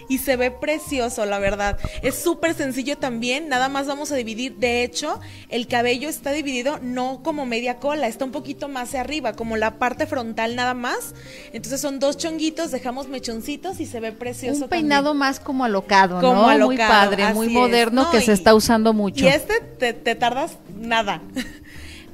y 0.09 0.19
se 0.19 0.37
ve 0.37 0.51
precioso, 0.51 1.27
la 1.27 1.39
verdad. 1.39 1.79
Es 2.03 2.17
súper 2.17 2.55
sencillo 2.55 2.99
también, 2.99 3.49
nada 3.49 3.69
más 3.69 3.87
vamos 3.87 4.13
a 4.13 4.17
dividir. 4.17 4.57
De 4.57 4.83
hecho, 4.83 5.21
el 5.49 5.67
cabello 5.67 6.09
está 6.09 6.33
dividido 6.33 6.79
no 6.83 7.23
como 7.23 7.47
media 7.47 7.79
cola, 7.79 8.07
está 8.09 8.25
un 8.25 8.33
poquito 8.33 8.69
más 8.69 8.89
hacia 8.89 9.01
arriba, 9.01 9.33
como 9.33 9.57
la 9.57 9.79
parte 9.79 10.07
frontal 10.07 10.57
nada 10.57 10.75
más. 10.75 11.15
Entonces 11.53 11.81
son 11.81 11.99
dos 11.99 12.17
chonguitos, 12.19 12.71
dejamos 12.71 13.09
mechoncitos 13.09 13.81
y 13.81 13.87
se 13.87 14.01
ve 14.01 14.13
precioso. 14.13 14.65
Un 14.65 14.69
peinado 14.71 15.15
más 15.15 15.41
como 15.41 15.65
alocado, 15.65 16.21
como 16.21 16.43
¿no? 16.43 16.49
Alocado, 16.49 16.67
muy 16.67 16.77
padre, 16.77 17.35
muy 17.35 17.49
moderno 17.49 18.11
que 18.11 18.21
se 18.21 18.33
está 18.33 18.55
usando 18.55 18.93
mucho. 18.93 19.25
Y 19.25 19.29
este 19.29 19.61
te, 19.61 19.93
te 19.93 20.15
tardas 20.15 20.59
nada. 20.77 21.23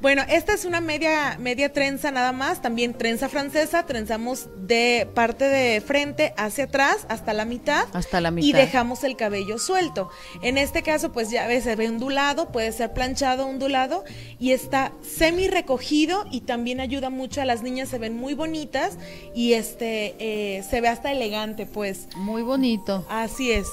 Bueno, 0.01 0.23
esta 0.27 0.53
es 0.53 0.65
una 0.65 0.81
media, 0.81 1.37
media 1.39 1.71
trenza 1.71 2.09
nada 2.09 2.31
más, 2.31 2.59
también 2.59 2.95
trenza 2.95 3.29
francesa, 3.29 3.85
trenzamos 3.85 4.49
de 4.57 5.07
parte 5.13 5.45
de 5.45 5.79
frente 5.79 6.33
hacia 6.37 6.63
atrás 6.63 7.05
hasta 7.07 7.33
la 7.33 7.45
mitad. 7.45 7.87
Hasta 7.93 8.19
la 8.19 8.31
mitad. 8.31 8.47
Y 8.47 8.51
dejamos 8.51 9.03
el 9.03 9.15
cabello 9.15 9.59
suelto. 9.59 10.09
En 10.41 10.57
este 10.57 10.81
caso, 10.81 11.11
pues 11.11 11.29
ya 11.29 11.45
ves, 11.45 11.65
se 11.65 11.75
ve 11.75 11.87
ondulado, 11.87 12.51
puede 12.51 12.71
ser 12.71 12.93
planchado, 12.93 13.45
ondulado, 13.45 14.03
y 14.39 14.53
está 14.53 14.91
semi 15.03 15.47
recogido 15.47 16.25
y 16.31 16.41
también 16.41 16.79
ayuda 16.79 17.11
mucho 17.11 17.39
a 17.39 17.45
las 17.45 17.61
niñas, 17.61 17.89
se 17.89 17.99
ven 17.99 18.17
muy 18.17 18.33
bonitas 18.33 18.97
y 19.35 19.53
este 19.53 20.15
eh, 20.17 20.63
se 20.63 20.81
ve 20.81 20.87
hasta 20.87 21.11
elegante, 21.11 21.67
pues. 21.67 22.07
Muy 22.15 22.41
bonito. 22.41 23.05
Así 23.07 23.51
es. 23.51 23.67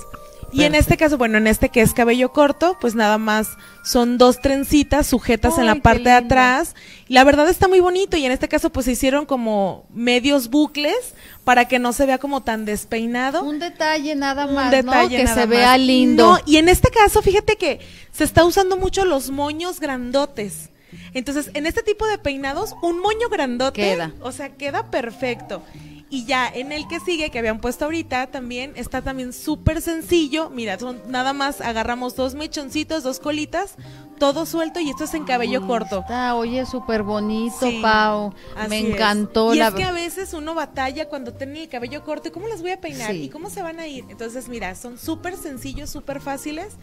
Y 0.52 0.64
en 0.64 0.74
este 0.74 0.96
caso, 0.96 1.18
bueno, 1.18 1.38
en 1.38 1.46
este 1.46 1.68
que 1.68 1.80
es 1.82 1.92
cabello 1.92 2.32
corto, 2.32 2.76
pues 2.80 2.94
nada 2.94 3.18
más 3.18 3.56
son 3.84 4.18
dos 4.18 4.40
trencitas 4.40 5.06
sujetas 5.06 5.58
en 5.58 5.66
la 5.66 5.76
parte 5.76 6.04
de 6.04 6.12
atrás. 6.12 6.74
La 7.08 7.24
verdad 7.24 7.48
está 7.48 7.68
muy 7.68 7.80
bonito 7.80 8.16
y 8.16 8.24
en 8.24 8.32
este 8.32 8.48
caso 8.48 8.70
pues 8.70 8.86
se 8.86 8.92
hicieron 8.92 9.26
como 9.26 9.86
medios 9.92 10.48
bucles 10.48 11.14
para 11.44 11.66
que 11.66 11.78
no 11.78 11.92
se 11.92 12.06
vea 12.06 12.18
como 12.18 12.42
tan 12.42 12.64
despeinado. 12.64 13.42
Un 13.42 13.58
detalle 13.58 14.14
nada 14.14 14.46
más, 14.46 14.84
¿no? 14.84 15.08
Que 15.08 15.26
se 15.26 15.46
vea 15.46 15.76
lindo. 15.76 16.32
No, 16.32 16.38
y 16.46 16.56
en 16.56 16.68
este 16.68 16.90
caso, 16.90 17.22
fíjate 17.22 17.56
que 17.56 17.80
se 18.12 18.24
está 18.24 18.44
usando 18.44 18.76
mucho 18.76 19.04
los 19.04 19.30
moños 19.30 19.80
grandotes. 19.80 20.70
Entonces, 21.14 21.50
en 21.54 21.66
este 21.66 21.82
tipo 21.82 22.06
de 22.06 22.18
peinados, 22.18 22.74
un 22.82 23.00
moño 23.00 23.28
grandote, 23.28 23.80
queda. 23.80 24.12
o 24.20 24.32
sea, 24.32 24.50
queda 24.50 24.90
perfecto. 24.90 25.62
Y 26.10 26.24
ya 26.24 26.48
en 26.48 26.72
el 26.72 26.88
que 26.88 27.00
sigue, 27.00 27.30
que 27.30 27.38
habían 27.38 27.60
puesto 27.60 27.84
ahorita, 27.84 28.28
también 28.28 28.72
está 28.76 29.02
también 29.02 29.32
súper 29.32 29.82
sencillo. 29.82 30.48
Mira, 30.50 30.78
son, 30.78 31.00
nada 31.08 31.32
más 31.32 31.60
agarramos 31.60 32.16
dos 32.16 32.34
mechoncitos, 32.34 33.02
dos 33.02 33.20
colitas, 33.20 33.76
todo 34.18 34.46
suelto 34.46 34.80
y 34.80 34.90
esto 34.90 35.04
es 35.04 35.14
en 35.14 35.24
cabello 35.24 35.66
corto. 35.66 36.00
Está, 36.00 36.34
oye, 36.34 36.66
súper 36.66 37.02
bonito, 37.02 37.68
Pau. 37.82 38.34
Me 38.68 38.78
encantó. 38.78 39.54
Y 39.54 39.60
es 39.60 39.74
que 39.74 39.84
a 39.84 39.92
veces 39.92 40.34
uno 40.34 40.54
batalla 40.54 41.08
cuando 41.08 41.32
tiene 41.32 41.62
el 41.62 41.68
cabello 41.68 42.04
corto. 42.04 42.28
¿Y 42.28 42.30
cómo 42.30 42.48
las 42.48 42.60
voy 42.62 42.72
a 42.72 42.80
peinar? 42.80 43.14
¿Y 43.14 43.28
cómo 43.28 43.50
se 43.50 43.62
van 43.62 43.80
a 43.80 43.86
ir? 43.86 44.04
Entonces, 44.08 44.48
mira, 44.48 44.74
son 44.74 44.98
súper 44.98 45.36
sencillos, 45.36 45.90
súper 45.90 46.20
fáciles. 46.20 46.74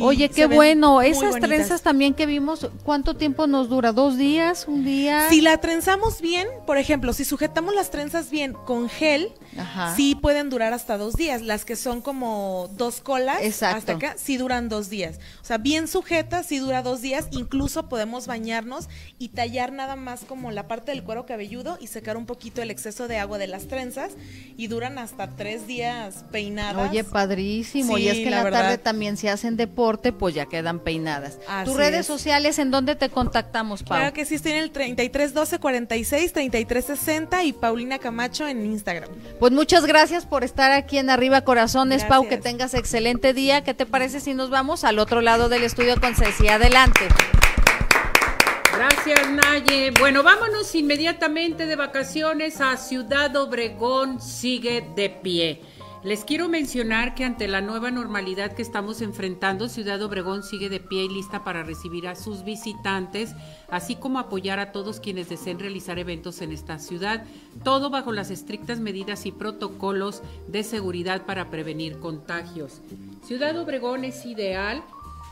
Oye, 0.00 0.28
qué 0.28 0.46
bueno. 0.46 1.02
Esas 1.02 1.40
trenzas 1.40 1.82
también 1.82 2.14
que 2.14 2.26
vimos, 2.26 2.68
¿cuánto 2.84 3.14
tiempo 3.14 3.46
nos 3.46 3.68
dura? 3.68 3.92
¿Dos 3.92 4.16
días? 4.16 4.66
¿Un 4.68 4.84
día? 4.84 5.28
Si 5.28 5.40
la 5.40 5.58
trenzamos 5.58 6.20
bien, 6.20 6.46
por 6.66 6.78
ejemplo, 6.78 7.12
si 7.12 7.24
sujetamos 7.24 7.74
las 7.74 7.90
trenzas 7.90 8.30
bien 8.30 8.52
con 8.52 8.88
gel, 8.88 9.32
sí 9.96 10.14
pueden 10.14 10.50
durar 10.50 10.72
hasta 10.72 10.96
dos 10.96 11.14
días. 11.14 11.42
Las 11.42 11.64
que 11.64 11.76
son 11.76 12.00
como 12.00 12.70
dos 12.76 13.00
colas 13.00 13.40
hasta 13.62 13.92
acá, 13.92 14.14
sí 14.16 14.36
duran 14.36 14.68
dos 14.68 14.88
días. 14.88 15.18
O 15.42 15.44
sea, 15.44 15.58
bien 15.58 15.88
sujetas, 15.88 16.46
sí 16.46 16.58
dura 16.58 16.82
dos 16.84 17.02
días. 17.02 17.26
Incluso 17.32 17.88
podemos 17.88 18.26
bañarnos 18.26 18.88
y 19.18 19.30
tallar 19.30 19.72
nada 19.72 19.96
más 19.96 20.24
como 20.24 20.50
la 20.50 20.68
parte 20.68 20.92
del 20.92 21.02
cuero 21.02 21.26
cabelludo 21.26 21.78
y 21.80 21.88
secar 21.88 22.16
un 22.16 22.26
poquito 22.26 22.62
el 22.62 22.70
exceso 22.70 23.08
de 23.08 23.18
agua 23.18 23.38
de 23.38 23.48
las 23.48 23.66
trenzas 23.66 24.12
y 24.56 24.68
duran 24.68 24.98
hasta 24.98 25.30
tres 25.30 25.66
días 25.66 26.24
peinadas. 26.30 26.90
Oye, 26.90 27.02
padrísimo. 27.04 27.98
y 27.98 28.08
es 28.08 28.14
que 28.14 28.24
en 28.24 28.30
la, 28.30 28.50
tarde 28.50 28.78
también 28.78 29.16
si 29.16 29.28
hacen 29.28 29.56
deporte, 29.56 30.12
pues 30.12 30.34
ya 30.34 30.46
quedan 30.46 30.78
peinadas. 30.78 31.38
Tus 31.64 31.76
redes 31.76 32.06
sociales, 32.06 32.58
¿en 32.58 32.70
dónde 32.70 32.94
te 32.94 33.08
contactamos, 33.08 33.82
Pau? 33.82 33.98
Claro 33.98 34.12
que 34.12 34.24
sí, 34.24 34.36
estoy 34.36 34.52
en 34.52 34.58
el 34.58 34.70
3312 34.70 35.58
46 35.58 36.32
3360 36.32 37.44
y 37.44 37.52
Paulina 37.52 37.98
Camacho 37.98 38.46
en 38.46 38.64
Instagram. 38.66 39.10
Pues 39.40 39.52
muchas 39.52 39.86
gracias 39.86 40.26
por 40.26 40.44
estar 40.44 40.72
aquí 40.72 40.98
en 40.98 41.10
Arriba 41.10 41.42
Corazones, 41.42 42.04
Pau, 42.04 42.28
que 42.28 42.36
tengas 42.36 42.74
excelente 42.74 43.32
día. 43.32 43.64
¿Qué 43.64 43.74
te 43.74 43.86
parece 43.86 44.20
si 44.20 44.34
nos 44.34 44.50
vamos 44.50 44.84
al 44.84 44.98
otro 44.98 45.20
lado 45.20 45.48
del 45.48 45.62
estudio 45.62 46.00
con 46.00 46.14
Ceci? 46.14 46.48
Gracias, 48.72 49.30
Naye. 49.30 49.92
Bueno, 49.96 50.24
vámonos 50.24 50.74
inmediatamente 50.74 51.66
de 51.66 51.76
vacaciones 51.76 52.60
a 52.60 52.76
Ciudad 52.76 53.36
Obregón, 53.36 54.20
sigue 54.20 54.84
de 54.96 55.08
pie. 55.08 55.62
Les 56.02 56.24
quiero 56.24 56.48
mencionar 56.48 57.14
que 57.14 57.24
ante 57.24 57.46
la 57.46 57.60
nueva 57.60 57.92
normalidad 57.92 58.54
que 58.54 58.62
estamos 58.62 59.02
enfrentando, 59.02 59.68
Ciudad 59.68 60.02
Obregón 60.02 60.42
sigue 60.42 60.68
de 60.68 60.80
pie 60.80 61.04
y 61.04 61.08
lista 61.08 61.44
para 61.44 61.62
recibir 61.62 62.08
a 62.08 62.16
sus 62.16 62.42
visitantes, 62.42 63.36
así 63.70 63.94
como 63.94 64.18
apoyar 64.18 64.58
a 64.58 64.72
todos 64.72 64.98
quienes 64.98 65.28
deseen 65.28 65.60
realizar 65.60 66.00
eventos 66.00 66.42
en 66.42 66.50
esta 66.50 66.80
ciudad, 66.80 67.24
todo 67.62 67.88
bajo 67.88 68.10
las 68.10 68.32
estrictas 68.32 68.80
medidas 68.80 69.26
y 69.26 69.30
protocolos 69.32 70.22
de 70.48 70.64
seguridad 70.64 71.24
para 71.24 71.50
prevenir 71.50 72.00
contagios. 72.00 72.80
Ciudad 73.24 73.56
Obregón 73.58 74.02
es 74.02 74.26
ideal 74.26 74.82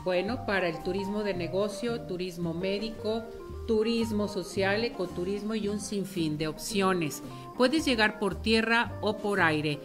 bueno, 0.03 0.45
para 0.45 0.67
el 0.67 0.83
turismo 0.83 1.23
de 1.23 1.33
negocio, 1.33 2.01
turismo 2.01 2.53
médico, 2.53 3.23
turismo 3.67 4.27
social, 4.27 4.83
ecoturismo 4.83 5.55
y 5.55 5.69
un 5.69 5.79
sinfín 5.79 6.37
de 6.37 6.47
opciones. 6.47 7.23
Puedes 7.57 7.85
llegar 7.85 8.19
por 8.19 8.39
tierra 8.41 8.91
o 9.01 9.17
por 9.17 9.41
aire. 9.41 9.79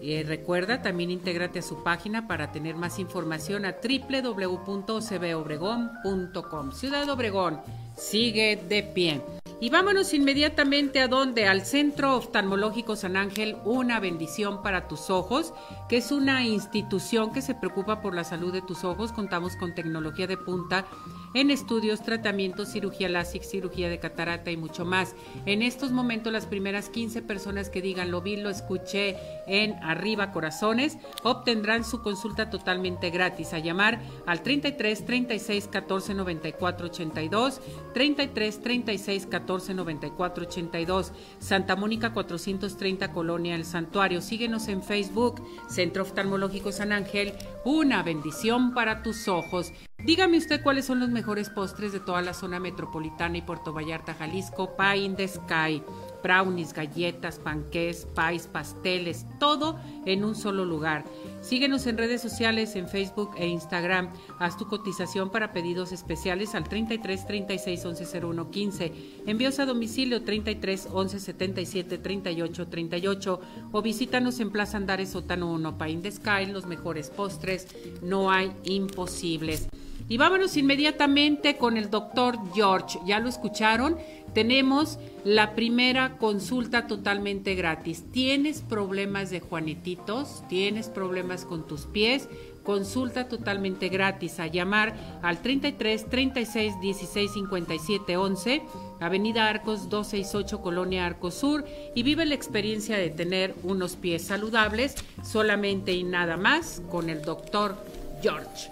Eh, 0.00 0.24
recuerda, 0.26 0.82
también 0.82 1.10
intégrate 1.10 1.58
a 1.60 1.62
su 1.62 1.82
página 1.82 2.28
para 2.28 2.52
tener 2.52 2.76
más 2.76 2.98
información 2.98 3.64
a 3.64 3.76
www.cbobregón.com. 3.82 6.72
Ciudad 6.72 7.08
Obregón, 7.08 7.62
sigue 7.96 8.62
de 8.68 8.82
pie. 8.82 9.22
Y 9.64 9.70
vámonos 9.70 10.12
inmediatamente 10.12 11.00
a 11.00 11.08
donde, 11.08 11.46
al 11.46 11.64
Centro 11.64 12.16
Oftalmológico 12.16 12.96
San 12.96 13.16
Ángel, 13.16 13.56
una 13.64 13.98
bendición 13.98 14.62
para 14.62 14.88
tus 14.88 15.08
ojos, 15.08 15.54
que 15.88 15.96
es 15.96 16.12
una 16.12 16.44
institución 16.44 17.32
que 17.32 17.40
se 17.40 17.54
preocupa 17.54 18.02
por 18.02 18.14
la 18.14 18.24
salud 18.24 18.52
de 18.52 18.60
tus 18.60 18.84
ojos. 18.84 19.10
Contamos 19.10 19.56
con 19.56 19.74
tecnología 19.74 20.26
de 20.26 20.36
punta 20.36 20.84
en 21.32 21.50
estudios, 21.50 22.02
tratamientos, 22.02 22.72
cirugía 22.72 23.08
láser, 23.08 23.42
cirugía 23.42 23.88
de 23.88 23.98
catarata 23.98 24.50
y 24.50 24.58
mucho 24.58 24.84
más. 24.84 25.14
En 25.46 25.62
estos 25.62 25.92
momentos 25.92 26.30
las 26.30 26.44
primeras 26.44 26.90
15 26.90 27.22
personas 27.22 27.70
que 27.70 27.80
digan 27.80 28.10
lo 28.10 28.20
vi, 28.20 28.36
lo 28.36 28.50
escuché 28.50 29.16
en 29.46 29.82
Arriba 29.82 30.30
Corazones 30.30 30.98
obtendrán 31.22 31.84
su 31.84 32.02
consulta 32.02 32.50
totalmente 32.50 33.08
gratis 33.08 33.54
a 33.54 33.60
llamar 33.60 34.02
al 34.26 34.42
33 34.42 35.06
36 35.06 35.68
14 35.68 36.12
94 36.12 36.86
82 36.86 37.60
33 37.94 38.60
36 38.60 39.26
14 39.26 39.53
94 39.58 40.44
82 40.44 41.12
Santa 41.38 41.76
Mónica 41.76 42.12
430 42.12 43.12
Colonia 43.12 43.54
El 43.54 43.64
Santuario. 43.64 44.20
Síguenos 44.20 44.68
en 44.68 44.82
Facebook 44.82 45.42
Centro 45.68 46.02
Oftalmológico 46.02 46.72
San 46.72 46.92
Ángel. 46.92 47.32
Una 47.64 48.02
bendición 48.02 48.74
para 48.74 49.02
tus 49.02 49.28
ojos. 49.28 49.72
Dígame 50.04 50.36
usted 50.36 50.62
cuáles 50.62 50.84
son 50.84 51.00
los 51.00 51.08
mejores 51.08 51.48
postres 51.48 51.92
de 51.92 52.00
toda 52.00 52.20
la 52.20 52.34
zona 52.34 52.58
metropolitana 52.58 53.38
y 53.38 53.42
Puerto 53.42 53.72
Vallarta, 53.72 54.14
Jalisco. 54.14 54.76
Pie 54.76 55.14
the 55.16 55.28
Sky, 55.28 55.82
brownies, 56.24 56.72
galletas, 56.72 57.38
panqués, 57.38 58.08
pies, 58.16 58.48
pasteles, 58.48 59.26
todo 59.38 59.78
en 60.06 60.24
un 60.24 60.34
solo 60.34 60.64
lugar. 60.64 61.04
Síguenos 61.42 61.86
en 61.86 61.98
redes 61.98 62.22
sociales, 62.22 62.74
en 62.76 62.88
Facebook 62.88 63.32
e 63.36 63.46
Instagram. 63.46 64.10
Haz 64.38 64.56
tu 64.56 64.66
cotización 64.66 65.30
para 65.30 65.52
pedidos 65.52 65.92
especiales 65.92 66.54
al 66.54 66.64
33 66.64 67.26
36 67.26 67.84
11 67.84 68.20
01 68.20 68.50
15. 68.50 68.92
Envíos 69.26 69.58
a 69.58 69.66
domicilio 69.66 70.22
33 70.22 70.88
11 70.90 71.20
77 71.20 71.98
38 71.98 72.68
38 72.68 73.40
o 73.70 73.82
visítanos 73.82 74.40
en 74.40 74.50
Plaza 74.50 74.78
Andares 74.78 75.10
Sótano 75.10 75.52
1 75.52 75.76
Pie 75.76 75.90
in 75.90 76.02
the 76.02 76.10
Sky. 76.10 76.46
Los 76.46 76.64
mejores 76.64 77.10
postres, 77.10 77.68
no 78.02 78.30
hay 78.30 78.50
imposibles. 78.64 79.68
Y 80.06 80.18
vámonos 80.18 80.56
inmediatamente 80.58 81.56
con 81.56 81.78
el 81.78 81.88
doctor 81.88 82.38
George. 82.54 82.98
Ya 83.06 83.20
lo 83.20 83.28
escucharon. 83.28 83.96
Tenemos 84.34 84.98
la 85.24 85.54
primera 85.54 86.18
consulta 86.18 86.86
totalmente 86.88 87.54
gratis. 87.54 88.04
¿Tienes 88.10 88.62
problemas 88.62 89.30
de 89.30 89.40
juanetitos? 89.40 90.42
¿Tienes 90.48 90.88
problemas 90.88 91.44
con 91.44 91.66
tus 91.66 91.82
pies? 91.82 92.28
Consulta 92.64 93.28
totalmente 93.28 93.90
gratis 93.90 94.40
a 94.40 94.46
llamar 94.46 94.94
al 95.22 95.40
33 95.40 96.08
36 96.08 96.80
16 96.80 97.32
57 97.32 98.16
11, 98.16 98.62
Avenida 99.00 99.48
Arcos 99.48 99.88
268, 99.90 100.62
Colonia 100.62 101.06
Arcos 101.06 101.34
Sur, 101.34 101.64
y 101.94 102.02
vive 102.02 102.26
la 102.26 102.34
experiencia 102.34 102.96
de 102.96 103.10
tener 103.10 103.54
unos 103.62 103.96
pies 103.96 104.24
saludables 104.24 104.96
solamente 105.22 105.92
y 105.92 106.04
nada 106.04 106.36
más 106.36 106.82
con 106.90 107.10
el 107.10 107.22
doctor 107.22 107.76
George. 108.22 108.70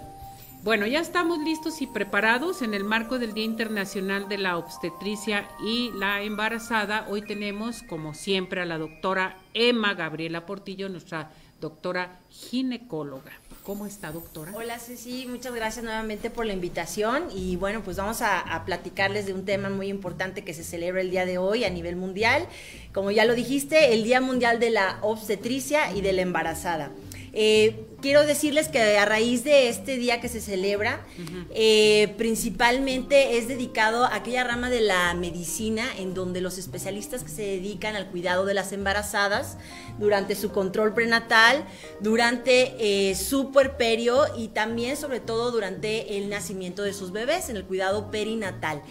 Bueno, 0.63 0.87
ya 0.87 1.01
estamos 1.01 1.39
listos 1.39 1.81
y 1.81 1.87
preparados 1.87 2.61
en 2.61 2.73
el 2.73 2.85
marco 2.85 3.19
del 3.19 3.33
Día 3.33 3.43
Internacional 3.43 4.29
de 4.29 4.37
la 4.37 4.57
Obstetricia 4.57 5.45
y 5.61 5.91
la 5.91 6.21
Embarazada. 6.21 7.05
Hoy 7.09 7.21
tenemos, 7.21 7.83
como 7.83 8.13
siempre, 8.13 8.61
a 8.61 8.65
la 8.65 8.77
doctora 8.77 9.37
Emma 9.53 9.93
Gabriela 9.93 10.45
Portillo, 10.45 10.87
nuestra 10.87 11.31
doctora 11.59 12.17
ginecóloga. 12.29 13.33
¿Cómo 13.63 13.85
está, 13.85 14.13
doctora? 14.13 14.53
Hola, 14.55 14.79
Ceci, 14.79 15.25
muchas 15.27 15.53
gracias 15.53 15.83
nuevamente 15.83 16.29
por 16.29 16.45
la 16.45 16.53
invitación. 16.53 17.25
Y 17.35 17.57
bueno, 17.57 17.81
pues 17.83 17.97
vamos 17.97 18.21
a, 18.21 18.39
a, 18.39 18.63
platicarles 18.63 19.25
de 19.25 19.33
un 19.33 19.43
tema 19.43 19.69
muy 19.69 19.89
importante 19.89 20.45
que 20.45 20.53
se 20.53 20.63
celebra 20.63 21.01
el 21.01 21.11
día 21.11 21.25
de 21.25 21.39
hoy 21.39 21.65
a 21.65 21.69
nivel 21.69 21.97
mundial. 21.97 22.47
Como 22.93 23.11
ya 23.11 23.25
lo 23.25 23.35
dijiste, 23.35 23.93
el 23.93 24.05
Día 24.05 24.21
Mundial 24.21 24.61
de 24.61 24.69
la 24.69 24.99
Obstetricia 25.01 25.91
y 25.93 25.99
de 25.99 26.13
la 26.13 26.21
Embarazada. 26.21 26.91
Eh, 27.35 27.87
quiero 27.99 28.25
decirles 28.25 28.67
que 28.67 28.97
a 28.97 29.05
raíz 29.05 29.43
de 29.43 29.67
este 29.67 29.97
día 29.97 30.21
que 30.21 30.29
se 30.29 30.39
celebra, 30.39 31.03
eh, 31.49 32.13
principalmente 32.15 33.37
es 33.37 33.47
dedicado 33.47 34.05
a 34.05 34.15
aquella 34.15 34.43
rama 34.43 34.69
de 34.69 34.81
la 34.81 35.15
medicina 35.15 35.85
en 35.97 36.13
donde 36.13 36.41
los 36.41 36.59
especialistas 36.59 37.23
que 37.23 37.29
se 37.29 37.41
dedican 37.41 37.95
al 37.95 38.11
cuidado 38.11 38.45
de 38.45 38.53
las 38.53 38.71
embarazadas 38.71 39.57
durante 39.97 40.35
su 40.35 40.51
control 40.51 40.93
prenatal, 40.93 41.65
durante 42.01 42.75
eh, 43.09 43.15
su 43.15 43.51
puerperio 43.51 44.25
y 44.37 44.49
también 44.49 44.95
sobre 44.95 45.19
todo 45.19 45.49
durante 45.49 46.17
el 46.17 46.29
nacimiento 46.29 46.83
de 46.83 46.93
sus 46.93 47.11
bebés, 47.11 47.49
en 47.49 47.57
el 47.57 47.65
cuidado 47.65 48.11
perinatal. 48.11 48.83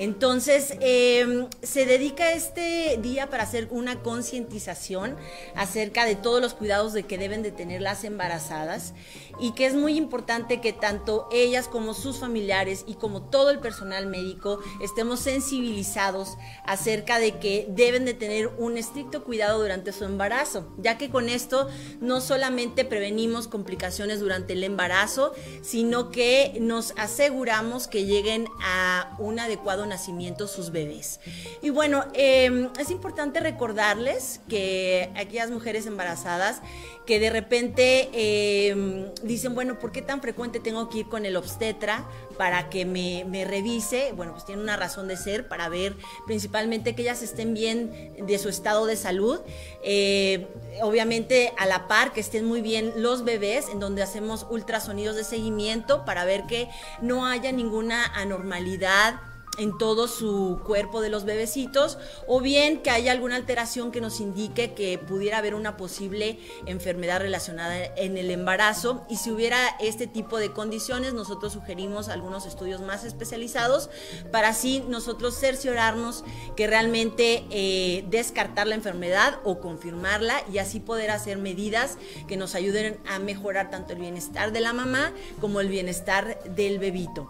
Entonces, 0.00 0.78
em, 0.80 1.46
se 1.62 1.84
dedica 1.84 2.32
este 2.32 2.98
día 3.02 3.28
para 3.28 3.42
hacer 3.42 3.68
una 3.70 4.02
concientización 4.02 5.14
acerca 5.54 6.06
de 6.06 6.14
todos 6.14 6.40
los 6.40 6.54
cuidados 6.54 6.94
de 6.94 7.02
que 7.02 7.18
deben 7.18 7.42
de 7.42 7.52
tener 7.52 7.82
las 7.82 8.02
embarazadas 8.04 8.94
y 9.40 9.52
que 9.52 9.66
es 9.66 9.74
muy 9.74 9.98
importante 9.98 10.62
que 10.62 10.72
tanto 10.72 11.28
ellas 11.30 11.68
como 11.68 11.92
sus 11.92 12.16
familiares 12.16 12.84
y 12.86 12.94
como 12.94 13.24
todo 13.24 13.50
el 13.50 13.58
personal 13.58 14.06
médico 14.06 14.60
estemos 14.80 15.20
sensibilizados 15.20 16.38
acerca 16.64 17.18
de 17.18 17.38
que 17.38 17.66
deben 17.68 18.06
de 18.06 18.14
tener 18.14 18.46
un 18.56 18.78
estricto 18.78 19.22
cuidado 19.22 19.60
durante 19.60 19.92
su 19.92 20.04
embarazo, 20.04 20.66
ya 20.78 20.96
que 20.96 21.10
con 21.10 21.28
esto 21.28 21.68
no 22.00 22.22
solamente 22.22 22.86
prevenimos 22.86 23.48
complicaciones 23.48 24.20
durante 24.20 24.54
el 24.54 24.64
embarazo, 24.64 25.34
sino 25.60 26.10
que 26.10 26.56
nos 26.58 26.94
aseguramos 26.96 27.86
que 27.86 28.06
lleguen 28.06 28.48
a 28.62 29.14
un 29.18 29.38
adecuado 29.38 29.89
nacimiento 29.90 30.48
sus 30.48 30.70
bebés. 30.70 31.20
Y 31.60 31.68
bueno, 31.68 32.06
em, 32.14 32.70
es 32.78 32.90
importante 32.90 33.40
recordarles 33.40 34.40
que 34.48 35.10
aquellas 35.14 35.50
mujeres 35.50 35.84
embarazadas 35.86 36.62
que 37.06 37.18
de 37.18 37.28
repente 37.30 38.08
em, 38.12 39.12
dicen, 39.22 39.54
bueno, 39.54 39.78
¿por 39.78 39.90
qué 39.90 40.00
tan 40.00 40.20
frecuente 40.20 40.60
tengo 40.60 40.88
que 40.88 40.98
ir 40.98 41.08
con 41.08 41.26
el 41.26 41.36
obstetra 41.36 42.06
para 42.38 42.70
que 42.70 42.84
me, 42.84 43.44
revise? 43.44 44.12
Bueno, 44.14 44.32
pues 44.32 44.44
tiene 44.44 44.62
una 44.62 44.76
razón 44.76 45.08
de 45.08 45.16
ser 45.16 45.48
para 45.48 45.68
ver 45.68 45.96
principalmente 46.26 46.94
que 46.94 47.02
ellas 47.02 47.22
estén 47.22 47.52
bien 47.52 48.14
de 48.26 48.38
su 48.38 48.48
estado 48.48 48.86
de 48.86 48.96
salud. 48.96 49.40
Eh, 49.82 50.46
obviamente 50.82 51.52
a 51.58 51.66
la 51.66 51.88
par 51.88 52.12
que 52.12 52.20
estén 52.20 52.44
muy 52.44 52.60
bien 52.60 52.92
los 52.96 53.24
bebés, 53.24 53.68
en 53.70 53.80
donde 53.80 54.02
hacemos 54.02 54.46
ultrasonidos 54.48 55.16
de 55.16 55.24
seguimiento 55.24 56.04
para 56.04 56.24
ver 56.24 56.46
que 56.46 56.68
no 57.02 57.26
haya 57.26 57.50
ninguna 57.50 58.04
anormalidad 58.14 59.20
en 59.60 59.76
todo 59.76 60.08
su 60.08 60.58
cuerpo 60.64 61.02
de 61.02 61.10
los 61.10 61.24
bebecitos 61.24 61.98
o 62.26 62.40
bien 62.40 62.82
que 62.82 62.90
haya 62.90 63.12
alguna 63.12 63.36
alteración 63.36 63.92
que 63.92 64.00
nos 64.00 64.20
indique 64.20 64.72
que 64.72 64.96
pudiera 64.98 65.38
haber 65.38 65.54
una 65.54 65.76
posible 65.76 66.38
enfermedad 66.64 67.20
relacionada 67.20 67.76
en 67.96 68.16
el 68.16 68.30
embarazo 68.30 69.04
y 69.10 69.16
si 69.16 69.30
hubiera 69.30 69.58
este 69.78 70.06
tipo 70.06 70.38
de 70.38 70.50
condiciones 70.50 71.12
nosotros 71.12 71.52
sugerimos 71.52 72.08
algunos 72.08 72.46
estudios 72.46 72.80
más 72.80 73.04
especializados 73.04 73.90
para 74.32 74.48
así 74.48 74.82
nosotros 74.88 75.38
cerciorarnos 75.38 76.24
que 76.56 76.66
realmente 76.66 77.44
eh, 77.50 78.04
descartar 78.08 78.66
la 78.66 78.76
enfermedad 78.76 79.40
o 79.44 79.60
confirmarla 79.60 80.42
y 80.50 80.56
así 80.56 80.80
poder 80.80 81.10
hacer 81.10 81.36
medidas 81.36 81.98
que 82.26 82.38
nos 82.38 82.54
ayuden 82.54 82.98
a 83.06 83.18
mejorar 83.18 83.70
tanto 83.70 83.92
el 83.92 83.98
bienestar 83.98 84.52
de 84.52 84.60
la 84.60 84.72
mamá 84.72 85.12
como 85.38 85.60
el 85.60 85.68
bienestar 85.68 86.42
del 86.44 86.78
bebito. 86.78 87.28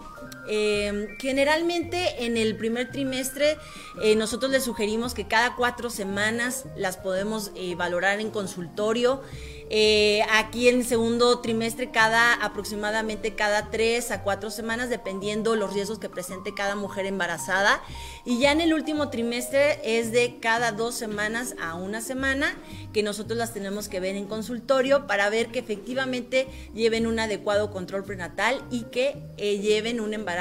Eh, 0.53 1.17
generalmente 1.21 2.25
en 2.25 2.37
el 2.37 2.57
primer 2.57 2.91
trimestre 2.91 3.57
eh, 4.03 4.17
nosotros 4.17 4.51
les 4.51 4.65
sugerimos 4.65 5.15
que 5.15 5.29
cada 5.29 5.55
cuatro 5.55 5.91
semanas 5.91 6.65
las 6.77 6.97
podemos 6.97 7.53
eh, 7.55 7.75
valorar 7.75 8.19
en 8.19 8.31
consultorio. 8.31 9.23
Eh, 9.73 10.23
aquí 10.33 10.69
en 10.69 10.81
el 10.81 10.85
segundo 10.85 11.39
trimestre, 11.39 11.93
cada 11.93 12.35
aproximadamente 12.35 13.37
cada 13.37 13.71
tres 13.71 14.11
a 14.11 14.25
cuatro 14.25 14.51
semanas, 14.51 14.91
dependiendo 14.91 15.55
los 15.55 15.73
riesgos 15.73 16.01
que 16.01 16.09
presente 16.09 16.55
cada 16.55 16.75
mujer 16.75 17.07
embarazada. 17.07 17.81
Y 18.25 18.41
ya 18.41 18.51
en 18.51 18.61
el 18.61 18.75
último 18.75 19.11
trimestre 19.11 19.79
es 19.85 20.11
de 20.11 20.41
cada 20.41 20.73
dos 20.73 20.97
semanas 20.97 21.55
a 21.63 21.75
una 21.75 22.01
semana 22.01 22.57
que 22.93 23.05
nosotros 23.05 23.39
las 23.39 23.55
tenemos 23.55 23.89
que 23.89 24.01
ver 24.01 24.17
en 24.17 24.27
consultorio 24.27 25.07
para 25.07 25.31
ver 25.31 25.53
que 25.53 25.61
efectivamente 25.61 26.49
lleven 26.75 27.07
un 27.07 27.21
adecuado 27.21 27.71
control 27.71 28.05
prenatal 28.05 28.65
y 28.73 28.85
que 28.85 29.15
lleven 29.39 30.01
un 30.01 30.15
embarazo 30.15 30.40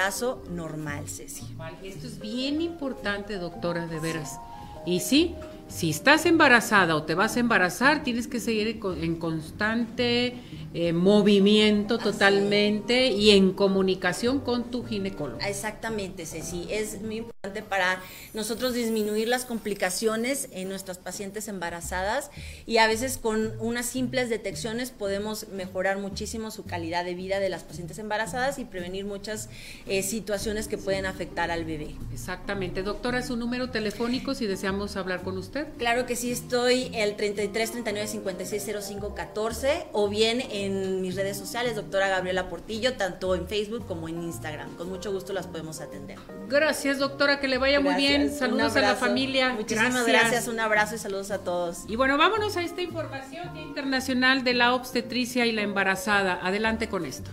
normal, 0.50 1.08
Ceci. 1.10 1.46
Esto 1.84 2.08
es 2.08 2.20
bien 2.20 2.62
importante, 2.62 3.38
doctora, 3.38 3.86
de 3.86 4.00
veras. 4.00 4.40
Y 4.86 5.02
sí, 5.02 5.36
si 5.70 5.92
estás 5.92 6.26
embarazada 6.26 6.96
o 6.96 7.04
te 7.04 7.16
vas 7.16 7.38
a 7.38 7.40
embarazar, 7.40 8.04
tienes 8.04 8.28
que 8.28 8.40
seguir 8.40 8.80
en 9.02 9.16
constante 9.16 10.36
eh, 10.74 10.94
movimiento 10.94 11.98
totalmente 11.98 13.08
y 13.08 13.32
en 13.32 13.54
comunicación 13.54 14.40
con 14.40 14.70
tu 14.70 14.84
ginecólogo. 14.84 15.40
Exactamente, 15.42 16.26
Ceci. 16.26 16.68
Es 16.70 17.02
muy 17.02 17.18
importante 17.18 17.64
para 17.64 18.02
nosotros 18.36 18.74
disminuir 18.74 19.28
las 19.28 19.46
complicaciones 19.46 20.48
en 20.52 20.70
nuestras 20.70 21.00
pacientes 21.00 21.48
embarazadas 21.48 22.30
y 22.68 22.78
a 22.78 22.88
veces 22.88 23.18
con 23.18 23.54
unas 23.60 23.88
simples 23.88 24.30
detecciones 24.30 24.92
podemos 24.92 25.48
mejorar 25.50 25.98
muchísimo 25.98 26.52
su 26.52 26.66
calidad 26.66 27.04
de 27.04 27.16
vida 27.16 27.40
de 27.40 27.50
las 27.50 27.64
pacientes 27.64 27.98
embarazadas 27.98 28.60
y 28.60 28.66
prevenir 28.66 29.06
muchas 29.06 29.50
eh, 29.88 30.04
situaciones 30.04 30.68
que 30.68 30.78
pueden 30.78 31.06
afectar 31.08 31.52
al 31.52 31.66
bebé. 31.66 31.96
Exactamente. 32.14 32.84
Doctora, 32.84 33.24
su 33.24 33.36
número 33.36 33.72
telefónico 33.72 34.36
si 34.36 34.46
deseamos 34.46 34.98
hablar 34.98 35.24
con 35.24 35.38
usted. 35.38 35.59
Claro 35.78 36.06
que 36.06 36.16
sí, 36.16 36.32
estoy 36.32 36.92
el 36.94 37.16
33 37.16 37.72
39 37.72 38.08
56 38.08 38.72
05 38.82 39.16
14 39.16 39.88
o 39.92 40.10
bien 40.10 40.42
en 40.42 41.02
mis 41.02 41.16
redes 41.16 41.38
sociales, 41.38 41.76
doctora 41.76 42.08
Gabriela 42.08 42.50
Portillo, 42.50 42.94
tanto 42.94 43.36
en 43.36 43.48
Facebook 43.48 43.86
como 43.86 44.08
en 44.08 44.22
Instagram. 44.24 44.76
Con 44.76 44.90
mucho 44.90 45.12
gusto 45.12 45.34
las 45.34 45.48
podemos 45.48 45.82
atender. 45.82 46.18
Gracias, 46.48 47.00
doctora, 47.00 47.40
que 47.40 47.48
le 47.48 47.58
vaya 47.58 47.80
muy 47.80 47.96
bien. 47.96 48.32
Saludos 48.32 48.76
a 48.76 48.82
la 48.82 48.96
familia. 48.96 49.54
Muchísimas 49.54 50.06
gracias. 50.06 50.48
un 50.48 50.60
abrazo 50.60 50.96
y 50.96 50.98
saludos 50.98 51.32
a 51.32 51.40
todos. 51.40 51.84
Y 51.88 51.96
bueno, 51.96 52.18
vámonos 52.18 52.58
a 52.58 52.62
esta 52.62 52.82
información 52.82 53.56
internacional 53.58 54.44
de 54.44 54.54
la 54.54 54.74
obstetricia 54.74 55.46
y 55.46 55.52
la 55.52 55.62
embarazada. 55.62 56.40
Adelante 56.42 56.90
con 56.90 57.06
esto. 57.06 57.30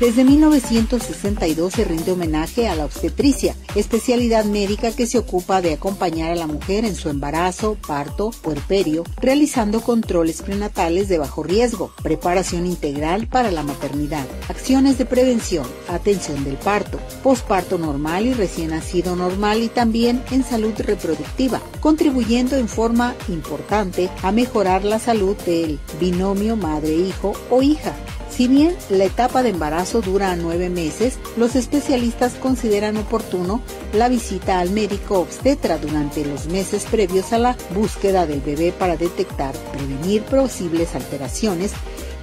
Desde 0.00 0.24
1962 0.24 1.74
se 1.74 1.84
rinde 1.84 2.12
homenaje 2.12 2.68
a 2.68 2.74
la 2.74 2.86
obstetricia, 2.86 3.54
especialidad 3.74 4.46
médica 4.46 4.92
que 4.92 5.06
se 5.06 5.18
ocupa 5.18 5.60
de 5.60 5.74
acompañar 5.74 6.30
a 6.30 6.36
la 6.36 6.46
mujer 6.46 6.86
en 6.86 6.94
su 6.94 7.10
embarazo, 7.10 7.76
parto, 7.86 8.30
puerperio, 8.30 9.04
realizando 9.20 9.82
controles 9.82 10.40
prenatales 10.40 11.10
de 11.10 11.18
bajo 11.18 11.42
riesgo, 11.42 11.92
preparación 12.02 12.64
integral 12.64 13.26
para 13.26 13.50
la 13.50 13.62
maternidad, 13.62 14.24
acciones 14.48 14.96
de 14.96 15.04
prevención, 15.04 15.66
atención 15.86 16.44
del 16.44 16.56
parto, 16.56 16.98
posparto 17.22 17.76
normal 17.76 18.24
y 18.24 18.32
recién 18.32 18.70
nacido 18.70 19.16
normal 19.16 19.62
y 19.62 19.68
también 19.68 20.24
en 20.30 20.44
salud 20.44 20.72
reproductiva, 20.78 21.60
contribuyendo 21.80 22.56
en 22.56 22.68
forma 22.68 23.14
importante 23.28 24.08
a 24.22 24.32
mejorar 24.32 24.82
la 24.82 24.98
salud 24.98 25.36
del 25.44 25.78
binomio 26.00 26.56
madre-hijo 26.56 27.34
o 27.50 27.60
hija 27.60 27.94
si 28.40 28.48
bien 28.48 28.74
la 28.88 29.04
etapa 29.04 29.42
de 29.42 29.50
embarazo 29.50 30.00
dura 30.00 30.34
nueve 30.34 30.70
meses, 30.70 31.18
los 31.36 31.56
especialistas 31.56 32.32
consideran 32.36 32.96
oportuno 32.96 33.60
la 33.92 34.08
visita 34.08 34.60
al 34.60 34.70
médico 34.70 35.18
obstetra 35.18 35.76
durante 35.76 36.24
los 36.24 36.46
meses 36.46 36.86
previos 36.90 37.34
a 37.34 37.38
la 37.38 37.54
búsqueda 37.74 38.26
del 38.26 38.40
bebé 38.40 38.72
para 38.72 38.96
detectar, 38.96 39.54
prevenir 39.74 40.22
posibles 40.22 40.94
alteraciones 40.94 41.72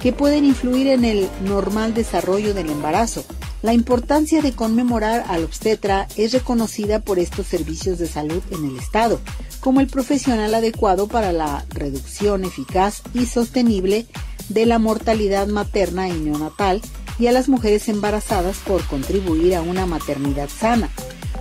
que 0.02 0.12
pueden 0.12 0.44
influir 0.44 0.88
en 0.88 1.04
el 1.04 1.28
normal 1.44 1.94
desarrollo 1.94 2.52
del 2.52 2.70
embarazo. 2.70 3.24
La 3.62 3.72
importancia 3.72 4.42
de 4.42 4.50
conmemorar 4.50 5.24
al 5.28 5.44
obstetra 5.44 6.08
es 6.16 6.32
reconocida 6.32 6.98
por 6.98 7.20
estos 7.20 7.46
servicios 7.46 7.96
de 7.98 8.08
salud 8.08 8.42
en 8.50 8.64
el 8.64 8.76
Estado, 8.76 9.20
como 9.60 9.80
el 9.80 9.86
profesional 9.86 10.52
adecuado 10.52 11.06
para 11.06 11.32
la 11.32 11.64
reducción 11.70 12.44
eficaz 12.44 13.02
y 13.14 13.26
sostenible 13.26 14.08
de 14.48 14.66
la 14.66 14.78
mortalidad 14.78 15.46
materna 15.46 16.08
y 16.08 16.12
neonatal 16.12 16.80
y 17.18 17.26
a 17.26 17.32
las 17.32 17.48
mujeres 17.48 17.88
embarazadas 17.88 18.58
por 18.58 18.84
contribuir 18.84 19.56
a 19.56 19.62
una 19.62 19.86
maternidad 19.86 20.48
sana, 20.48 20.90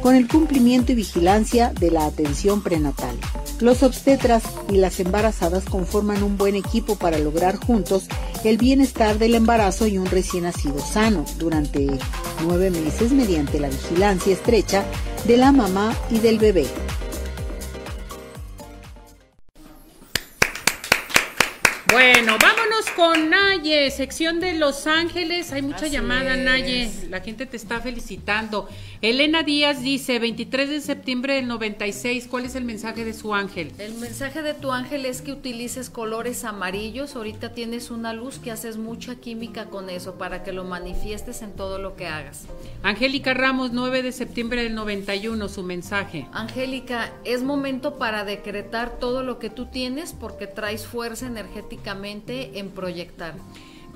con 0.01 0.15
el 0.15 0.27
cumplimiento 0.27 0.91
y 0.91 0.95
vigilancia 0.95 1.71
de 1.79 1.91
la 1.91 2.05
atención 2.05 2.61
prenatal. 2.61 3.15
Los 3.59 3.81
obstetras 3.81 4.43
y 4.69 4.77
las 4.77 4.99
embarazadas 4.99 5.65
conforman 5.65 6.21
un 6.23 6.37
buen 6.37 6.55
equipo 6.55 6.95
para 6.95 7.17
lograr 7.17 7.57
juntos 7.57 8.07
el 8.43 8.57
bienestar 8.57 9.17
del 9.17 9.35
embarazo 9.35 9.87
y 9.87 9.97
un 9.97 10.05
recién 10.05 10.43
nacido 10.43 10.79
sano 10.79 11.25
durante 11.37 11.87
nueve 12.43 12.69
meses 12.69 13.11
mediante 13.11 13.59
la 13.59 13.69
vigilancia 13.69 14.33
estrecha 14.33 14.85
de 15.25 15.37
la 15.37 15.51
mamá 15.51 15.95
y 16.11 16.19
del 16.19 16.37
bebé. 16.37 16.67
Bueno, 21.89 22.37
vámonos 22.41 22.85
con 22.97 23.29
Naye, 23.29 23.89
sección 23.91 24.41
de 24.41 24.55
Los 24.55 24.87
Ángeles. 24.87 25.53
Hay 25.53 25.61
mucha 25.61 25.87
llamada, 25.87 26.35
Naye. 26.35 26.91
La 27.09 27.21
gente 27.21 27.45
te 27.45 27.55
está 27.55 27.79
felicitando. 27.79 28.67
Elena 29.03 29.43
Díaz 29.43 29.83
dice, 29.83 30.17
23 30.17 30.69
de 30.69 30.81
septiembre 30.81 31.35
del 31.35 31.47
96, 31.47 32.27
¿cuál 32.27 32.45
es 32.45 32.55
el 32.55 32.63
mensaje 32.63 33.05
de 33.05 33.13
su 33.13 33.35
ángel? 33.35 33.71
El 33.77 33.93
mensaje 33.93 34.41
de 34.41 34.55
tu 34.55 34.71
ángel 34.71 35.05
es 35.05 35.21
que 35.21 35.31
utilices 35.31 35.91
colores 35.91 36.43
amarillos. 36.43 37.15
Ahorita 37.15 37.53
tienes 37.53 37.91
una 37.91 38.13
luz 38.13 38.39
que 38.39 38.49
haces 38.49 38.77
mucha 38.77 39.17
química 39.17 39.65
con 39.65 39.91
eso 39.91 40.17
para 40.17 40.43
que 40.43 40.51
lo 40.51 40.63
manifiestes 40.63 41.43
en 41.43 41.51
todo 41.51 41.77
lo 41.77 41.95
que 41.95 42.07
hagas. 42.07 42.45
Angélica 42.81 43.35
Ramos, 43.35 43.71
9 43.71 44.01
de 44.01 44.11
septiembre 44.11 44.63
del 44.63 44.73
91, 44.73 45.47
su 45.47 45.61
mensaje. 45.61 46.25
Angélica, 46.31 47.11
es 47.23 47.43
momento 47.43 47.99
para 47.99 48.25
decretar 48.25 48.97
todo 48.97 49.21
lo 49.21 49.37
que 49.37 49.51
tú 49.51 49.67
tienes 49.67 50.13
porque 50.13 50.47
traes 50.47 50.87
fuerza 50.87 51.27
energética 51.27 51.95
en 51.97 52.69
proyectar. 52.71 53.35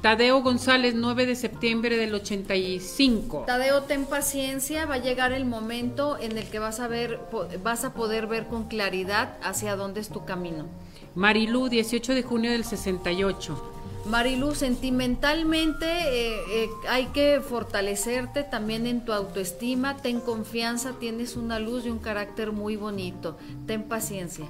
Tadeo 0.01 0.41
González, 0.41 0.95
9 0.95 1.27
de 1.27 1.35
septiembre 1.35 1.95
del 1.95 2.15
85. 2.15 3.43
Tadeo, 3.45 3.83
ten 3.83 4.05
paciencia, 4.05 4.87
va 4.87 4.95
a 4.95 4.97
llegar 4.97 5.31
el 5.31 5.45
momento 5.45 6.17
en 6.19 6.39
el 6.39 6.49
que 6.49 6.57
vas 6.57 6.79
a 6.79 6.87
ver, 6.87 7.19
vas 7.63 7.85
a 7.85 7.93
poder 7.93 8.25
ver 8.25 8.47
con 8.47 8.67
claridad 8.67 9.37
hacia 9.43 9.75
dónde 9.75 9.99
es 9.99 10.09
tu 10.09 10.25
camino. 10.25 10.65
Marilú, 11.13 11.69
18 11.69 12.15
de 12.15 12.23
junio 12.23 12.49
del 12.51 12.65
68. 12.65 13.73
Marilú, 14.05 14.55
sentimentalmente 14.55 15.85
eh, 15.85 16.39
eh, 16.49 16.69
hay 16.89 17.05
que 17.07 17.39
fortalecerte 17.39 18.41
también 18.41 18.87
en 18.87 19.05
tu 19.05 19.13
autoestima, 19.13 19.97
ten 19.97 20.19
confianza, 20.19 20.93
tienes 20.99 21.35
una 21.35 21.59
luz 21.59 21.85
y 21.85 21.91
un 21.91 21.99
carácter 21.99 22.51
muy 22.51 22.75
bonito, 22.75 23.37
ten 23.67 23.83
paciencia. 23.83 24.47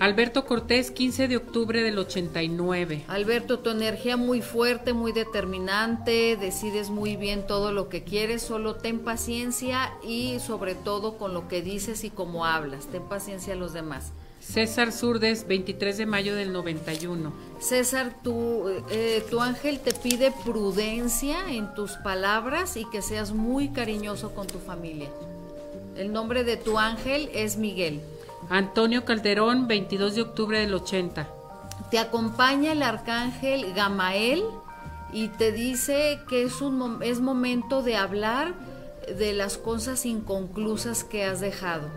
Alberto 0.00 0.44
Cortés, 0.44 0.90
15 0.90 1.28
de 1.28 1.36
octubre 1.36 1.82
del 1.82 1.98
89. 1.98 3.04
Alberto, 3.06 3.60
tu 3.60 3.70
energía 3.70 4.16
muy 4.16 4.42
fuerte, 4.42 4.92
muy 4.92 5.12
determinante, 5.12 6.36
decides 6.36 6.90
muy 6.90 7.16
bien 7.16 7.46
todo 7.46 7.72
lo 7.72 7.88
que 7.88 8.02
quieres, 8.02 8.42
solo 8.42 8.74
ten 8.74 9.00
paciencia 9.00 9.92
y 10.06 10.40
sobre 10.40 10.74
todo 10.74 11.16
con 11.16 11.32
lo 11.32 11.46
que 11.48 11.62
dices 11.62 12.04
y 12.04 12.10
cómo 12.10 12.44
hablas, 12.44 12.86
ten 12.86 13.02
paciencia 13.04 13.54
a 13.54 13.56
los 13.56 13.72
demás. 13.72 14.12
César 14.40 14.92
Surdes, 14.92 15.46
23 15.46 15.96
de 15.96 16.06
mayo 16.06 16.34
del 16.34 16.52
91. 16.52 17.32
César, 17.60 18.14
tu, 18.22 18.68
eh, 18.90 19.24
tu 19.30 19.40
ángel 19.40 19.80
te 19.80 19.92
pide 19.92 20.32
prudencia 20.44 21.50
en 21.50 21.72
tus 21.74 21.92
palabras 21.92 22.76
y 22.76 22.84
que 22.90 23.00
seas 23.00 23.32
muy 23.32 23.70
cariñoso 23.70 24.34
con 24.34 24.46
tu 24.46 24.58
familia. 24.58 25.08
El 25.96 26.12
nombre 26.12 26.44
de 26.44 26.56
tu 26.56 26.78
ángel 26.78 27.30
es 27.32 27.56
Miguel. 27.56 28.02
Antonio 28.48 29.04
Calderón, 29.04 29.66
22 29.66 30.14
de 30.14 30.22
octubre 30.22 30.58
del 30.58 30.74
80. 30.74 31.28
Te 31.90 31.98
acompaña 31.98 32.72
el 32.72 32.82
arcángel 32.82 33.72
Gamael 33.74 34.44
y 35.12 35.28
te 35.28 35.52
dice 35.52 36.20
que 36.28 36.42
es, 36.42 36.60
un, 36.60 37.02
es 37.02 37.20
momento 37.20 37.82
de 37.82 37.96
hablar 37.96 38.54
de 39.16 39.32
las 39.32 39.58
cosas 39.58 40.06
inconclusas 40.06 41.04
que 41.04 41.24
has 41.24 41.40
dejado. 41.40 41.88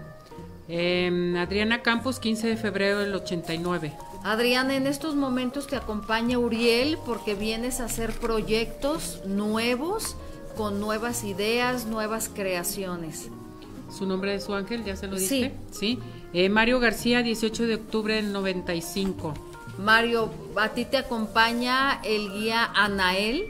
Em, 0.67 1.35
Adriana 1.37 1.81
Campos, 1.81 2.19
15 2.19 2.47
de 2.47 2.57
febrero 2.57 2.99
del 2.99 3.15
89. 3.15 3.93
Adriana, 4.23 4.75
en 4.75 4.87
estos 4.87 5.15
momentos 5.15 5.67
te 5.67 5.77
acompaña 5.77 6.37
Uriel 6.37 6.97
porque 7.05 7.35
vienes 7.35 7.79
a 7.79 7.85
hacer 7.85 8.11
proyectos 8.11 9.21
nuevos 9.25 10.17
con 10.57 10.79
nuevas 10.79 11.23
ideas, 11.23 11.85
nuevas 11.85 12.29
creaciones. 12.33 13.29
¿Su 13.89 14.05
nombre 14.05 14.31
de 14.31 14.41
su 14.41 14.53
ángel? 14.53 14.83
¿Ya 14.83 14.95
se 14.95 15.07
lo 15.07 15.15
dije? 15.15 15.53
Sí. 15.71 15.99
Eh, 16.39 16.49
Mario 16.49 16.79
García, 16.79 17.23
18 17.23 17.65
de 17.65 17.73
octubre 17.73 18.13
del 18.13 18.31
95. 18.31 19.33
Mario, 19.79 20.31
a 20.55 20.69
ti 20.69 20.85
te 20.85 20.97
acompaña 20.97 21.99
el 22.03 22.31
guía 22.31 22.63
Anael 22.75 23.45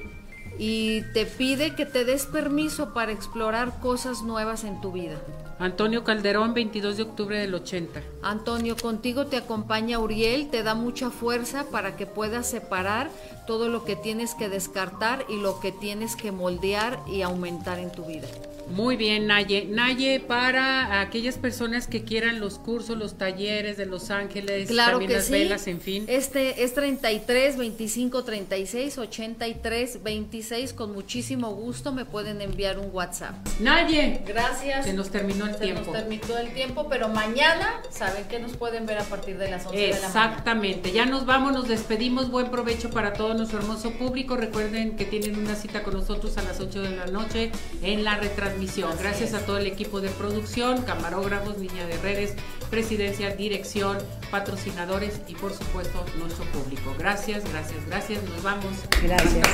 y 0.57 1.01
te 1.13 1.25
pide 1.25 1.75
que 1.75 1.85
te 1.85 2.05
des 2.05 2.27
permiso 2.27 2.93
para 2.93 3.11
explorar 3.11 3.81
cosas 3.81 4.21
nuevas 4.21 4.63
en 4.63 4.79
tu 4.79 4.93
vida. 4.93 5.17
Antonio 5.59 6.05
Calderón, 6.05 6.53
22 6.53 6.95
de 6.95 7.03
octubre 7.03 7.37
del 7.37 7.55
80. 7.55 8.01
Antonio, 8.21 8.77
contigo 8.77 9.25
te 9.25 9.35
acompaña 9.35 9.99
Uriel, 9.99 10.49
te 10.49 10.63
da 10.63 10.73
mucha 10.73 11.09
fuerza 11.09 11.65
para 11.69 11.97
que 11.97 12.05
puedas 12.05 12.49
separar 12.49 13.09
todo 13.45 13.67
lo 13.67 13.83
que 13.83 13.97
tienes 13.97 14.33
que 14.33 14.47
descartar 14.47 15.25
y 15.27 15.41
lo 15.41 15.59
que 15.59 15.73
tienes 15.73 16.15
que 16.15 16.31
moldear 16.31 17.01
y 17.05 17.21
aumentar 17.21 17.79
en 17.79 17.91
tu 17.91 18.05
vida. 18.05 18.29
Muy 18.69 18.97
bien, 18.97 19.27
Naye. 19.27 19.65
Naye, 19.69 20.19
para 20.19 21.01
aquellas 21.01 21.37
personas 21.37 21.87
que 21.87 22.03
quieran 22.03 22.39
los 22.39 22.59
cursos, 22.59 22.97
los 22.97 23.17
talleres 23.17 23.77
de 23.77 23.85
Los 23.85 24.11
Ángeles, 24.11 24.67
también 24.75 25.11
las 25.13 25.29
velas, 25.29 25.67
en 25.67 25.79
fin. 25.81 26.05
Este 26.07 26.63
es 26.63 26.73
33 26.73 27.57
25 27.57 28.23
36 28.23 28.97
83 28.97 30.03
26. 30.03 30.73
Con 30.73 30.93
muchísimo 30.93 31.51
gusto 31.55 31.91
me 31.93 32.05
pueden 32.05 32.41
enviar 32.41 32.77
un 32.77 32.89
WhatsApp. 32.93 33.35
Naye. 33.59 34.21
Gracias. 34.25 34.85
Se 34.85 34.93
nos 34.93 35.09
terminó 35.09 35.45
el 35.45 35.53
Se 35.53 35.59
tiempo. 35.59 35.91
nos 35.91 35.93
terminó 35.93 36.37
el 36.37 36.53
tiempo, 36.53 36.87
pero 36.89 37.07
mañana 37.09 37.81
saben 37.89 38.25
que 38.25 38.39
nos 38.39 38.57
pueden 38.57 38.85
ver 38.85 38.99
a 38.99 39.03
partir 39.03 39.37
de 39.37 39.49
las 39.49 39.65
11 39.65 39.77
de 39.77 39.87
la 39.87 39.93
mañana. 39.95 40.07
Exactamente. 40.07 40.91
Ya 40.91 41.05
nos 41.05 41.25
vamos, 41.25 41.53
nos 41.53 41.67
despedimos. 41.67 42.29
Buen 42.29 42.51
provecho 42.51 42.89
para 42.89 43.13
todo 43.13 43.33
nuestro 43.33 43.59
hermoso 43.59 43.91
público. 43.91 44.35
Recuerden 44.35 44.95
que 44.97 45.05
tienen 45.05 45.37
una 45.37 45.55
cita 45.55 45.83
con 45.83 45.93
nosotros 45.93 46.37
a 46.37 46.41
las 46.43 46.59
8 46.59 46.81
de 46.81 46.95
la 46.95 47.05
noche 47.07 47.51
en 47.81 48.03
la 48.03 48.17
retransmisión. 48.17 48.56
Gracias 48.57 49.35
a 49.35 49.45
todo 49.45 49.59
el 49.59 49.67
equipo 49.67 50.01
de 50.01 50.09
producción, 50.09 50.81
camarógrafos, 50.81 51.59
niña 51.59 51.85
de 51.85 51.95
redes, 51.99 52.33
presidencia, 52.71 53.35
dirección, 53.35 53.99
patrocinadores 54.31 55.21
y 55.27 55.35
por 55.35 55.53
supuesto 55.53 56.03
nuestro 56.17 56.43
público. 56.45 56.95
Gracias, 56.97 57.43
gracias, 57.51 57.85
gracias. 57.85 58.23
Nos 58.23 58.41
vamos. 58.41 58.73
Gracias. 59.03 59.47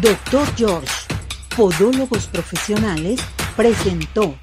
Doctor 0.00 0.46
George, 0.56 0.92
Podólogos 1.56 2.26
Profesionales, 2.26 3.20
presentó 3.56 4.36